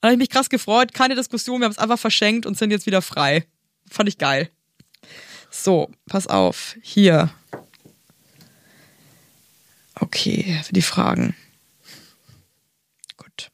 Da 0.00 0.08
habe 0.08 0.14
ich 0.14 0.18
mich 0.18 0.30
krass 0.30 0.48
gefreut, 0.48 0.94
keine 0.94 1.14
Diskussion, 1.14 1.60
wir 1.60 1.66
haben 1.66 1.72
es 1.72 1.78
einfach 1.78 1.98
verschenkt 1.98 2.46
und 2.46 2.56
sind 2.56 2.70
jetzt 2.70 2.86
wieder 2.86 3.02
frei. 3.02 3.44
Fand 3.90 4.08
ich 4.08 4.16
geil. 4.16 4.50
So, 5.50 5.90
pass 6.06 6.26
auf, 6.26 6.76
hier. 6.80 7.30
Okay, 9.94 10.58
für 10.64 10.72
die 10.72 10.82
Fragen. 10.82 11.36
Gut. 13.18 13.50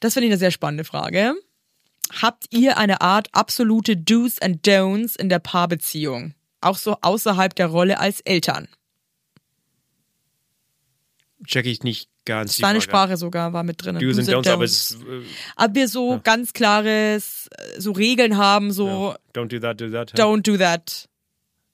Das 0.00 0.14
finde 0.14 0.28
ich 0.28 0.32
eine 0.32 0.38
sehr 0.38 0.50
spannende 0.50 0.84
Frage. 0.84 1.34
Habt 2.22 2.46
ihr 2.50 2.78
eine 2.78 3.00
Art 3.00 3.28
absolute 3.32 3.96
Do's 3.96 4.38
and 4.40 4.66
Don'ts 4.66 5.18
in 5.18 5.28
der 5.28 5.38
Paarbeziehung? 5.38 6.34
Auch 6.60 6.76
so 6.76 6.96
außerhalb 7.02 7.54
der 7.54 7.66
Rolle 7.66 7.98
als 8.00 8.20
Eltern. 8.20 8.68
Check 11.46 11.66
ich 11.66 11.82
nicht 11.82 12.08
ganz. 12.24 12.56
Deine. 12.56 12.80
Sprache 12.80 13.16
sogar 13.16 13.52
war 13.52 13.62
mit 13.62 13.82
drin. 13.84 13.98
Do's 13.98 14.18
and 14.18 14.28
Don'ts, 14.28 14.50
aber 14.50 14.64
es 14.64 14.90
ist, 14.92 15.02
äh, 15.02 15.22
Ob 15.56 15.74
wir 15.74 15.88
so 15.88 16.20
ganz 16.22 16.52
klares, 16.52 17.48
so 17.78 17.92
Regeln 17.92 18.36
haben, 18.36 18.72
so 18.72 18.88
ja. 18.88 19.18
don't 19.34 19.48
do 19.48 19.58
that, 19.60 19.80
do 19.80 19.90
that. 19.90 20.12
don't 20.18 20.42
do 20.42 20.56
that. 20.56 21.08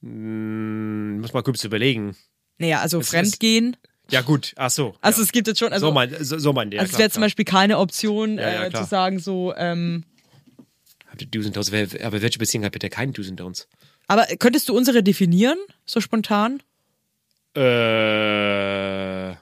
Hm, 0.01 1.19
muss 1.19 1.33
mal 1.33 1.41
kurz 1.43 1.63
überlegen. 1.63 2.15
Naja, 2.57 2.79
also 2.81 2.99
Es 2.99 3.05
ist- 3.05 3.09
Fremdgehen. 3.11 3.75
Ja, 4.11 4.21
gut, 4.21 4.53
ach 4.55 4.69
so. 4.69 4.95
Also 5.01 5.21
ja. 5.21 5.25
es 5.25 5.31
gibt 5.31 5.47
jetzt 5.47 5.57
schon, 5.57 5.73
also, 5.73 5.87
so 5.87 5.91
mein, 5.91 6.15
so, 6.23 6.37
so 6.37 6.53
mein, 6.53 6.71
ja, 6.71 6.81
also 6.81 6.93
es 6.93 6.99
wäre 6.99 7.09
zum. 7.09 7.21
Beispiel 7.21 7.43
keine 7.43 7.79
Option 7.79 8.37
Ja, 8.37 8.49
ja, 8.53 8.65
äh, 8.65 8.71
zu 8.71 8.83
sagen 8.83 9.17
so, 9.17 9.51
ähm, 9.57 10.03
Do's 11.15 11.49
Don'ts? 11.51 11.71
Wer- 11.71 11.87
Aber 12.05 12.21
welche 12.21 12.39
Beziehung 12.39 12.63
hat 12.65 12.71
bitte 12.73 12.89
keinen 12.89 13.13
Do's 13.13 13.27
and 13.29 13.39
Don'ts? 13.39 13.67
aber 14.07 14.25
könntest 14.37 14.69
du 14.69 14.75
unsere 14.77 15.01
definieren, 15.01 15.57
so 15.85 15.99
spontan? 16.01 16.61
Äh, 17.55 19.35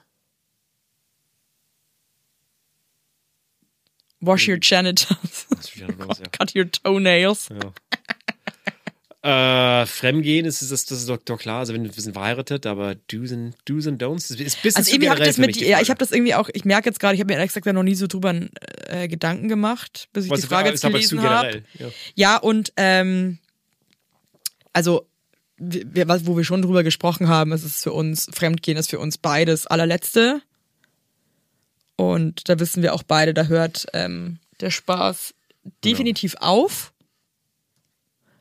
Wash 4.20 4.48
your 4.48 4.56
genitals. 4.58 5.46
ja. 5.76 5.86
Cut 6.32 6.54
your 6.56 6.70
toenails. 6.70 7.48
Äh, 9.24 9.86
Fremdgehen 9.86 10.44
ist, 10.44 10.60
ist, 10.60 10.90
das 10.90 10.98
ist 10.98 11.08
doch, 11.08 11.16
doch 11.16 11.38
klar, 11.38 11.60
also 11.60 11.72
wenn 11.72 11.82
wir 11.82 11.90
sind 11.92 12.12
verheiratet, 12.12 12.66
aber 12.66 12.94
Do's 12.94 13.32
and, 13.32 13.54
Do's 13.64 13.86
and 13.86 14.02
Don'ts 14.02 14.30
ist, 14.30 14.60
bisschen 14.60 14.76
Also 14.76 14.92
irgendwie 14.92 15.08
habe 15.08 15.20
ich 15.20 15.26
das 15.26 15.38
mit, 15.38 15.56
ja, 15.56 15.80
ich 15.80 15.88
habe 15.88 15.96
das 15.96 16.12
irgendwie 16.12 16.34
auch, 16.34 16.50
ich 16.52 16.66
merke 16.66 16.90
jetzt 16.90 17.00
gerade, 17.00 17.14
ich 17.14 17.20
habe 17.20 17.32
mir 17.32 17.38
ehrlich 17.38 17.54
gesagt 17.54 17.64
noch 17.74 17.82
nie 17.82 17.94
so 17.94 18.06
drüber 18.06 18.34
äh, 18.86 19.08
Gedanken 19.08 19.48
gemacht, 19.48 20.10
bis 20.12 20.26
ich 20.26 20.30
Was 20.30 20.42
die 20.42 20.46
Frage 20.46 20.68
jetzt 20.68 20.82
gelesen 20.82 21.22
habe. 21.22 21.62
Ja. 21.78 21.88
Ja, 22.14 22.36
und 22.36 22.74
ähm, 22.76 23.38
also 24.74 25.06
wir, 25.56 26.06
wo 26.26 26.36
wir 26.36 26.44
schon 26.44 26.60
drüber 26.60 26.82
gesprochen 26.82 27.26
haben, 27.26 27.52
ist 27.52 27.64
es 27.64 27.82
für 27.82 27.92
uns, 27.92 28.28
Fremdgehen 28.30 28.76
ist 28.76 28.90
für 28.90 28.98
uns 28.98 29.16
beides 29.16 29.66
allerletzte. 29.66 30.42
Und 31.96 32.46
da 32.50 32.58
wissen 32.58 32.82
wir 32.82 32.92
auch 32.92 33.04
beide, 33.04 33.32
da 33.32 33.44
hört 33.44 33.86
ähm, 33.94 34.38
der 34.60 34.70
Spaß 34.70 35.32
definitiv 35.82 36.36
auf. 36.40 36.92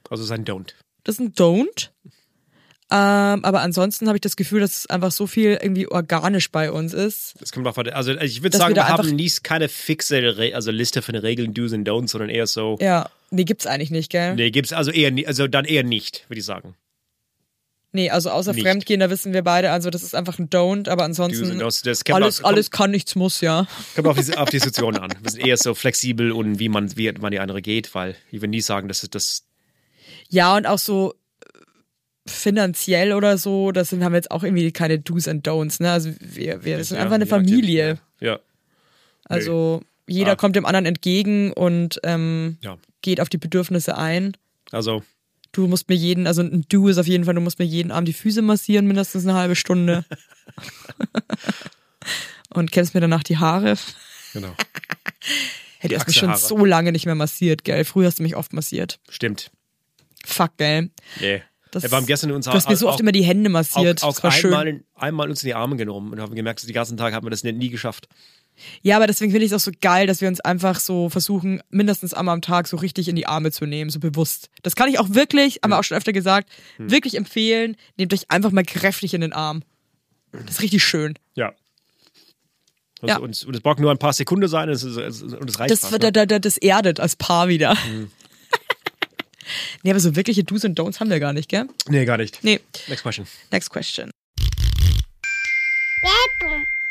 Also 0.10 0.24
sein 0.24 0.46
Don't. 0.46 0.74
Das 1.04 1.16
ist 1.16 1.22
ein 1.22 1.34
Don't. 1.34 1.90
Ähm, 2.92 3.44
aber 3.44 3.62
ansonsten 3.62 4.08
habe 4.08 4.18
ich 4.18 4.22
das 4.22 4.36
Gefühl, 4.36 4.60
dass 4.60 4.78
es 4.78 4.86
einfach 4.88 5.12
so 5.12 5.26
viel 5.26 5.58
irgendwie 5.60 5.88
organisch 5.88 6.52
bei 6.52 6.72
uns 6.72 6.94
ist. 6.94 7.34
Das 7.40 7.52
kommt 7.52 7.66
auf, 7.66 7.78
also 7.78 8.14
ich 8.14 8.44
würde 8.44 8.58
sagen, 8.58 8.76
wir 8.76 8.84
wir, 8.84 8.88
haben 8.88 9.16
nicht 9.16 9.44
keine 9.44 9.68
fixe 9.68 10.38
Re 10.38 10.54
also 10.54 10.70
Liste 10.70 11.02
von 11.02 11.16
Regeln, 11.16 11.54
Do's 11.56 11.74
and 11.74 11.88
Don'ts, 11.88 12.10
sondern 12.10 12.30
eher 12.30 12.46
so, 12.46 12.78
Ja, 12.80 13.10
nee, 13.32 13.46
gibt's 13.46 13.66
eigentlich 13.66 13.90
nicht, 13.90 14.12
gell? 14.12 14.36
nee, 14.36 14.52
gibt's 14.52 14.74
also 14.74 14.92
eher, 14.92 15.12
also 15.28 15.48
dann 15.48 15.66
eher 15.66 15.84
nicht, 15.84 16.26
würde 16.30 16.40
ich 16.40 16.46
sagen. 16.46 16.76
Nee, 17.96 18.10
also 18.10 18.32
außer 18.32 18.54
Nicht. 18.54 18.64
Fremdgehen, 18.64 19.00
da 19.00 19.10
wissen 19.12 19.34
wir 19.34 19.44
beide, 19.44 19.70
also 19.70 19.92
das 19.92 20.02
ist 20.02 20.16
einfach 20.16 20.40
ein 20.40 20.50
Don't, 20.50 20.90
aber 20.90 21.04
ansonsten 21.04 21.62
alles, 21.62 22.42
auf, 22.42 22.46
alles 22.46 22.72
kann, 22.72 22.90
nichts 22.90 23.16
muss, 23.16 23.40
ja. 23.42 23.68
kommt 23.96 24.08
auf, 24.08 24.20
die, 24.20 24.36
auf 24.36 24.50
die 24.52 24.58
Situation 24.58 24.98
an. 24.98 25.12
Wir 25.22 25.32
sind 25.32 25.46
eher 25.46 25.58
so 25.58 25.76
flexibel 25.76 26.32
und 26.32 26.58
wie 26.58 26.70
man, 26.70 26.98
wie 26.98 27.12
man 27.12 27.32
die 27.32 27.40
andere 27.40 27.62
geht, 27.62 27.94
weil 27.94 28.16
ich 28.32 28.42
würde 28.42 28.50
nie 28.50 28.62
sagen, 28.62 28.88
dass 28.88 29.08
das, 29.10 29.44
Ja, 30.34 30.58
und 30.58 30.66
auch 30.66 30.80
so 30.80 31.14
äh, 31.14 31.50
finanziell 32.28 33.14
oder 33.14 33.38
so, 33.38 33.72
das 33.72 33.90
sind, 33.90 34.04
haben 34.04 34.14
wir 34.14 34.18
jetzt 34.18 34.32
auch 34.32 34.44
irgendwie 34.44 34.72
keine 34.72 34.98
Do's 35.00 35.28
and 35.28 35.48
Don'ts, 35.48 35.82
ne? 35.82 35.92
Also 35.92 36.10
wir, 36.20 36.66
wir 36.66 36.84
sind 36.84 36.98
ja, 36.98 37.04
einfach 37.04 37.16
eine 37.16 37.28
Familie. 37.28 38.00
Ja. 38.20 38.40
Also 39.26 39.82
jeder 40.08 40.32
Ah. 40.32 40.36
kommt 40.36 40.56
dem 40.56 40.66
anderen 40.66 40.86
entgegen 40.88 41.54
und 41.54 42.00
ähm, 42.04 42.58
Ja. 42.62 42.78
geht 43.02 43.22
auf 43.22 43.30
die 43.30 43.38
Bedürfnisse 43.38 43.98
ein. 43.98 44.36
Also, 44.72 45.04
Du 45.52 45.68
musst 45.68 45.88
mir 45.88 45.94
jeden, 45.96 46.26
also 46.26 46.42
ein 46.42 46.66
Do 46.68 46.88
ist 46.88 46.98
auf 46.98 47.06
jeden 47.06 47.26
Fall, 47.26 47.36
du 47.36 47.42
musst 47.42 47.60
mir 47.60 47.66
jeden 47.66 47.92
Abend 47.92 48.08
die 48.08 48.14
Füße 48.14 48.42
massieren, 48.42 48.88
mindestens 48.88 49.24
eine 49.24 49.36
halbe 49.36 49.56
Stunde. 49.56 50.04
und 52.50 52.72
kämmst 52.72 52.96
mir 52.96 53.02
danach 53.02 53.22
die 53.24 53.38
Haare. 53.38 53.76
genau. 54.34 54.56
Hey, 55.80 55.90
du 55.90 55.98
hast 55.98 56.08
mich 56.08 56.16
schon 56.16 56.34
so 56.38 56.64
lange 56.64 56.94
nicht 56.94 57.06
mehr 57.06 57.14
massiert, 57.16 57.66
gell? 57.66 57.84
Früher 57.84 58.08
hast 58.08 58.20
du 58.20 58.24
mich 58.24 58.38
oft 58.38 58.54
massiert. 58.54 59.02
Stimmt. 59.10 59.52
Fuck, 60.26 60.58
gell? 60.58 60.90
Nee. 61.20 61.42
Das, 61.72 61.84
wir 61.84 61.92
haben 61.92 62.06
gestern 62.06 62.32
unserer 62.32 62.54
du 62.54 62.58
hast 62.58 62.70
mir 62.70 62.76
so 62.78 62.88
oft 62.88 63.00
immer 63.00 63.12
die 63.12 63.24
Hände 63.24 63.50
massiert. 63.50 64.04
auch, 64.04 64.10
auch 64.10 64.14
das 64.14 64.24
war 64.24 64.32
schön. 64.32 64.54
einmal, 64.54 64.84
einmal 64.94 65.30
uns 65.30 65.42
in 65.42 65.48
die 65.48 65.56
Arme 65.56 65.76
genommen 65.76 66.12
und 66.14 66.20
haben 66.22 66.36
gemerkt, 66.36 66.62
den 66.68 66.72
ganzen 66.74 66.98
Tag 66.98 67.14
haben 67.16 67.26
wir 67.26 67.32
das 67.32 67.44
nie 67.44 67.70
geschafft. 67.70 68.08
Ja, 68.84 68.98
aber 68.98 69.08
deswegen 69.08 69.32
finde 69.32 69.46
ich 69.48 69.52
es 69.52 69.56
auch 69.60 69.66
so 69.66 69.72
geil, 69.82 70.06
dass 70.06 70.22
wir 70.22 70.28
uns 70.28 70.40
einfach 70.40 70.80
so 70.80 71.10
versuchen, 71.10 71.64
mindestens 71.72 72.14
einmal 72.14 72.34
am 72.36 72.42
Tag 72.44 72.68
so 72.68 72.78
richtig 72.78 73.08
in 73.08 73.16
die 73.16 73.26
Arme 73.26 73.52
zu 73.52 73.66
nehmen, 73.66 73.90
so 73.90 74.00
bewusst. 74.00 74.52
Das 74.62 74.76
kann 74.76 74.88
ich 74.88 75.00
auch 75.00 75.10
wirklich, 75.10 75.62
haben 75.64 75.72
wir 75.72 75.80
auch 75.80 75.84
schon 75.84 75.98
öfter 75.98 76.14
gesagt, 76.14 76.50
Hm. 76.78 76.92
wirklich 76.92 77.16
empfehlen. 77.18 77.76
Nehmt 77.98 78.14
euch 78.14 78.30
einfach 78.30 78.52
mal 78.52 78.64
kräftig 78.64 79.16
in 79.16 79.22
den 79.22 79.34
Arm. 79.34 79.64
Das 80.32 80.52
ist 80.58 80.62
richtig 80.62 80.84
schön. 80.84 81.16
Ja. 81.34 81.54
Und, 83.02 83.10
Ja. 83.10 83.18
und, 83.18 83.44
und 83.46 83.56
es 83.56 83.62
braucht 83.62 83.80
nur 83.80 83.90
ein 83.90 83.98
paar 83.98 84.14
Sekunden 84.14 84.48
sein 84.48 84.70
und 84.70 84.76
es, 84.76 84.86
reicht 84.86 85.72
Das, 85.72 85.80
fast, 85.82 85.94
ne? 85.94 86.12
da, 86.12 86.26
da, 86.28 86.38
das 86.38 86.58
erdet 86.58 87.00
als 87.00 87.16
Paar 87.16 87.48
wieder. 87.48 87.76
Hm. 87.84 88.12
Nee, 89.84 89.92
aber 89.92 90.00
so 90.00 90.16
wirkliche 90.16 90.44
Do's 90.44 90.64
und 90.66 90.80
Don'ts 90.80 91.00
haben 91.00 91.10
wir 91.10 91.20
gar 91.20 91.34
nicht, 91.34 91.50
gell? 91.50 91.68
Nee, 91.88 92.06
gar 92.06 92.18
nicht. 92.18 92.44
Nee. 92.44 92.60
Next 92.88 93.04
question. 93.04 93.28
Next 93.52 93.70
question. 93.70 94.12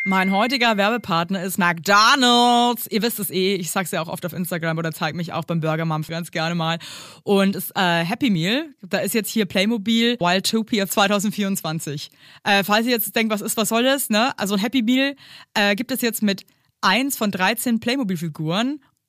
Mein 0.05 0.33
heutiger 0.33 0.77
Werbepartner 0.77 1.45
ist 1.45 1.59
McDonald's. 1.59 2.89
Ihr 2.91 3.03
wisst 3.03 3.21
es 3.21 3.31
eh, 3.31 3.55
ich 3.55 3.71
sag's 3.71 3.93
ja 3.93 4.03
auch 4.03 4.09
oft 4.09 4.27
auf 4.27 4.33
Instagram 4.33 4.77
oder 4.77 4.91
zeig 4.91 5.15
mich 5.15 5.33
auch 5.33 5.45
beim 5.45 5.61
Burger 5.61 5.85
Mom 5.85 6.03
ganz 6.03 6.33
gerne 6.33 6.57
mal. 6.57 6.81
Und 7.23 7.55
es 7.55 7.71
äh, 7.77 8.05
Happy 8.05 8.29
Meal, 8.29 8.67
da 8.83 8.99
ist 8.99 9.15
jetzt 9.15 9.31
hier 9.31 9.47
Playmobil 9.47 10.17
Wildtopia 10.19 10.89
2024. 10.89 12.11
Äh, 12.43 12.65
falls 12.65 12.87
ihr 12.87 12.93
jetzt 12.93 13.15
denkt, 13.15 13.33
was 13.33 13.43
ist, 13.43 13.57
was 13.57 13.69
soll 13.69 13.85
das, 13.85 14.11
ne? 14.11 14.37
Also 14.39 14.55
ein 14.55 14.61
Happy 14.61 14.83
Meal 14.83 15.15
äh, 15.55 15.77
gibt 15.77 15.93
es 15.93 16.01
jetzt 16.01 16.21
mit 16.21 16.47
eins 16.81 17.17
von 17.17 17.31
13 17.31 17.79
Playmobil-Figuren 17.79 18.81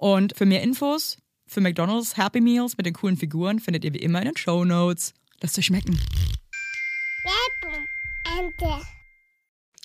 Und 0.00 0.34
für 0.36 0.46
mehr 0.46 0.62
Infos 0.62 1.18
für 1.46 1.60
McDonalds 1.60 2.16
Happy 2.16 2.40
Meals 2.40 2.76
mit 2.78 2.86
den 2.86 2.94
coolen 2.94 3.16
Figuren 3.18 3.58
findet 3.60 3.84
ihr 3.84 3.92
wie 3.92 3.98
immer 3.98 4.20
in 4.20 4.26
den 4.26 4.36
Show 4.36 4.64
Notes. 4.64 5.12
Lasst 5.42 5.58
euch 5.58 5.66
schmecken. 5.66 5.98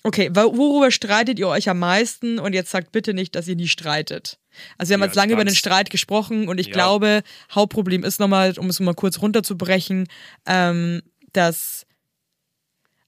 Okay, 0.04 0.30
wo- 0.32 0.56
worüber 0.56 0.90
streitet 0.90 1.38
ihr 1.38 1.48
euch 1.48 1.68
am 1.68 1.80
meisten? 1.80 2.38
Und 2.38 2.52
jetzt 2.52 2.70
sagt 2.70 2.92
bitte 2.92 3.12
nicht, 3.12 3.34
dass 3.34 3.48
ihr 3.48 3.56
nie 3.56 3.66
streitet. 3.68 4.38
Also 4.78 4.90
wir 4.90 4.94
haben 4.94 5.00
Ja, 5.00 5.06
jetzt 5.06 5.16
lange 5.16 5.32
über 5.32 5.44
den 5.44 5.54
Streit 5.54 5.90
gesprochen 5.90 6.48
und 6.48 6.58
ich 6.58 6.68
Ja. 6.68 6.72
glaube, 6.72 7.22
Hauptproblem 7.52 8.04
ist 8.04 8.20
nochmal, 8.20 8.54
um 8.58 8.68
es 8.70 8.78
mal 8.80 8.94
kurz 8.94 9.20
runterzubrechen, 9.20 10.06
ähm, 10.46 11.02
dass 11.32 11.85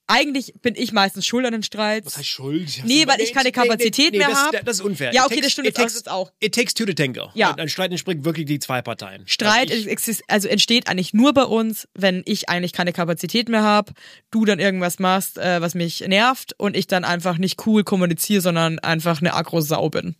eigentlich 0.09 0.53
bin 0.63 0.73
ich 0.75 0.91
meistens 0.91 1.25
schuld 1.27 1.45
an 1.45 1.51
den 1.51 1.61
Streits. 1.61 2.07
Was 2.07 2.17
heißt 2.17 2.27
Schuld? 2.27 2.81
Nee, 2.83 3.05
weil 3.05 3.21
ich 3.21 3.31
keine 3.31 3.51
Kapazität 3.51 4.13
mehr 4.13 4.27
das, 4.27 4.37
hab. 4.43 4.65
Das 4.65 4.77
ist 4.77 4.81
unfair. 4.81 5.13
Ja, 5.13 5.23
okay, 5.25 5.35
takes- 5.35 5.43
das 5.43 5.51
stimmt 5.51 5.67
it 5.67 5.75
takes- 5.75 6.07
auch. 6.07 6.31
It 6.39 6.55
takes 6.55 6.73
two 6.73 6.85
to 6.85 6.93
tango. 6.93 7.29
Ja. 7.35 7.53
Ein 7.53 7.69
Streit 7.69 7.91
entspringt 7.91 8.25
wirklich 8.25 8.47
die 8.47 8.57
zwei 8.57 8.81
Parteien. 8.81 9.27
Streit 9.27 9.69
Also 9.71 9.87
ich, 9.87 10.21
also 10.27 10.47
entsteht 10.47 10.87
eigentlich 10.87 11.13
nur 11.13 11.33
bei 11.33 11.43
uns, 11.43 11.87
wenn 11.93 12.23
ich 12.25 12.49
eigentlich 12.49 12.73
keine 12.73 12.91
Kapazität 12.91 13.49
mehr 13.49 13.61
habe, 13.61 13.93
du 14.31 14.45
dann 14.45 14.57
irgendwas 14.59 14.97
machst, 14.97 15.37
äh, 15.37 15.61
was 15.61 15.75
mich 15.75 16.01
nervt 16.07 16.53
und 16.57 16.75
ich 16.75 16.87
dann 16.87 17.05
einfach 17.05 17.37
nicht 17.37 17.67
cool 17.67 17.83
kommuniziere, 17.83 18.41
sondern 18.41 18.79
einfach 18.79 19.21
eine 19.21 19.35
Agro-Sau 19.35 19.89
bin. 19.89 20.15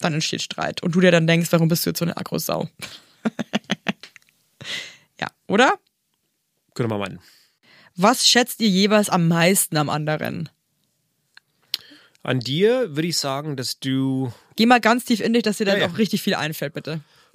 Dann 0.00 0.14
entsteht 0.14 0.42
Streit. 0.42 0.82
Und 0.82 0.96
du 0.96 1.00
dir 1.00 1.12
dann 1.12 1.28
denkst, 1.28 1.48
warum 1.52 1.68
bist 1.68 1.86
du 1.86 1.90
jetzt 1.90 2.00
so 2.00 2.04
eine 2.04 2.16
Agro-Sau? 2.16 2.68
ja, 5.20 5.28
oder? 5.46 5.74
könnte 6.74 6.88
man 6.90 6.98
meinen. 7.00 7.20
Was 7.98 8.28
schätzt 8.28 8.60
ihr 8.60 8.68
jeweils 8.68 9.10
am 9.10 9.26
meisten 9.26 9.76
am 9.76 9.90
anderen? 9.90 10.48
An 12.22 12.38
dir 12.38 12.94
würde 12.94 13.08
ich 13.08 13.16
sagen, 13.16 13.56
dass 13.56 13.80
du. 13.80 14.32
Geh 14.54 14.66
mal 14.66 14.80
ganz 14.80 15.04
tief 15.04 15.20
in 15.20 15.32
dich, 15.32 15.42
dass 15.42 15.58
dir 15.58 15.64
dann 15.64 15.78
Ja, 15.78 15.86
ja. 15.86 15.92
auch 15.92 15.98
richtig 15.98 16.22
viel 16.22 16.34
einfällt, 16.34 16.74
bitte. 16.74 17.00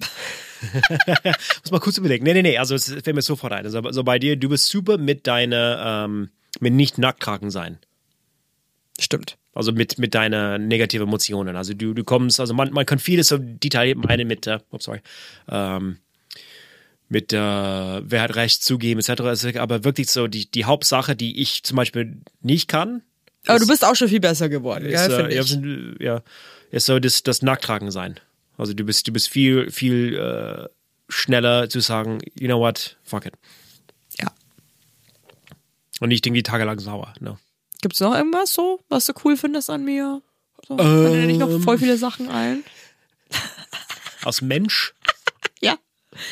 Muss 1.62 1.70
mal 1.70 1.80
kurz 1.80 1.98
überlegen. 1.98 2.24
Nee, 2.24 2.32
nee, 2.32 2.42
nee. 2.42 2.56
Also 2.56 2.74
es 2.74 2.86
fällt 2.86 3.14
mir 3.14 3.20
sofort 3.20 3.52
ein. 3.52 3.66
Also, 3.66 3.80
also 3.80 4.04
bei 4.04 4.18
dir, 4.18 4.36
du 4.36 4.48
bist 4.48 4.66
super 4.66 4.96
mit 4.96 5.26
deiner, 5.26 6.04
ähm, 6.06 6.30
mit 6.60 6.72
nicht 6.72 6.96
Nacktkragen 6.96 7.50
sein. 7.50 7.78
Stimmt. 8.98 9.36
Also 9.52 9.72
mit, 9.72 9.98
mit 9.98 10.14
deiner 10.14 10.58
negativen 10.58 11.06
Emotionen. 11.06 11.56
Also 11.56 11.74
du, 11.74 11.92
du 11.92 12.04
kommst, 12.04 12.40
also 12.40 12.54
man, 12.54 12.72
man 12.72 12.86
kann 12.86 12.98
vieles 12.98 13.28
so 13.28 13.38
detailliert 13.38 13.98
meinen 13.98 14.26
mit, 14.26 14.46
äh, 14.46 14.60
oh, 14.70 14.78
sorry, 14.80 15.00
ähm, 15.48 15.98
mit, 17.08 17.32
äh, 17.32 17.36
wer 17.36 18.22
hat 18.22 18.34
Recht 18.34 18.62
zugeben, 18.62 19.00
etc. 19.00 19.58
Aber 19.58 19.84
wirklich 19.84 20.10
so 20.10 20.26
die, 20.26 20.50
die 20.50 20.64
Hauptsache, 20.64 21.14
die 21.14 21.40
ich 21.40 21.62
zum 21.62 21.76
Beispiel 21.76 22.16
nicht 22.40 22.68
kann, 22.68 23.02
Aber 23.46 23.58
du 23.58 23.66
bist 23.66 23.84
auch 23.84 23.94
schon 23.94 24.08
viel 24.08 24.20
besser 24.20 24.48
geworden, 24.48 24.86
ist, 24.86 25.08
gell, 25.08 25.30
äh, 25.30 25.34
ja, 25.34 25.42
ich. 25.42 25.48
sind, 25.48 25.96
ja, 26.00 26.22
ist 26.70 26.86
so 26.86 26.98
das, 26.98 27.22
das 27.22 27.42
Nackttragen 27.42 27.90
sein. 27.90 28.18
Also 28.56 28.72
du 28.72 28.84
bist, 28.84 29.06
du 29.06 29.12
bist 29.12 29.28
viel, 29.28 29.70
viel 29.70 30.16
äh, 30.16 30.68
schneller 31.08 31.68
zu 31.68 31.80
sagen, 31.80 32.18
you 32.38 32.46
know 32.46 32.58
what, 32.58 32.96
fuck 33.02 33.26
it. 33.26 33.34
Ja. 34.18 34.28
Und 36.00 36.08
nicht 36.08 36.26
irgendwie 36.26 36.42
tagelang 36.42 36.78
sauer. 36.78 37.12
Ne? 37.20 37.36
Gibt's 37.82 38.00
noch 38.00 38.14
irgendwas 38.14 38.54
so, 38.54 38.80
was 38.88 39.06
du 39.06 39.12
cool 39.24 39.36
findest 39.36 39.70
an 39.70 39.84
mir? 39.84 40.22
So, 40.66 40.78
fallen 40.78 41.12
dir 41.12 41.26
nicht 41.26 41.38
noch 41.38 41.60
voll 41.60 41.78
viele 41.78 41.98
Sachen 41.98 42.30
ein? 42.30 42.64
Als 44.22 44.40
Mensch. 44.40 44.94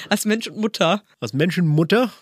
Als 0.09 0.24
Mensch 0.24 0.49
und 0.49 0.59
Mutter. 0.59 1.03
als 1.20 1.33
Menschenmutter. 1.33 2.12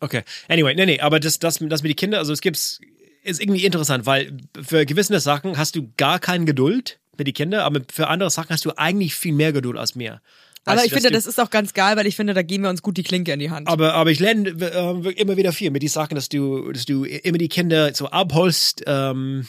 Okay, 0.00 0.22
anyway, 0.48 0.74
nee, 0.74 0.86
nee, 0.86 1.00
aber 1.00 1.20
das, 1.20 1.38
das, 1.38 1.58
das 1.58 1.82
mit 1.82 1.90
den 1.90 1.96
Kindern, 1.96 2.18
also 2.20 2.32
es 2.32 2.40
gibt's, 2.40 2.80
ist 3.22 3.40
irgendwie 3.40 3.64
interessant, 3.64 4.06
weil 4.06 4.36
für 4.60 4.86
gewisse 4.86 5.20
Sachen 5.20 5.58
hast 5.58 5.76
du 5.76 5.92
gar 5.96 6.18
keine 6.18 6.46
Geduld 6.46 7.00
mit 7.18 7.26
den 7.26 7.34
Kindern, 7.34 7.60
aber 7.60 7.82
für 7.92 8.08
andere 8.08 8.30
Sachen 8.30 8.50
hast 8.50 8.64
du 8.64 8.72
eigentlich 8.76 9.14
viel 9.14 9.34
mehr 9.34 9.52
Geduld 9.52 9.76
als 9.76 9.94
mir. 9.94 10.22
Aber 10.64 10.76
Weißt 10.76 10.86
ich 10.86 10.92
du, 10.92 10.96
finde, 10.96 11.10
das 11.12 11.26
ist 11.26 11.40
auch 11.40 11.50
ganz 11.50 11.72
geil, 11.72 11.96
weil 11.96 12.06
ich 12.06 12.16
finde, 12.16 12.34
da 12.34 12.42
geben 12.42 12.64
wir 12.64 12.70
uns 12.70 12.82
gut 12.82 12.96
die 12.96 13.02
Klinke 13.02 13.32
in 13.32 13.38
die 13.38 13.50
Hand. 13.50 13.66
Aber, 13.66 13.94
aber 13.94 14.10
ich 14.10 14.20
lerne 14.20 14.50
äh, 14.50 15.10
immer 15.12 15.36
wieder 15.36 15.52
viel 15.52 15.70
mit 15.70 15.82
den 15.82 15.88
Sachen, 15.88 16.14
dass 16.14 16.28
du, 16.28 16.70
dass 16.72 16.84
du 16.84 17.04
immer 17.04 17.38
die 17.38 17.48
Kinder 17.48 17.94
so 17.94 18.08
abholst, 18.10 18.82
ähm, 18.86 19.46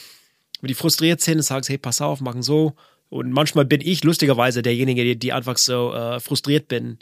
wenn 0.60 0.68
die 0.68 0.74
frustriert 0.74 1.20
sind 1.20 1.36
und 1.36 1.42
sagst, 1.42 1.68
hey, 1.68 1.76
pass 1.76 2.00
auf, 2.00 2.20
machen 2.20 2.42
so. 2.42 2.74
Und 3.12 3.30
manchmal 3.30 3.66
bin 3.66 3.82
ich 3.82 4.04
lustigerweise 4.04 4.62
derjenige, 4.62 5.04
die, 5.04 5.18
die 5.18 5.34
einfach 5.34 5.58
so 5.58 5.92
äh, 5.92 6.18
frustriert 6.18 6.66
bin 6.66 6.98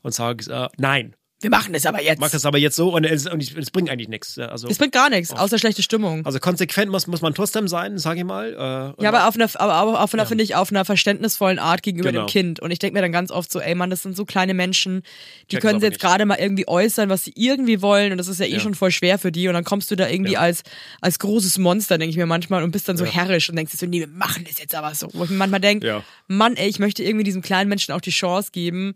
und 0.00 0.14
sage, 0.14 0.50
äh, 0.50 0.68
nein, 0.78 1.14
wir 1.40 1.50
machen 1.50 1.72
das 1.72 1.86
aber 1.86 2.02
jetzt. 2.02 2.20
mach 2.20 2.30
das 2.30 2.44
aber 2.44 2.58
jetzt 2.58 2.76
so 2.76 2.92
und 2.94 3.04
es, 3.04 3.26
und 3.26 3.40
es 3.56 3.70
bringt 3.70 3.88
eigentlich 3.88 4.08
nichts. 4.08 4.36
Ja, 4.36 4.46
Also, 4.48 4.68
Es 4.68 4.76
bringt 4.78 4.92
gar 4.92 5.08
nichts, 5.08 5.32
außer 5.32 5.58
schlechte 5.58 5.82
Stimmung. 5.82 6.24
also 6.26 6.38
konsequent 6.38 6.90
muss, 6.90 7.06
muss 7.06 7.22
man 7.22 7.32
trotzdem 7.34 7.66
sein, 7.68 7.96
sage 7.98 8.20
ich 8.20 8.24
mal. 8.26 8.52
Äh, 8.98 9.02
Ja, 9.02 9.08
aber 9.08 9.26
auf 9.26 9.34
einer, 9.36 9.48
aber 9.58 9.80
auch 9.82 10.00
auf 10.00 10.12
einer, 10.14 10.26
finde 10.26 10.44
ich, 10.44 10.54
auf 10.54 10.70
einer 10.70 10.84
verständnisvollen 10.84 11.58
Art 11.58 11.82
gegenüber 11.82 12.12
Genau. 12.12 12.26
dem 12.26 12.30
Kind. 12.30 12.60
Und 12.60 12.70
ich 12.70 12.78
denke 12.78 12.94
mir 12.94 13.00
dann 13.02 13.12
ganz 13.12 13.30
oft 13.30 13.50
so, 13.50 13.60
ey 13.60 13.74
Mann, 13.74 13.88
das 13.90 14.02
sind 14.02 14.16
so 14.16 14.24
kleine 14.24 14.52
Menschen, 14.54 15.02
die 15.50 15.56
Check's 15.56 15.62
können 15.62 15.80
sie 15.80 15.86
jetzt 15.86 16.00
gerade 16.00 16.26
mal 16.26 16.36
irgendwie 16.38 16.68
äußern, 16.68 17.08
was 17.08 17.24
sie 17.24 17.32
irgendwie 17.36 17.80
wollen. 17.82 18.12
Und 18.12 18.18
das 18.18 18.28
ist 18.28 18.38
ja 18.40 18.46
eh 18.46 18.54
Ja. 18.54 18.60
schon 18.60 18.74
voll 18.74 18.90
schwer 18.90 19.18
für 19.18 19.32
die. 19.32 19.48
Und 19.48 19.54
dann 19.54 19.64
kommst 19.64 19.90
du 19.90 19.96
da 19.96 20.08
irgendwie 20.08 20.32
Ja. 20.32 20.40
als, 20.40 20.62
als 21.00 21.18
großes 21.18 21.56
Monster, 21.58 21.96
denke 21.98 22.10
ich 22.10 22.16
mir 22.18 22.26
manchmal, 22.26 22.62
und 22.62 22.70
bist 22.70 22.88
dann 22.88 22.96
so 22.98 23.04
herrisch 23.06 23.48
und 23.48 23.56
denkst 23.56 23.72
dir 23.72 23.78
so, 23.78 23.86
nee, 23.86 24.00
wir 24.00 24.08
machen 24.08 24.44
das 24.46 24.58
jetzt 24.58 24.74
aber 24.74 24.94
so. 24.94 25.08
Wo 25.14 25.24
ich 25.24 25.30
mir 25.30 25.36
manchmal 25.36 25.60
denke, 25.60 25.86
Ja. 25.86 26.02
Mann, 26.28 26.56
ey, 26.56 26.68
ich 26.68 26.78
möchte 26.78 27.02
irgendwie 27.02 27.24
diesem 27.24 27.40
kleinen 27.42 27.68
Menschen 27.68 27.92
auch 27.94 28.00
die 28.02 28.10
Chance 28.10 28.50
geben, 28.52 28.92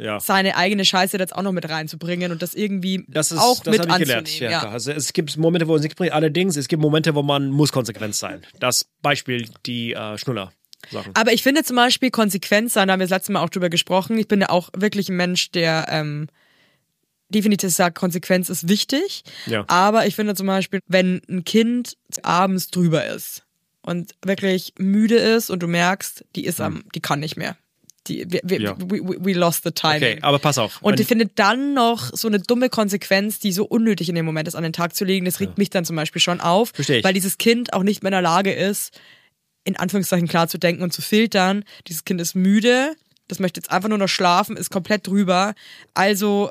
ja. 0.00 0.18
seine 0.20 0.56
eigene 0.56 0.84
Scheiße 0.84 1.16
jetzt 1.18 1.34
auch 1.34 1.42
noch 1.42 1.52
mit 1.52 1.68
reinzubringen 1.68 2.32
und 2.32 2.42
das 2.42 2.54
irgendwie 2.54 3.04
Das 3.08 3.30
ist, 3.30 3.38
auch 3.38 3.62
das 3.62 3.72
mit 3.72 3.86
ich 3.86 3.92
anzunehmen. 3.92 4.24
gelernt. 4.24 4.40
Ja, 4.40 4.50
ja. 4.50 4.68
Also 4.68 4.92
es 4.92 5.12
gibt 5.12 5.36
Momente, 5.36 5.68
wo 5.68 5.76
es 5.76 5.82
nicht 5.82 5.96
bringt. 5.96 6.12
Allerdings, 6.12 6.56
es 6.56 6.68
gibt 6.68 6.82
Momente, 6.82 7.14
wo 7.14 7.22
man 7.22 7.50
muss 7.50 7.72
konsequent 7.72 8.14
sein. 8.14 8.42
Das 8.58 8.86
Beispiel 9.02 9.48
die 9.66 9.92
äh, 9.92 10.18
Schnuller. 10.18 10.52
Sachen. 10.90 11.14
Aber 11.14 11.32
ich 11.32 11.42
finde 11.42 11.62
zum 11.62 11.76
Beispiel 11.76 12.10
Konsequenz 12.10 12.72
sein, 12.72 12.88
da 12.88 12.92
haben 12.92 13.00
wir 13.00 13.06
das 13.06 13.10
letzte 13.10 13.32
Mal 13.32 13.42
auch 13.42 13.50
drüber 13.50 13.68
gesprochen. 13.68 14.16
Ich 14.18 14.28
bin 14.28 14.40
ja 14.40 14.48
auch 14.48 14.70
wirklich 14.74 15.10
ein 15.10 15.16
Mensch, 15.16 15.50
der 15.50 15.86
ähm, 15.90 16.28
definitiv 17.28 17.70
sagt, 17.70 17.98
Konsequenz 17.98 18.48
ist 18.48 18.68
wichtig. 18.68 19.22
Ja. 19.46 19.64
Aber 19.68 20.06
ich 20.06 20.16
finde 20.16 20.34
zum 20.34 20.46
Beispiel, 20.46 20.80
wenn 20.86 21.20
ein 21.28 21.44
Kind 21.44 21.96
abends 22.22 22.70
drüber 22.70 23.06
ist 23.06 23.44
und 23.82 24.12
wirklich 24.24 24.74
müde 24.78 25.16
ist 25.16 25.50
und 25.50 25.62
du 25.62 25.66
merkst, 25.66 26.24
die 26.34 26.44
ist 26.44 26.60
am, 26.60 26.84
die 26.94 27.00
kann 27.00 27.20
nicht 27.20 27.36
mehr. 27.36 27.56
Die, 28.10 28.24
wir, 28.28 28.40
wir. 28.42 28.60
Ja. 28.60 28.76
we, 28.78 29.00
we, 29.02 29.32
lost 29.32 29.62
the 29.62 29.70
timing. 29.70 29.96
Okay, 29.96 30.18
aber 30.22 30.40
pass 30.40 30.58
auf. 30.58 30.82
Und 30.82 30.98
ich 30.98 31.06
finde 31.06 31.26
dann 31.26 31.74
noch 31.74 32.10
so 32.12 32.26
eine 32.26 32.40
dumme 32.40 32.68
Konsequenz, 32.68 33.38
die 33.38 33.52
so 33.52 33.64
unnötig 33.64 34.08
in 34.08 34.16
dem 34.16 34.26
Moment 34.26 34.48
ist, 34.48 34.56
an 34.56 34.64
den 34.64 34.72
Tag 34.72 34.96
zu 34.96 35.04
legen, 35.04 35.24
das 35.26 35.38
regt 35.38 35.58
mich 35.58 35.70
dann 35.70 35.84
zum 35.84 35.94
Beispiel 35.94 36.20
schon 36.20 36.40
auf, 36.40 36.72
weil 37.02 37.14
dieses 37.14 37.38
Kind 37.38 37.72
auch 37.72 37.84
nicht 37.84 38.02
mehr 38.02 38.08
in 38.10 38.14
der 38.14 38.22
Lage 38.22 38.52
ist, 38.52 38.98
in 39.62 39.76
Anführungszeichen 39.76 40.26
klar 40.26 40.48
zu 40.48 40.58
denken 40.58 40.82
und 40.82 40.92
zu 40.92 41.02
filtern. 41.02 41.64
Dieses 41.86 42.04
Kind 42.04 42.20
ist 42.20 42.34
müde, 42.34 42.96
das 43.28 43.38
möchte 43.38 43.60
jetzt 43.60 43.70
einfach 43.70 43.88
nur 43.88 43.98
noch 43.98 44.08
schlafen, 44.08 44.56
ist 44.56 44.70
komplett 44.70 45.06
drüber. 45.06 45.54
Also 45.94 46.50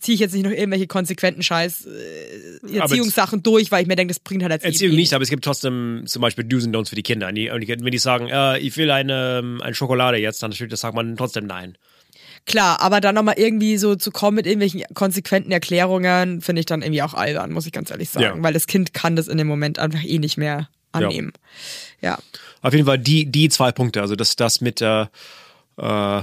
ziehe 0.00 0.14
ich 0.14 0.20
jetzt 0.20 0.34
nicht 0.34 0.44
noch 0.44 0.50
irgendwelche 0.50 0.86
konsequenten 0.86 1.42
Scheiß 1.42 1.86
äh, 1.86 2.76
Erziehungssachen 2.76 3.42
durch, 3.42 3.70
weil 3.70 3.82
ich 3.82 3.88
mir 3.88 3.96
denke, 3.96 4.12
das 4.12 4.20
bringt 4.20 4.42
halt 4.42 4.52
als 4.52 4.64
Erziehung 4.64 4.92
eh 4.92 4.96
nicht, 4.96 5.12
aber 5.12 5.22
es 5.22 5.30
gibt 5.30 5.44
trotzdem 5.44 6.04
zum 6.06 6.22
Beispiel 6.22 6.44
Do's 6.44 6.64
und 6.64 6.74
Don'ts 6.74 6.88
für 6.90 6.96
die 6.96 7.02
Kinder. 7.02 7.30
Die, 7.32 7.48
wenn 7.48 7.84
die 7.84 7.98
sagen, 7.98 8.28
äh, 8.28 8.58
ich 8.58 8.76
will 8.76 8.90
eine, 8.90 9.40
ähm, 9.40 9.60
eine 9.62 9.74
Schokolade 9.74 10.18
jetzt, 10.18 10.42
dann 10.42 10.50
natürlich, 10.50 10.70
das 10.70 10.80
sagt 10.80 10.94
man 10.94 11.16
trotzdem 11.16 11.46
nein. 11.46 11.76
Klar, 12.44 12.80
aber 12.80 13.00
dann 13.00 13.14
nochmal 13.14 13.36
irgendwie 13.38 13.76
so 13.76 13.94
zu 13.94 14.10
kommen 14.10 14.36
mit 14.36 14.46
irgendwelchen 14.46 14.82
konsequenten 14.94 15.52
Erklärungen, 15.52 16.40
finde 16.40 16.60
ich 16.60 16.66
dann 16.66 16.82
irgendwie 16.82 17.02
auch 17.02 17.14
albern, 17.14 17.52
muss 17.52 17.66
ich 17.66 17.72
ganz 17.72 17.90
ehrlich 17.90 18.10
sagen. 18.10 18.38
Ja. 18.38 18.42
Weil 18.42 18.52
das 18.52 18.66
Kind 18.66 18.92
kann 18.92 19.14
das 19.14 19.28
in 19.28 19.38
dem 19.38 19.46
Moment 19.46 19.78
einfach 19.78 20.02
eh 20.02 20.18
nicht 20.18 20.38
mehr 20.38 20.68
annehmen. 20.90 21.32
Ja. 22.00 22.18
Auf 22.60 22.72
jeden 22.72 22.86
Fall 22.86 22.98
die, 22.98 23.26
die 23.26 23.48
zwei 23.48 23.70
Punkte, 23.70 24.00
also 24.00 24.16
das, 24.16 24.34
das 24.34 24.60
mit, 24.60 24.80
äh, 24.80 25.06
äh, 25.76 26.22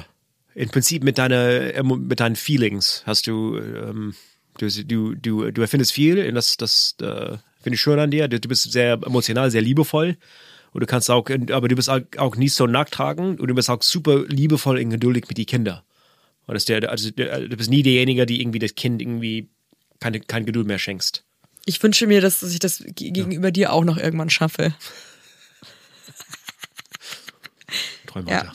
im 0.59 0.69
Prinzip 0.69 1.03
mit 1.03 1.17
deiner 1.17 1.73
emo- 1.73 1.95
mit 1.97 2.19
deinen 2.19 2.35
Feelings 2.35 3.03
hast 3.05 3.27
du 3.27 3.57
ähm, 3.57 4.13
du, 4.57 4.67
du 4.83 5.15
du 5.15 5.51
du 5.51 5.61
erfindest 5.61 5.93
viel 5.93 6.23
und 6.27 6.35
das 6.35 6.57
das 6.57 6.95
äh, 7.01 7.37
finde 7.61 7.75
ich 7.75 7.81
schön 7.81 7.97
an 7.99 8.11
dir. 8.11 8.27
Du, 8.27 8.39
du 8.39 8.47
bist 8.49 8.71
sehr 8.71 8.93
emotional, 9.05 9.49
sehr 9.51 9.61
liebevoll 9.61 10.17
und 10.73 10.81
du 10.81 10.85
kannst 10.85 11.09
auch 11.09 11.25
aber 11.51 11.67
du 11.69 11.75
bist 11.75 11.89
auch, 11.89 12.01
auch 12.17 12.35
nicht 12.35 12.53
so 12.53 12.67
nachtragend 12.67 13.39
und 13.39 13.47
du 13.47 13.55
bist 13.55 13.69
auch 13.69 13.81
super 13.81 14.25
liebevoll 14.27 14.77
und 14.79 14.89
geduldig 14.89 15.25
mit 15.29 15.37
die 15.37 15.45
Kinder. 15.45 15.83
Und 16.45 16.55
das 16.55 16.65
der 16.65 16.89
also 16.89 17.09
du 17.11 17.55
bist 17.55 17.69
nie 17.69 17.83
derjenige, 17.83 18.25
die 18.25 18.41
irgendwie 18.41 18.59
das 18.59 18.75
Kind 18.75 19.01
irgendwie 19.01 19.47
keine 20.01 20.19
kein 20.19 20.45
Geduld 20.45 20.67
mehr 20.67 20.79
schenkst. 20.79 21.23
Ich 21.65 21.81
wünsche 21.83 22.07
mir, 22.07 22.19
dass, 22.19 22.41
ich 22.43 22.59
das 22.59 22.79
ge- 22.79 23.11
gegenüber 23.11 23.51
dir 23.51 23.71
auch 23.71 23.83
noch 23.85 23.97
irgendwann 23.97 24.29
schaffe. 24.29 24.73
Träum 28.07 28.27
Ja. 28.27 28.51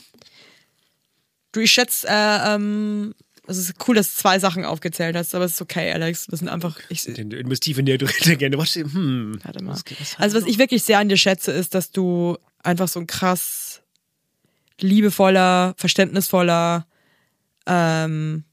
Du, 1.55 1.61
ich 1.61 1.71
schätze, 1.71 2.07
äh, 2.09 2.53
ähm, 2.55 3.15
es 3.47 3.57
ist 3.57 3.75
cool, 3.87 3.95
dass 3.95 4.13
du 4.15 4.21
zwei 4.21 4.39
Sachen 4.39 4.65
aufgezählt 4.65 5.15
hast, 5.15 5.33
aber 5.35 5.45
es 5.45 5.53
ist 5.53 5.61
okay, 5.61 5.91
Alex. 5.91 6.29
Wir 6.29 6.37
sind 6.37 6.49
einfach. 6.49 6.79
Ich, 6.89 7.03
Du 7.03 7.13
du 7.25 7.43
musst 7.47 7.63
tief 7.63 7.77
in 7.77 7.85
dir 7.85 7.97
drin 7.97 8.37
gehen. 8.37 8.51
Du 8.51 8.57
warst, 8.57 8.75
hm, 8.75 9.39
warte 9.43 9.63
mal. 9.63 9.71
was- 9.73 9.83
was- 9.99 10.19
Also, 10.19 10.37
was 10.41 10.47
ich 10.47 10.57
wirklich 10.57 10.83
sehr 10.83 10.99
an 10.99 11.09
dir 11.09 11.17
schätze, 11.17 11.51
ist, 11.51 11.73
dass 11.75 11.91
du 11.91 12.37
einfach 12.63 12.87
so 12.87 12.99
ein 12.99 13.07
krass 13.07 13.81
liebevoller, 14.81 15.73
verständnisvoller 15.77 16.85
ähm, 17.67 18.43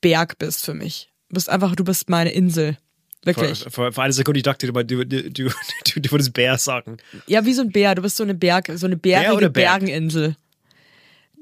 Berg 0.00 0.38
bist 0.38 0.64
für 0.64 0.74
mich. 0.74 1.10
Du 1.28 1.34
bist 1.34 1.48
einfach, 1.48 1.74
du 1.76 1.84
bist 1.84 2.08
meine 2.10 2.30
Insel. 2.32 2.76
Wirklich. 3.24 3.60
Für, 3.60 3.70
für, 3.70 3.92
für 3.92 4.02
eine 4.02 4.12
Sekunde 4.12 4.38
ich 4.38 4.44
dachte, 4.44 4.66
du, 4.66 4.72
du, 4.84 5.04
du, 5.06 5.30
du, 5.30 5.50
du, 6.00 6.10
würdest 6.10 6.32
Bär 6.32 6.58
sagen. 6.58 6.96
Ja, 7.26 7.44
wie 7.44 7.52
so 7.54 7.62
ein 7.62 7.70
Bär. 7.70 7.94
Du 7.94 8.02
bist 8.02 8.16
so 8.16 8.22
eine 8.22 8.34
Berg, 8.34 8.70
so 8.74 8.86
eine 8.86 8.96
bergige 8.96 9.32
oder 9.34 9.48
Berg? 9.50 9.80
Bergeninsel. 9.80 10.36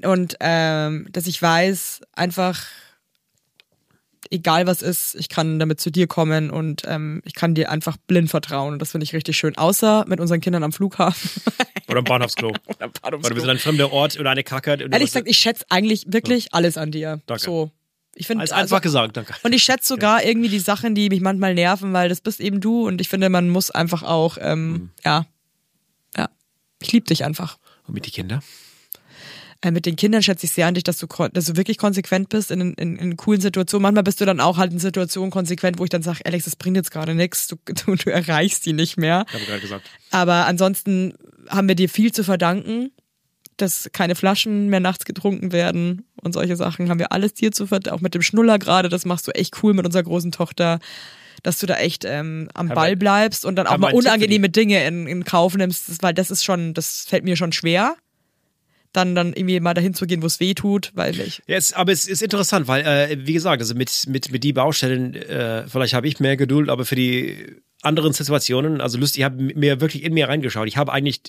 Und 0.03 0.37
ähm, 0.41 1.09
dass 1.11 1.27
ich 1.27 1.41
weiß, 1.43 2.03
einfach, 2.13 2.67
egal 4.31 4.67
was 4.67 4.83
ist, 4.83 5.15
ich 5.17 5.29
kann 5.29 5.59
damit 5.59 5.81
zu 5.81 5.91
dir 5.91 6.07
kommen 6.07 6.51
und 6.51 6.83
ähm, 6.87 7.23
ich 7.25 7.35
kann 7.35 7.55
dir 7.55 7.71
einfach 7.71 7.97
blind 8.07 8.31
vertrauen. 8.31 8.75
Und 8.75 8.79
das 8.81 8.93
finde 8.93 9.05
ich 9.05 9.13
richtig 9.13 9.37
schön. 9.37 9.57
Außer 9.57 10.05
mit 10.07 10.21
unseren 10.21 10.41
Kindern 10.41 10.63
am 10.63 10.73
Flughafen. 10.73 11.43
Oder 11.89 11.99
am 11.99 12.05
Bahnhofsklo. 12.05 12.53
Weil 12.79 13.11
du 13.11 13.19
bist 13.35 13.45
in 13.45 13.51
einem 13.51 13.59
fremden 13.59 13.91
Ort 13.91 14.21
oder 14.21 14.31
eine 14.31 14.45
Kacke. 14.45 14.77
du 14.77 14.85
Ehrlich 14.85 15.09
gesagt, 15.09 15.27
ich 15.27 15.39
schätze 15.39 15.65
eigentlich 15.71 16.05
wirklich 16.09 16.53
alles 16.53 16.77
an 16.77 16.91
dir. 16.91 17.23
Danke. 17.27 17.43
So. 17.43 17.71
Ich 18.15 18.27
finde 18.27 18.43
Alles 18.43 18.53
also, 18.53 18.75
einfach 18.75 18.83
gesagt, 18.83 19.17
danke. 19.17 19.33
Und 19.43 19.55
ich 19.55 19.63
schätze 19.63 19.87
sogar 19.89 20.25
irgendwie 20.25 20.49
die 20.49 20.59
Sachen, 20.59 20.95
die 20.95 21.09
mich 21.09 21.21
manchmal 21.21 21.55
nerven, 21.55 21.93
weil 21.93 22.09
das 22.09 22.21
bist 22.21 22.41
eben 22.41 22.61
du 22.61 22.87
und 22.87 23.01
ich 23.01 23.09
finde, 23.09 23.31
man 23.31 23.49
muss 23.49 23.71
einfach 23.71 24.03
auch, 24.03 24.37
ähm, 24.41 24.73
Mhm. 24.73 24.91
ja, 25.05 25.27
ja, 26.17 26.29
ich 26.81 26.93
liebe 26.93 27.07
dich 27.07 27.25
einfach. 27.25 27.59
Und 27.87 27.95
mit 27.95 28.07
die 28.07 28.11
Kinder? 28.11 28.43
Äh, 29.61 29.73
mit 29.73 29.87
den 29.87 29.97
Kindern 29.97 30.23
schätze 30.23 30.47
ich 30.47 30.53
sehr 30.53 30.67
an 30.67 30.75
dich, 30.75 30.85
dass 30.85 30.99
du, 30.99 31.07
dass 31.33 31.47
du 31.47 31.57
wirklich 31.57 31.79
konsequent 31.79 32.29
bist 32.29 32.51
in, 32.51 32.75
in, 32.75 32.97
in 32.97 33.17
coolen 33.17 33.41
Situationen. 33.41 33.83
Manchmal 33.83 34.05
bist 34.05 34.21
du 34.21 34.25
dann 34.25 34.41
auch 34.41 34.57
halt 34.57 34.73
in 34.73 34.79
Situationen 34.79 35.31
konsequent, 35.31 35.79
wo 35.79 35.85
ich 35.85 35.91
dann 35.91 36.03
sage, 36.03 36.21
Alex, 36.25 36.45
das 36.45 36.55
bringt 36.55 36.77
jetzt 36.77 36.93
gerade 36.93 37.15
nichts, 37.15 37.49
du, 37.49 37.57
du, 37.65 37.97
du 37.97 38.11
erreichst 38.11 38.67
die 38.67 38.73
nicht 38.73 38.97
mehr. 38.97 39.25
Ich 39.29 39.35
habe 39.35 39.45
gerade 39.45 39.61
gesagt. 39.61 39.91
Aber 40.11 40.47
ansonsten 40.47 41.15
haben 41.49 41.67
wir 41.67 41.75
dir 41.75 41.89
viel 41.89 42.13
zu 42.13 42.23
verdanken, 42.23 42.93
dass 43.57 43.91
keine 43.93 44.15
Flaschen 44.15 44.69
mehr 44.69 44.79
nachts 44.79 45.05
getrunken 45.05 45.51
werden 45.51 46.07
und 46.23 46.33
solche 46.33 46.55
Sachen 46.55 46.89
haben 46.89 47.01
wir 47.01 47.11
alles 47.11 47.35
dir 47.35 47.51
zu 47.51 47.67
verdanken. 47.67 47.99
Auch 47.99 48.01
mit 48.01 48.15
dem 48.15 48.23
Schnuller 48.23 48.61
gerade, 48.61 48.89
das 48.89 49.05
machst 49.05 49.27
du 49.27 49.33
echt 49.33 49.63
cool 49.63 49.75
mit 49.75 49.85
unserer 49.85 50.05
großen 50.05 50.31
Tochter, 50.31 50.79
dass 51.43 51.59
du 51.59 51.67
da 51.67 51.77
echt 51.77 52.05
ähm, 52.05 52.49
am 52.55 52.69
Ball 52.69 52.95
bleibst 52.95 53.45
und 53.45 53.57
dann 53.57 53.67
auch 53.67 53.79
mal 53.79 53.93
unangenehme 53.93 54.49
Dinge 54.49 54.85
in, 54.87 55.09
in 55.09 55.25
Kauf 55.25 55.57
nimmst, 55.57 56.01
weil 56.03 56.15
das 56.15 56.31
ist 56.31 56.45
schon, 56.45 56.75
das 56.75 57.07
fällt 57.09 57.25
mir 57.25 57.37
schon 57.37 57.51
schwer. 57.51 57.97
Dann, 58.93 59.15
dann 59.15 59.35
irgendwie 59.35 59.61
mal 59.61 59.75
dahin 59.75 59.95
zu 59.95 60.07
gehen, 60.07 60.23
wo 60.23 60.27
es 60.27 60.41
weh 60.41 60.55
tut, 60.55 60.93
weil 60.95 61.19
ich. 61.21 61.43
Ja, 61.47 61.57
es, 61.57 61.73
aber 61.73 61.93
es 61.93 62.09
ist 62.09 62.23
interessant, 62.23 62.69
weil, 62.69 62.87
äh, 62.87 63.27
wie 63.27 63.35
gesagt, 63.35 63.61
also 63.61 63.75
mit, 63.75 64.05
mit, 64.09 64.33
mit 64.33 64.45
die 64.45 64.53
Baustellen, 64.53 65.15
äh, 65.15 65.67
vielleicht 65.69 65.95
habe 65.95 66.09
ich 66.09 66.21
mehr 66.21 66.37
Geduld, 66.37 66.71
aber 66.71 66.85
für 66.85 66.97
die 66.97 67.57
anderen 67.83 68.13
Situationen, 68.13 68.81
also 68.81 68.99
lustig, 68.99 69.21
ich 69.21 69.25
habe 69.25 69.43
mir 69.43 69.81
wirklich 69.81 70.05
in 70.05 70.15
mir 70.15 70.29
reingeschaut. 70.29 70.69
Ich 70.69 70.77
habe 70.77 70.93
eigentlich 70.93 71.21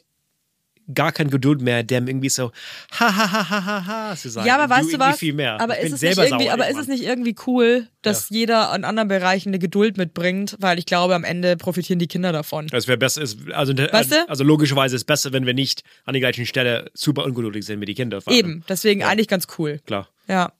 gar 0.93 1.11
keine 1.11 1.29
Geduld 1.29 1.61
mehr, 1.61 1.83
dem 1.83 2.07
irgendwie 2.07 2.29
so 2.29 2.51
ha 2.91 3.15
ha 3.15 3.31
ha 3.31 3.49
ha 3.49 3.65
ha 3.65 3.85
ha 3.85 4.15
zu 4.15 4.29
sagen. 4.29 4.47
Ja, 4.47 4.57
aber 4.57 4.73
weißt 4.73 4.93
du 4.93 4.99
was? 4.99 5.17
Viel 5.17 5.33
mehr. 5.33 5.59
Aber, 5.59 5.77
ist 5.79 5.93
es, 5.93 6.01
nicht 6.01 6.17
irgendwie, 6.17 6.49
aber 6.49 6.69
ist 6.69 6.77
es 6.77 6.87
nicht 6.87 7.03
irgendwie 7.03 7.35
cool, 7.47 7.87
dass 8.01 8.29
jeder 8.29 8.73
in 8.75 8.83
anderen 8.83 9.07
Bereichen 9.07 9.49
eine 9.49 9.59
Geduld 9.59 9.97
mitbringt? 9.97 10.55
Weil 10.59 10.79
ich 10.79 10.85
glaube, 10.85 11.15
am 11.15 11.23
Ende 11.23 11.57
profitieren 11.57 11.99
die 11.99 12.07
Kinder 12.07 12.31
davon. 12.31 12.67
Es 12.71 12.87
wäre 12.87 12.97
besser, 12.97 13.21
es, 13.21 13.37
also, 13.53 13.77
Weißt 13.77 14.11
du? 14.11 14.29
also 14.29 14.43
logischerweise 14.43 14.95
ist 14.95 15.01
es 15.01 15.05
besser, 15.05 15.33
wenn 15.33 15.45
wir 15.45 15.53
nicht 15.53 15.83
an 16.05 16.13
der 16.13 16.21
gleichen 16.21 16.45
Stelle 16.45 16.89
super 16.93 17.25
ungeduldig 17.25 17.65
sind 17.65 17.79
Kindern. 17.95 18.21
vor 18.21 18.31
allem. 18.31 18.39
Eben, 18.39 18.63
deswegen 18.67 19.03
eigentlich 19.03 19.27
ganz 19.27 19.47
cool. 19.57 19.79
Klar. 19.85 20.07
Ja, 20.27 20.53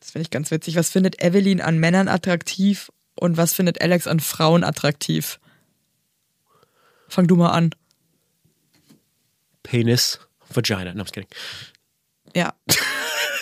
das 0.00 0.10
finde 0.10 0.22
ich 0.22 0.30
ganz 0.30 0.50
witzig. 0.50 0.76
Was 0.76 0.90
findet 0.90 1.22
Evelyn 1.22 1.60
an 1.60 1.78
Männern 1.78 2.08
attraktiv 2.08 2.90
und 3.14 3.36
was 3.36 3.54
findet 3.54 3.80
Alex 3.80 4.06
an 4.06 4.20
Frauen 4.20 4.64
attraktiv? 4.64 5.40
Fang 7.08 7.26
du 7.26 7.36
mal 7.36 7.50
an. 7.50 7.70
Penis, 9.64 10.20
Vagina. 10.52 10.94
No, 10.94 11.02
I'm 11.02 11.06
just 11.06 11.12
kidding. 11.14 11.28
Ja. 12.36 12.52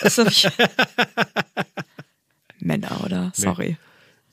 Männer, 2.59 3.01
oder? 3.05 3.31
Sorry. 3.35 3.77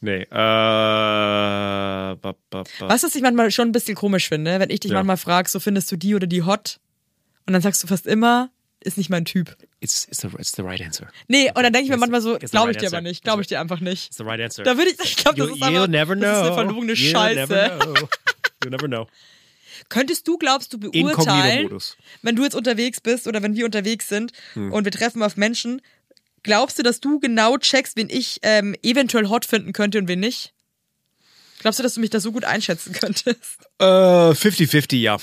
Nee. 0.00 0.22
Äh, 0.22 0.26
ba, 0.30 2.16
ba, 2.16 2.34
ba. 2.50 2.64
Weißt 2.88 3.04
du, 3.04 3.08
was 3.08 3.14
ich 3.14 3.22
manchmal 3.22 3.50
schon 3.50 3.68
ein 3.68 3.72
bisschen 3.72 3.94
komisch 3.94 4.28
finde? 4.28 4.58
Wenn 4.58 4.70
ich 4.70 4.80
dich 4.80 4.90
Ja. 4.92 4.96
manchmal 4.98 5.18
frage, 5.18 5.48
so 5.50 5.60
findest 5.60 5.92
du 5.92 5.96
die 5.96 6.14
oder 6.14 6.26
die 6.26 6.42
hot? 6.42 6.80
Und 7.46 7.52
dann 7.52 7.60
sagst 7.62 7.82
du 7.82 7.86
fast 7.86 8.06
immer, 8.06 8.50
ist 8.82 8.96
nicht 8.96 9.10
mein 9.10 9.24
Typ. 9.26 9.56
It's, 9.80 10.06
it's, 10.06 10.20
the, 10.22 10.28
it's 10.38 10.52
the 10.56 10.62
right 10.62 10.80
answer. 10.80 11.08
Nee, 11.28 11.48
und 11.54 11.62
dann 11.62 11.72
denke 11.72 11.84
ich 11.84 11.90
mir 11.90 11.98
manchmal 11.98 12.22
so, 12.22 12.38
glaube 12.38 12.70
ich 12.70 12.78
dir 12.78 12.86
aber 12.88 13.02
nicht, 13.02 13.22
glaube 13.24 13.42
ich 13.42 13.48
dir 13.48 13.60
einfach 13.60 13.80
nicht. 13.80 14.06
It's 14.08 14.16
the 14.16 14.22
right 14.24 14.40
answer. 14.40 14.62
Da 14.62 14.76
würde 14.78 14.90
ich, 14.90 14.98
ich 15.02 15.16
glaube, 15.16 15.36
das 15.38 15.48
ist 15.48 15.62
einfach, 15.62 15.68
You'll 15.68 16.20
das 16.20 16.38
ist 16.38 16.44
eine 16.44 16.54
verlogene 16.54 16.92
You'll 16.94 17.10
Scheiße. 17.10 17.40
Never 17.40 17.68
know. 17.84 18.08
You'll 18.64 18.70
never 18.70 18.88
know. 18.88 19.06
Könntest 19.88 20.28
du, 20.28 20.38
glaubst 20.38 20.72
du, 20.72 20.78
beurteilen, 20.78 21.70
wenn 22.22 22.36
du 22.36 22.44
jetzt 22.44 22.54
unterwegs 22.54 23.00
bist 23.00 23.26
oder 23.26 23.42
wenn 23.42 23.54
wir 23.54 23.64
unterwegs 23.64 24.08
sind 24.08 24.32
Hm. 24.54 24.72
und 24.72 24.84
wir 24.84 24.92
treffen 24.92 25.22
auf 25.22 25.36
Menschen, 25.36 25.80
glaubst 26.42 26.78
du, 26.78 26.82
dass 26.82 27.00
du 27.00 27.20
genau 27.20 27.56
checkst, 27.58 27.96
wen 27.96 28.08
ich 28.10 28.38
ähm, 28.42 28.74
eventuell 28.82 29.28
hot 29.28 29.44
finden 29.44 29.72
könnte 29.72 29.98
und 29.98 30.08
wen 30.08 30.20
nicht? 30.20 30.52
Glaubst 31.60 31.78
du, 31.78 31.82
dass 31.82 31.94
du 31.94 32.00
mich 32.00 32.10
da 32.10 32.20
so 32.20 32.32
gut 32.32 32.44
einschätzen 32.44 32.92
könntest? 33.00 33.68
Äh, 33.78 33.84
50-50, 33.84 34.96
ja. 34.96 35.18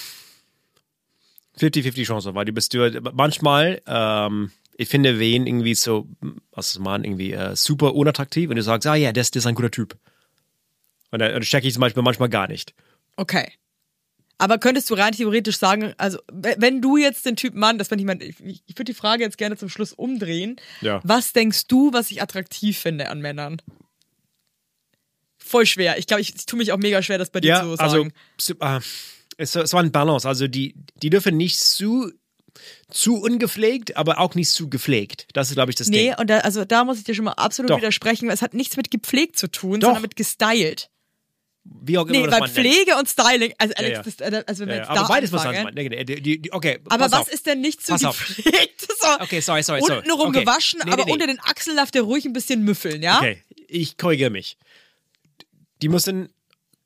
50-50 1.60 2.06
Chance, 2.06 2.36
weil 2.36 2.46
du 2.46 2.52
bist 2.52 2.74
du 2.74 3.02
manchmal, 3.14 3.82
ähm, 3.88 4.52
ich 4.78 4.90
finde 4.90 5.18
wen 5.20 5.48
irgendwie 5.48 5.74
so, 5.74 6.08
was 6.52 6.70
ist 6.70 6.80
man, 6.80 7.04
irgendwie 7.04 7.34
äh, 7.34 7.56
super 7.56 7.96
unattraktiv 7.96 8.50
und 8.50 8.58
du 8.58 8.62
sagst, 8.62 8.86
ah 8.88 8.94
ja, 8.96 9.12
das, 9.12 9.32
das 9.32 9.42
ist 9.42 9.48
ein 9.48 9.56
guter 9.56 9.72
Typ. 9.72 9.98
Und 11.10 11.20
dann, 11.20 11.32
dann 11.32 11.42
checke 11.42 11.68
ich 11.68 11.74
zum 11.74 11.82
Beispiel 11.82 12.04
manchmal 12.04 12.30
gar 12.30 12.48
nicht. 12.48 12.76
Okay. 13.16 13.52
Aber 14.40 14.60
könntest 14.60 14.90
du 14.90 14.94
rein 14.94 15.14
theoretisch 15.14 15.58
sagen, 15.58 15.94
also 15.98 16.20
wenn 16.32 16.82
du 16.82 16.96
jetzt 16.98 17.26
den 17.26 17.36
Typ 17.36 17.56
Mann, 17.56 17.78
das 17.80 17.88
fände 17.88 18.04
ich 18.04 18.06
mal, 18.06 18.22
ich, 18.22 18.62
ich 18.68 18.74
würde 18.78 18.84
die 18.86 18.94
Frage 18.94 19.24
jetzt 19.24 19.38
gerne 19.40 19.58
zum 19.58 19.68
Schluss 19.70 19.94
umdrehen. 19.94 20.58
Ja. 20.82 21.02
Was 21.04 21.34
denkst 21.34 21.66
du, 21.68 21.92
was 21.92 22.12
ich 22.12 22.22
attraktiv 22.22 22.78
finde 22.78 23.10
an 23.10 23.20
Männern? 23.20 23.62
Voll 25.40 25.66
schwer. 25.66 25.98
Ich 25.98 26.08
glaube, 26.08 26.22
ich, 26.22 26.36
ich 26.36 26.46
tue 26.46 26.58
mich 26.60 26.72
auch 26.72 26.78
mega 26.78 27.02
schwer, 27.02 27.18
das 27.18 27.30
bei 27.30 27.40
dir 27.40 27.48
Ja, 27.50 27.62
zu 27.64 27.70
also 27.80 27.98
sagen. 27.98 28.14
so, 28.40 28.54
äh, 28.60 28.80
es, 29.38 29.56
es 29.56 29.74
war 29.74 29.82
ein 29.82 29.92
Balance. 29.92 30.28
Also 30.28 30.48
die, 30.48 30.76
die 31.02 31.10
dürfen 31.10 31.38
nicht 31.38 31.60
zu, 31.60 32.12
zu 32.90 33.16
ungepflegt, 33.22 33.96
aber 33.98 34.20
auch 34.20 34.36
nicht 34.36 34.50
zu 34.52 34.70
gepflegt. 34.70 35.28
Das 35.34 35.50
ist, 35.50 35.54
glaube 35.56 35.72
ich, 35.72 35.76
das 35.78 35.88
Nee, 35.88 36.10
Ding. 36.10 36.16
und 36.20 36.30
da, 36.30 36.40
also 36.40 36.66
da 36.66 36.84
muss 36.84 36.98
ich 36.98 37.06
dir 37.06 37.16
schon 37.16 37.26
mal 37.26 37.32
absolut 37.34 37.72
Doch. 37.72 37.78
widersprechen, 37.78 38.28
weil 38.28 38.36
es 38.36 38.42
hat 38.42 38.54
nichts 38.54 38.78
mit 38.78 38.92
gepflegt 38.92 39.38
zu 39.40 39.48
tun, 39.50 39.80
Doch. 39.80 39.88
sondern 39.88 40.02
mit 40.04 40.16
gestylt. 40.16 40.90
Wie 41.82 41.98
auch 41.98 42.04
immer 42.06 42.12
Nee, 42.12 42.24
weil 42.24 42.30
man 42.32 42.42
nennt. 42.42 42.52
Pflege 42.54 42.96
und 42.98 43.08
Styling, 43.10 43.54
also 43.58 43.74
Alex, 43.76 43.98
ja. 43.98 44.04
das, 44.04 44.34
äh, 44.34 44.44
also 44.46 44.62
wenn 44.62 44.68
wir 44.70 44.76
Ja, 44.76 44.82
jetzt 44.82 44.90
ja, 44.94 44.96
aber 45.02 45.08
beides 45.08 45.34
anfangen, 45.34 45.64
sein. 45.64 45.74
Nee, 45.74 45.90
nee, 45.90 46.04
die, 46.04 46.42
die, 46.42 46.52
okay, 46.52 46.80
Aber 46.90 47.06
was 47.06 47.14
auf. 47.14 47.32
ist 47.32 47.46
denn 47.46 47.62
nicht 47.62 47.86
so 47.86 47.94
Pass 47.94 48.02
gepflegt? 48.02 48.88
So, 49.00 49.08
Okay, 49.24 49.40
sorry, 49.42 49.62
sorry, 49.62 49.82
sorry. 49.82 50.00
Untenrum 50.00 50.30
Okay. 50.30 50.40
gewaschen, 50.42 50.82
Nee, 50.84 50.92
aber 50.92 51.04
nee, 51.04 51.06
nee. 51.06 51.14
unter 51.14 51.28
den 51.28 51.40
Achseln 51.40 51.78
darf 51.78 51.92
der 51.92 52.02
ruhig 52.02 52.26
ein 52.26 52.34
bisschen 52.34 52.64
müffeln, 52.64 53.04
ja? 53.04 53.18
Okay, 53.20 53.44
ich 53.68 53.96
korrigiere 53.98 54.32
mich. 54.32 54.58
Die 55.82 55.88
müssen 55.90 56.30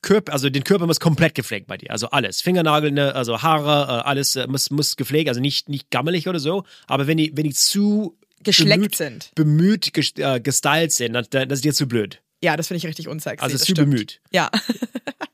Körper, 0.01 0.33
also 0.33 0.49
den 0.49 0.63
Körper 0.63 0.87
muss 0.87 0.99
komplett 0.99 1.35
gepflegt 1.35 1.67
bei 1.67 1.77
dir. 1.77 1.91
Also 1.91 2.09
alles. 2.09 2.41
Fingernagel, 2.41 2.91
ne, 2.91 3.15
also 3.15 3.41
Haare, 3.41 3.99
äh, 4.01 4.07
alles 4.07 4.35
äh, 4.35 4.45
muss, 4.47 4.71
muss 4.71 4.97
gepflegt, 4.97 5.29
also 5.29 5.39
nicht, 5.39 5.69
nicht 5.69 5.89
gammelig 5.89 6.27
oder 6.27 6.39
so. 6.39 6.63
Aber 6.87 7.07
wenn 7.07 7.17
die, 7.17 7.31
wenn 7.35 7.43
die 7.45 7.53
zu 7.53 8.17
Geschleckt 8.43 8.75
bemüht, 8.77 8.95
sind. 8.95 9.31
Bemüht 9.35 10.17
äh, 10.19 10.39
gestylt 10.41 10.91
sind, 10.91 11.13
dann, 11.13 11.25
dann 11.29 11.47
das 11.49 11.59
ist 11.59 11.65
dir 11.65 11.73
zu 11.73 11.87
blöd. 11.87 12.21
Ja, 12.43 12.57
das 12.57 12.67
finde 12.67 12.79
ich 12.79 12.85
richtig 12.87 13.07
unsexy. 13.07 13.43
Also 13.43 13.55
das 13.57 13.67
zu 13.67 13.73
bemüht. 13.75 14.19
Ja. 14.31 14.49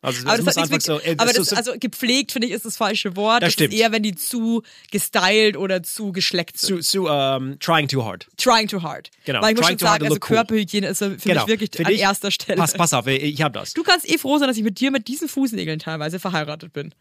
Also 0.02 0.24
das, 0.26 0.26
aber 0.26 0.44
das 0.44 0.46
muss 0.46 0.70
nichts 0.70 0.90
einfach 0.90 1.06
so. 1.06 1.10
äh, 1.10 1.16
aber 1.18 1.32
das, 1.34 1.48
so- 1.48 1.56
also 1.56 1.74
gepflegt, 1.80 2.34
finde 2.34 2.48
ich, 2.48 2.54
ist 2.54 2.66
das 2.66 2.76
falsche 2.76 3.16
Wort. 3.16 3.42
Das 3.44 3.48
Das, 3.48 3.54
stimmt. 3.54 3.74
ist 3.74 3.80
eher, 3.80 3.92
wenn 3.94 4.04
die 4.04 4.14
zu 4.14 4.62
gestylt 4.92 5.56
oder 5.56 5.84
zu 5.84 6.12
geschleckt 6.12 6.58
sind. 6.58 6.84
zu, 6.84 7.04
zu 7.04 7.08
ähm, 7.08 7.58
trying 7.62 7.88
too 7.88 8.04
hard. 8.04 8.28
Trying 8.36 8.68
too 8.68 8.82
hard. 8.84 9.10
Genau. 9.24 9.42
Weil 9.42 9.52
ich 9.52 9.58
muss 9.58 9.66
Trying 9.68 9.80
schon 9.80 9.86
too 9.86 9.86
hard 9.88 10.02
sagen, 10.02 10.04
also 10.06 10.16
look 10.16 10.30
cool. 10.30 10.36
Körperhygiene 10.38 10.88
ist 10.88 11.00
für 11.00 11.16
Genau. 11.16 11.42
mich 11.42 11.48
wirklich 11.48 11.70
Für 11.74 11.86
an 11.86 11.92
dich- 11.94 12.02
erster 12.02 12.30
Stelle. 12.32 12.58
Pass, 12.58 12.74
pass 12.74 12.94
auf, 12.94 13.08
ich 13.08 13.42
habe 13.42 13.58
das. 13.58 13.74
Du 13.74 13.84
kannst 13.84 14.10
eh 14.10 14.18
froh 14.18 14.38
sein, 14.38 14.50
dass 14.50 14.58
ich 14.58 14.64
mit 14.64 14.80
dir 14.80 14.92
mit 14.92 15.08
diesen 15.08 15.30
Fußnägeln 15.30 15.80
teilweise 15.80 16.20
verheiratet 16.20 16.74
bin. 16.74 16.94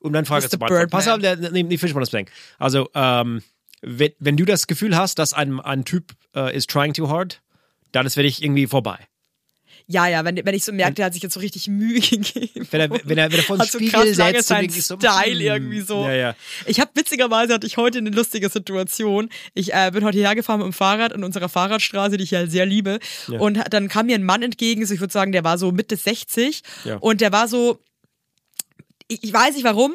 um 0.00 0.12
deine 0.12 0.26
Frage 0.26 0.48
zu 0.48 0.58
beantworten. 0.58 0.90
Pass 0.90 1.06
auf, 1.08 1.18
nee, 1.20 1.62
nee, 1.62 1.78
Fischmann 1.78 2.00
das 2.02 2.10
Blank. 2.10 2.30
Also, 2.58 2.88
ähm, 2.94 3.42
wenn, 3.80 4.10
wenn 4.18 4.36
du 4.36 4.44
das 4.44 4.66
Gefühl 4.66 4.96
hast, 4.96 5.20
dass 5.20 5.32
ein, 5.34 5.60
ein 5.60 5.84
Typ 5.84 6.12
äh, 6.34 6.56
is 6.56 6.66
trying 6.66 6.94
too 6.94 7.08
hard, 7.08 7.40
dann 7.92 8.06
ist 8.06 8.14
für 8.14 8.22
dich 8.22 8.42
irgendwie 8.42 8.66
vorbei. 8.66 8.98
Ja, 9.90 10.06
ja, 10.06 10.22
wenn, 10.22 10.36
wenn 10.44 10.54
ich 10.54 10.64
so 10.64 10.72
merke, 10.72 10.94
der 10.94 11.06
hat 11.06 11.14
sich 11.14 11.22
jetzt 11.22 11.32
so 11.32 11.40
richtig 11.40 11.66
Mühe 11.66 12.00
gegeben. 12.00 12.68
Wenn 12.70 12.80
er, 12.80 12.90
wenn 12.90 13.16
er, 13.16 13.32
wenn 13.32 13.38
er 13.38 13.42
von 13.42 13.58
Hat 13.58 13.70
so 13.70 13.78
Spiegel 13.78 13.92
krass 13.92 14.16
lange 14.18 14.32
setzt 14.42 14.50
und 14.50 14.56
sein 14.56 14.64
irgendwie 14.64 14.80
so, 14.82 14.96
Style 14.98 15.40
hm, 15.40 15.40
irgendwie 15.40 15.80
so. 15.80 16.02
Ja, 16.04 16.12
ja. 16.12 16.36
Ich 16.66 16.78
habe 16.78 16.90
witzigerweise 16.94 17.54
hatte 17.54 17.66
ich 17.66 17.78
heute 17.78 17.98
eine 17.98 18.10
lustige 18.10 18.50
Situation. 18.50 19.30
Ich 19.54 19.72
äh, 19.72 19.90
bin 19.90 20.04
heute 20.04 20.18
hergefahren 20.18 20.60
mit 20.60 20.66
dem 20.66 20.74
Fahrrad 20.74 21.12
in 21.12 21.24
unserer 21.24 21.48
Fahrradstraße, 21.48 22.18
die 22.18 22.24
ich 22.24 22.32
ja 22.32 22.46
sehr 22.46 22.66
liebe. 22.66 22.98
Ja. 23.28 23.38
Und 23.38 23.58
dann 23.70 23.88
kam 23.88 24.06
mir 24.06 24.16
ein 24.16 24.24
Mann 24.24 24.42
entgegen, 24.42 24.84
so 24.84 24.92
ich 24.92 25.00
würde 25.00 25.12
sagen, 25.12 25.32
der 25.32 25.44
war 25.44 25.56
so 25.56 25.72
Mitte 25.72 25.96
60 25.96 26.62
Ja. 26.84 26.96
und 26.96 27.22
der 27.22 27.32
war 27.32 27.48
so, 27.48 27.78
ich, 29.06 29.24
ich 29.24 29.32
weiß 29.32 29.54
nicht 29.54 29.64
warum. 29.64 29.94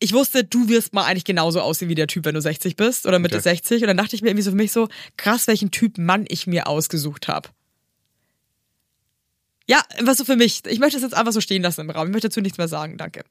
Ich 0.00 0.12
wusste, 0.12 0.44
du 0.44 0.68
wirst 0.68 0.92
mal 0.92 1.04
eigentlich 1.04 1.24
genauso 1.24 1.60
aussehen 1.60 1.88
wie 1.88 1.94
der 1.96 2.06
Typ, 2.06 2.24
wenn 2.24 2.34
du 2.34 2.40
60 2.40 2.76
bist 2.76 3.04
oder 3.06 3.18
Mitte 3.18 3.36
Okay. 3.36 3.42
60. 3.42 3.82
Und 3.82 3.88
dann 3.88 3.96
dachte 3.96 4.14
ich 4.14 4.22
mir 4.22 4.28
irgendwie 4.28 4.42
so 4.44 4.50
für 4.52 4.56
mich 4.56 4.70
so, 4.72 4.88
krass, 5.16 5.46
welchen 5.48 5.70
Typ 5.72 5.98
Mann 5.98 6.24
ich 6.28 6.46
mir 6.46 6.66
ausgesucht 6.68 7.26
habe. 7.26 7.48
Ja, 9.66 9.82
was 10.00 10.18
so 10.18 10.24
für 10.24 10.36
mich. 10.36 10.62
Ich 10.66 10.78
möchte 10.78 10.96
es 10.96 11.02
jetzt 11.02 11.14
einfach 11.14 11.32
so 11.32 11.40
stehen 11.40 11.62
lassen 11.62 11.82
im 11.82 11.90
Raum. 11.90 12.06
Ich 12.08 12.12
möchte 12.12 12.28
dazu 12.28 12.40
nichts 12.40 12.58
mehr 12.58 12.68
sagen. 12.68 12.96
Danke. 12.96 13.24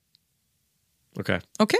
Okay. 1.17 1.39
Okay? 1.57 1.79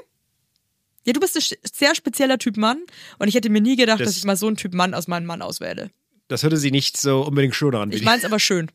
Ja, 1.05 1.13
du 1.13 1.19
bist 1.19 1.37
ein 1.37 1.57
sehr 1.71 1.93
spezieller 1.95 2.37
Typ 2.39 2.57
Mann 2.57 2.81
und 3.19 3.27
ich 3.27 3.35
hätte 3.35 3.49
mir 3.49 3.61
nie 3.61 3.75
gedacht, 3.75 3.99
Das- 3.99 4.07
dass 4.09 4.17
ich 4.17 4.23
mal 4.23 4.35
so 4.35 4.47
einen 4.47 4.57
Typ 4.57 4.73
Mann 4.73 4.93
aus 4.93 5.07
meinem 5.07 5.25
Mann 5.25 5.41
auswähle. 5.41 5.91
Das 6.27 6.43
hörte 6.43 6.57
sie 6.57 6.71
nicht 6.71 6.97
so 6.97 7.21
unbedingt 7.21 7.55
schön 7.55 7.75
an. 7.75 7.91
Ich 7.91 8.03
meine 8.03 8.17
es 8.19 8.25
aber 8.25 8.39
schön. 8.39 8.69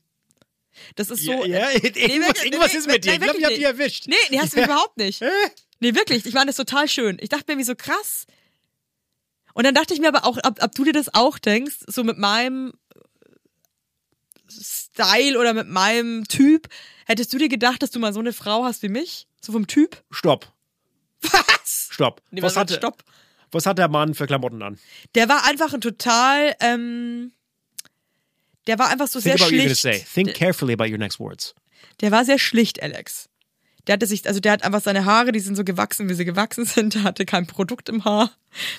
Das 0.95 1.11
ist 1.11 1.23
so. 1.25 1.45
Ja, 1.45 1.69
ja, 1.69 1.69
Nee, 1.83 1.89
irgendwas, 1.89 2.29
wirklich- 2.29 2.45
irgendwas 2.45 2.73
nee, 2.73 2.79
ist 2.79 2.87
mit 2.87 3.05
dir. 3.05 3.11
nee, 3.11 3.17
Ich 3.17 3.23
glaube, 3.23 3.39
ich 3.39 3.45
hab 3.45 3.51
wirklich 3.51 3.57
dich 3.59 3.65
erwischt. 3.67 4.07
Nee, 4.07 4.15
nee, 4.31 4.39
hast 4.39 4.53
du 4.53 4.57
mich 4.59 4.67
überhaupt 4.67 4.97
nicht. 4.97 5.21
Nee, 5.83 5.97
wirklich. 5.97 6.25
Ich 6.27 6.35
meine 6.35 6.47
das 6.47 6.55
total 6.57 6.87
schön. 6.87 7.19
Ich 7.21 7.29
dachte 7.29 7.45
mir 7.49 7.55
irgendwie 7.55 7.67
so 7.67 7.75
krass. 7.75 8.27
Und 9.53 9.65
dann 9.65 9.75
dachte 9.75 9.93
ich 9.95 10.01
mir 10.01 10.07
aber 10.07 10.25
auch, 10.25 10.39
ob, 10.45 10.63
ob 10.63 10.73
du 10.77 10.85
dir 10.85 10.93
das 10.93 11.13
auch 11.13 11.41
denkst, 11.41 11.75
so 11.89 12.05
mit 12.05 12.19
meinem 12.19 12.73
Style 14.49 15.37
oder 15.41 15.55
mit 15.55 15.67
meinem 15.67 16.29
Typ, 16.29 16.69
hättest 17.07 17.33
du 17.33 17.39
dir 17.39 17.49
gedacht, 17.49 17.83
dass 17.83 17.91
du 17.91 17.99
mal 17.99 18.13
so 18.13 18.21
eine 18.21 18.33
Frau 18.33 18.65
hast 18.65 18.83
wie 18.85 18.89
mich? 18.89 19.27
So 19.41 19.51
vom 19.51 19.67
Typ? 19.67 20.01
Stopp, 20.13 20.53
Was? 21.23 21.89
stopp. 21.91 22.23
Nee, 22.31 22.43
was, 22.43 22.55
was 22.55 22.61
hat, 22.61 22.71
Stopp? 22.71 23.03
was 23.51 23.67
hat 23.67 23.79
der 23.79 23.89
Mann 23.89 24.15
für 24.15 24.29
Klamotten 24.29 24.63
an? 24.63 24.79
Der 25.17 25.29
war 25.29 25.45
einfach 25.47 25.75
ein 25.75 25.81
total, 25.81 26.55
ähm, 26.61 27.33
der 28.69 28.79
war 28.79 28.89
einfach 28.89 29.09
so 29.09 29.21
Think 29.21 29.25
sehr 29.25 29.35
about 29.35 29.45
what 29.47 29.53
you're 29.53 29.63
gonna 29.65 29.75
schlicht. 29.75 30.07
say. 30.07 30.23
Think 30.25 30.35
carefully 30.37 30.75
about 30.75 30.87
your 30.87 30.99
next 30.99 31.19
words. 31.19 31.57
Der 32.01 32.13
war 32.13 32.25
sehr 32.25 32.39
schlicht, 32.39 32.81
Alex. 32.81 33.29
Der 33.87 33.95
hatte 33.95 34.07
sich, 34.07 34.27
also 34.27 34.41
der 34.41 34.53
hat 34.53 34.65
einfach 34.65 34.81
seine 34.81 35.05
Haare, 35.05 35.33
die 35.33 35.41
sind 35.41 35.57
so 35.57 35.65
gewachsen, 35.65 36.09
wie 36.09 36.15
sie 36.15 36.25
gewachsen 36.25 36.65
sind. 36.67 36.95
Der 36.95 37.03
hatte 37.03 37.25
kein 37.25 37.47
Produkt 37.47 37.89
im 37.89 38.05
Haar. 38.05 38.31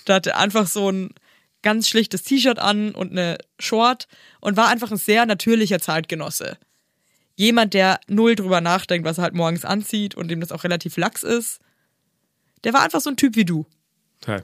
Der 0.08 0.16
hatte 0.16 0.36
einfach 0.36 0.68
so 0.68 0.92
ein 0.92 1.14
ganz 1.62 1.88
schlichtes 1.88 2.24
T-Shirt 2.24 2.60
an 2.60 2.94
und 2.94 3.12
eine 3.12 3.38
Short 3.58 4.08
und 4.42 4.58
war 4.58 4.68
einfach 4.68 4.92
ein 4.92 4.98
sehr 4.98 5.26
natürlicher 5.26 5.80
Zeitgenosse. 5.80 6.58
Jemand, 7.36 7.74
der 7.74 8.00
null 8.08 8.36
drüber 8.36 8.62
nachdenkt, 8.62 9.08
was 9.08 9.18
er 9.18 9.24
halt 9.24 9.34
morgens 9.34 9.66
anzieht 9.66 10.14
und 10.14 10.28
dem 10.28 10.40
das 10.40 10.52
auch 10.52 10.64
relativ 10.64 10.98
lax 10.98 11.24
ist. 11.24 11.60
Der 12.64 12.74
war 12.74 12.84
einfach 12.84 13.02
so 13.02 13.10
ein 13.10 13.18
Typ 13.18 13.36
wie 13.36 13.46
du. 13.46 13.66
Okay. 14.22 14.42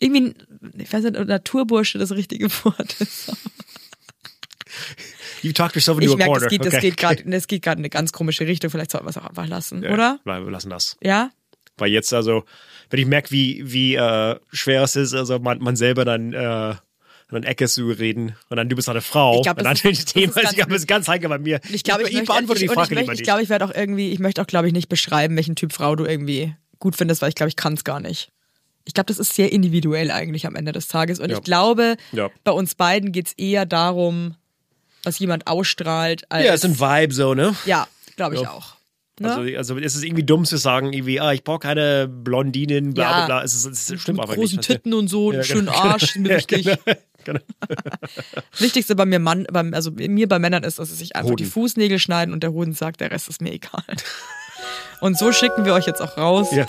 Irgendwie, 0.00 0.34
ich 0.78 0.92
weiß 0.92 1.04
nicht, 1.04 1.16
ob 1.16 1.28
Naturbursche 1.28 1.98
das 1.98 2.10
richtige 2.10 2.50
Wort 2.64 3.00
ist. 3.00 3.32
You 5.42 5.52
talked 5.52 5.74
yourself 5.76 5.98
into 6.00 6.10
Ich 6.10 6.14
a 6.14 6.16
merke, 6.18 6.30
corner. 6.30 6.40
das 6.46 6.50
geht, 6.50 6.60
das 6.64 6.74
okay. 6.74 6.80
geht 6.90 6.96
gerade, 6.96 7.22
das 7.26 7.46
geht 7.46 7.62
gerade 7.62 7.78
in 7.78 7.82
eine 7.82 7.90
ganz 7.90 8.12
komische 8.12 8.46
Richtung. 8.46 8.70
Vielleicht 8.70 8.90
sollten 8.90 9.06
wir 9.06 9.10
es 9.10 9.18
auch 9.18 9.26
einfach 9.26 9.46
lassen, 9.46 9.82
Ja, 9.82 9.92
oder? 9.92 10.20
Weil 10.24 10.44
wir 10.44 10.50
lassen 10.50 10.70
das. 10.70 10.96
Ja? 11.02 11.30
Weil 11.78 11.90
jetzt 11.90 12.12
also, 12.14 12.44
wenn 12.90 13.00
ich 13.00 13.06
merke, 13.06 13.30
wie, 13.30 13.62
wie 13.64 13.94
äh, 13.94 14.36
schwer 14.52 14.82
es 14.82 14.96
ist, 14.96 15.14
also 15.14 15.38
man, 15.38 15.58
man 15.58 15.74
selber 15.76 16.04
dann 16.04 16.32
äh, 16.32 16.74
an 17.34 17.42
Ecke 17.44 17.66
zu 17.66 17.86
reden 17.88 18.36
und 18.50 18.58
dann 18.58 18.68
du 18.68 18.76
bist 18.76 18.90
eine 18.90 19.00
Frau. 19.00 19.36
Ich 19.36 19.42
glaub, 19.44 19.56
und 19.56 19.64
dann 19.64 19.72
ist- 19.82 19.84
das 19.84 20.04
Thema 20.12 20.36
ist 20.42 20.50
ich 20.50 20.56
glaube, 20.56 20.70
das 20.72 20.82
ist 20.82 20.86
ganz 20.86 21.08
heikel 21.08 21.28
bei 21.30 21.38
mir. 21.38 21.60
Ich 21.70 21.82
glaube, 21.82 22.02
ich, 22.02 22.08
ich 22.10 22.14
möchte, 22.28 22.42
ich, 22.52 22.58
die 22.60 22.68
Frage 22.68 22.80
und 22.80 22.92
ich, 22.92 22.96
möchte, 22.96 23.02
ich 23.04 23.08
nicht. 23.20 23.22
glaube, 23.24 23.42
ich 23.42 23.48
werde 23.48 23.64
auch 23.64 23.74
irgendwie, 23.74 24.10
ich 24.12 24.18
möchte 24.18 24.42
auch, 24.42 24.46
glaube 24.46 24.66
ich, 24.66 24.72
nicht 24.74 24.88
beschreiben, 24.90 25.34
welchen 25.36 25.56
Typ 25.56 25.72
Frau 25.72 25.96
du 25.96 26.04
irgendwie 26.04 26.54
gut 26.78 26.94
findest, 26.94 27.22
weil 27.22 27.30
ich 27.30 27.34
glaube, 27.34 27.48
ich 27.48 27.56
kann 27.56 27.72
es 27.74 27.84
gar 27.84 28.00
nicht. 28.00 28.30
Ich 28.84 28.92
glaube, 28.94 29.06
das 29.06 29.18
ist 29.18 29.34
sehr 29.34 29.50
individuell 29.52 30.10
eigentlich 30.10 30.46
am 30.46 30.56
Ende 30.56 30.72
des 30.72 30.88
Tages. 30.88 31.20
Und 31.20 31.30
Ja. 31.30 31.38
ich 31.38 31.42
glaube, 31.42 31.96
Ja. 32.10 32.28
bei 32.44 32.50
uns 32.52 32.74
beiden 32.74 33.12
geht 33.12 33.28
es 33.28 33.32
eher 33.34 33.64
darum, 33.64 34.34
was 35.04 35.18
jemand 35.18 35.46
ausstrahlt, 35.46 36.24
als. 36.30 36.44
ja, 36.46 36.52
es 36.54 36.64
ist 36.64 36.70
ein 36.70 36.80
Vibe 36.80 37.12
so, 37.14 37.34
ne? 37.34 37.54
Ja, 37.64 37.86
glaube 38.16 38.36
ich 38.36 38.42
Ja. 38.42 38.50
auch. 38.50 38.76
Ne? 39.20 39.28
Also, 39.30 39.56
also 39.74 39.78
es 39.78 39.94
ist 39.94 40.04
irgendwie 40.04 40.24
dumm 40.24 40.44
zu 40.46 40.56
sagen, 40.56 40.92
irgendwie, 40.92 41.20
ah, 41.20 41.32
ich 41.32 41.44
brauche 41.44 41.58
keine 41.60 42.08
Blondinen, 42.08 42.94
bla 42.94 43.04
Ja. 43.04 43.12
bla 43.12 43.26
bla. 43.26 43.44
Es, 43.44 43.54
ist, 43.54 43.66
es 43.66 44.00
stimmt 44.00 44.18
Mit 44.18 44.20
einfach 44.22 44.34
großen 44.36 44.56
nicht. 44.56 44.66
Titten 44.66 44.94
und 44.94 45.08
so, 45.08 45.30
Ja, 45.32 45.38
einen 45.38 45.44
schönen 45.44 45.66
genau. 45.66 45.78
Arsch, 45.78 46.02
ist 46.04 46.16
mir 46.16 46.36
wichtig. 46.36 46.64
genau. 46.64 46.76
genau. 47.24 47.40
Das 48.50 48.60
Wichtigste 48.60 48.96
bei 48.96 49.04
mir 49.04 49.18
Mann, 49.18 49.46
beim, 49.52 49.74
also 49.74 49.90
mir 49.92 50.28
bei 50.28 50.38
Männern 50.38 50.64
ist, 50.64 50.78
dass 50.78 50.88
sie 50.88 50.94
sich 50.96 51.14
einfach 51.14 51.28
Hoden. 51.32 51.36
die 51.36 51.44
Fußnägel 51.44 51.98
schneiden 51.98 52.32
und 52.32 52.42
der 52.42 52.52
Hoden 52.52 52.72
sagt, 52.72 53.00
der 53.00 53.10
Rest 53.10 53.28
ist 53.28 53.42
mir 53.42 53.52
egal. 53.52 53.84
Und 55.00 55.18
so 55.18 55.32
schicken 55.32 55.64
wir 55.64 55.74
euch 55.74 55.86
jetzt 55.86 56.00
auch 56.00 56.16
raus. 56.16 56.48
Ja. 56.52 56.64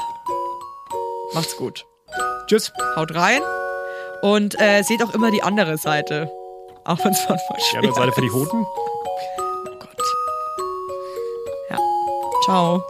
Macht's 1.34 1.56
gut. 1.56 1.86
Tschüss. 2.48 2.72
Haut 2.96 3.14
rein 3.14 3.42
und 4.24 4.60
äh, 4.60 4.82
seht 4.84 5.04
auch 5.04 5.14
immer 5.14 5.30
die 5.32 5.44
andere 5.44 5.78
Seite. 5.78 6.32
Auch 6.86 6.98
wenn 7.04 7.14
es 7.14 7.20
manchmal 7.30 7.58
Die 7.58 7.64
schwer 7.64 7.80
andere 7.80 7.94
Seite 7.96 8.12
für 8.12 8.22
die 8.22 8.32
Hoden. 8.32 8.66
Oh 8.66 9.76
Gott. 9.80 10.04
Ja. 11.70 11.78
Ciao. 12.44 12.84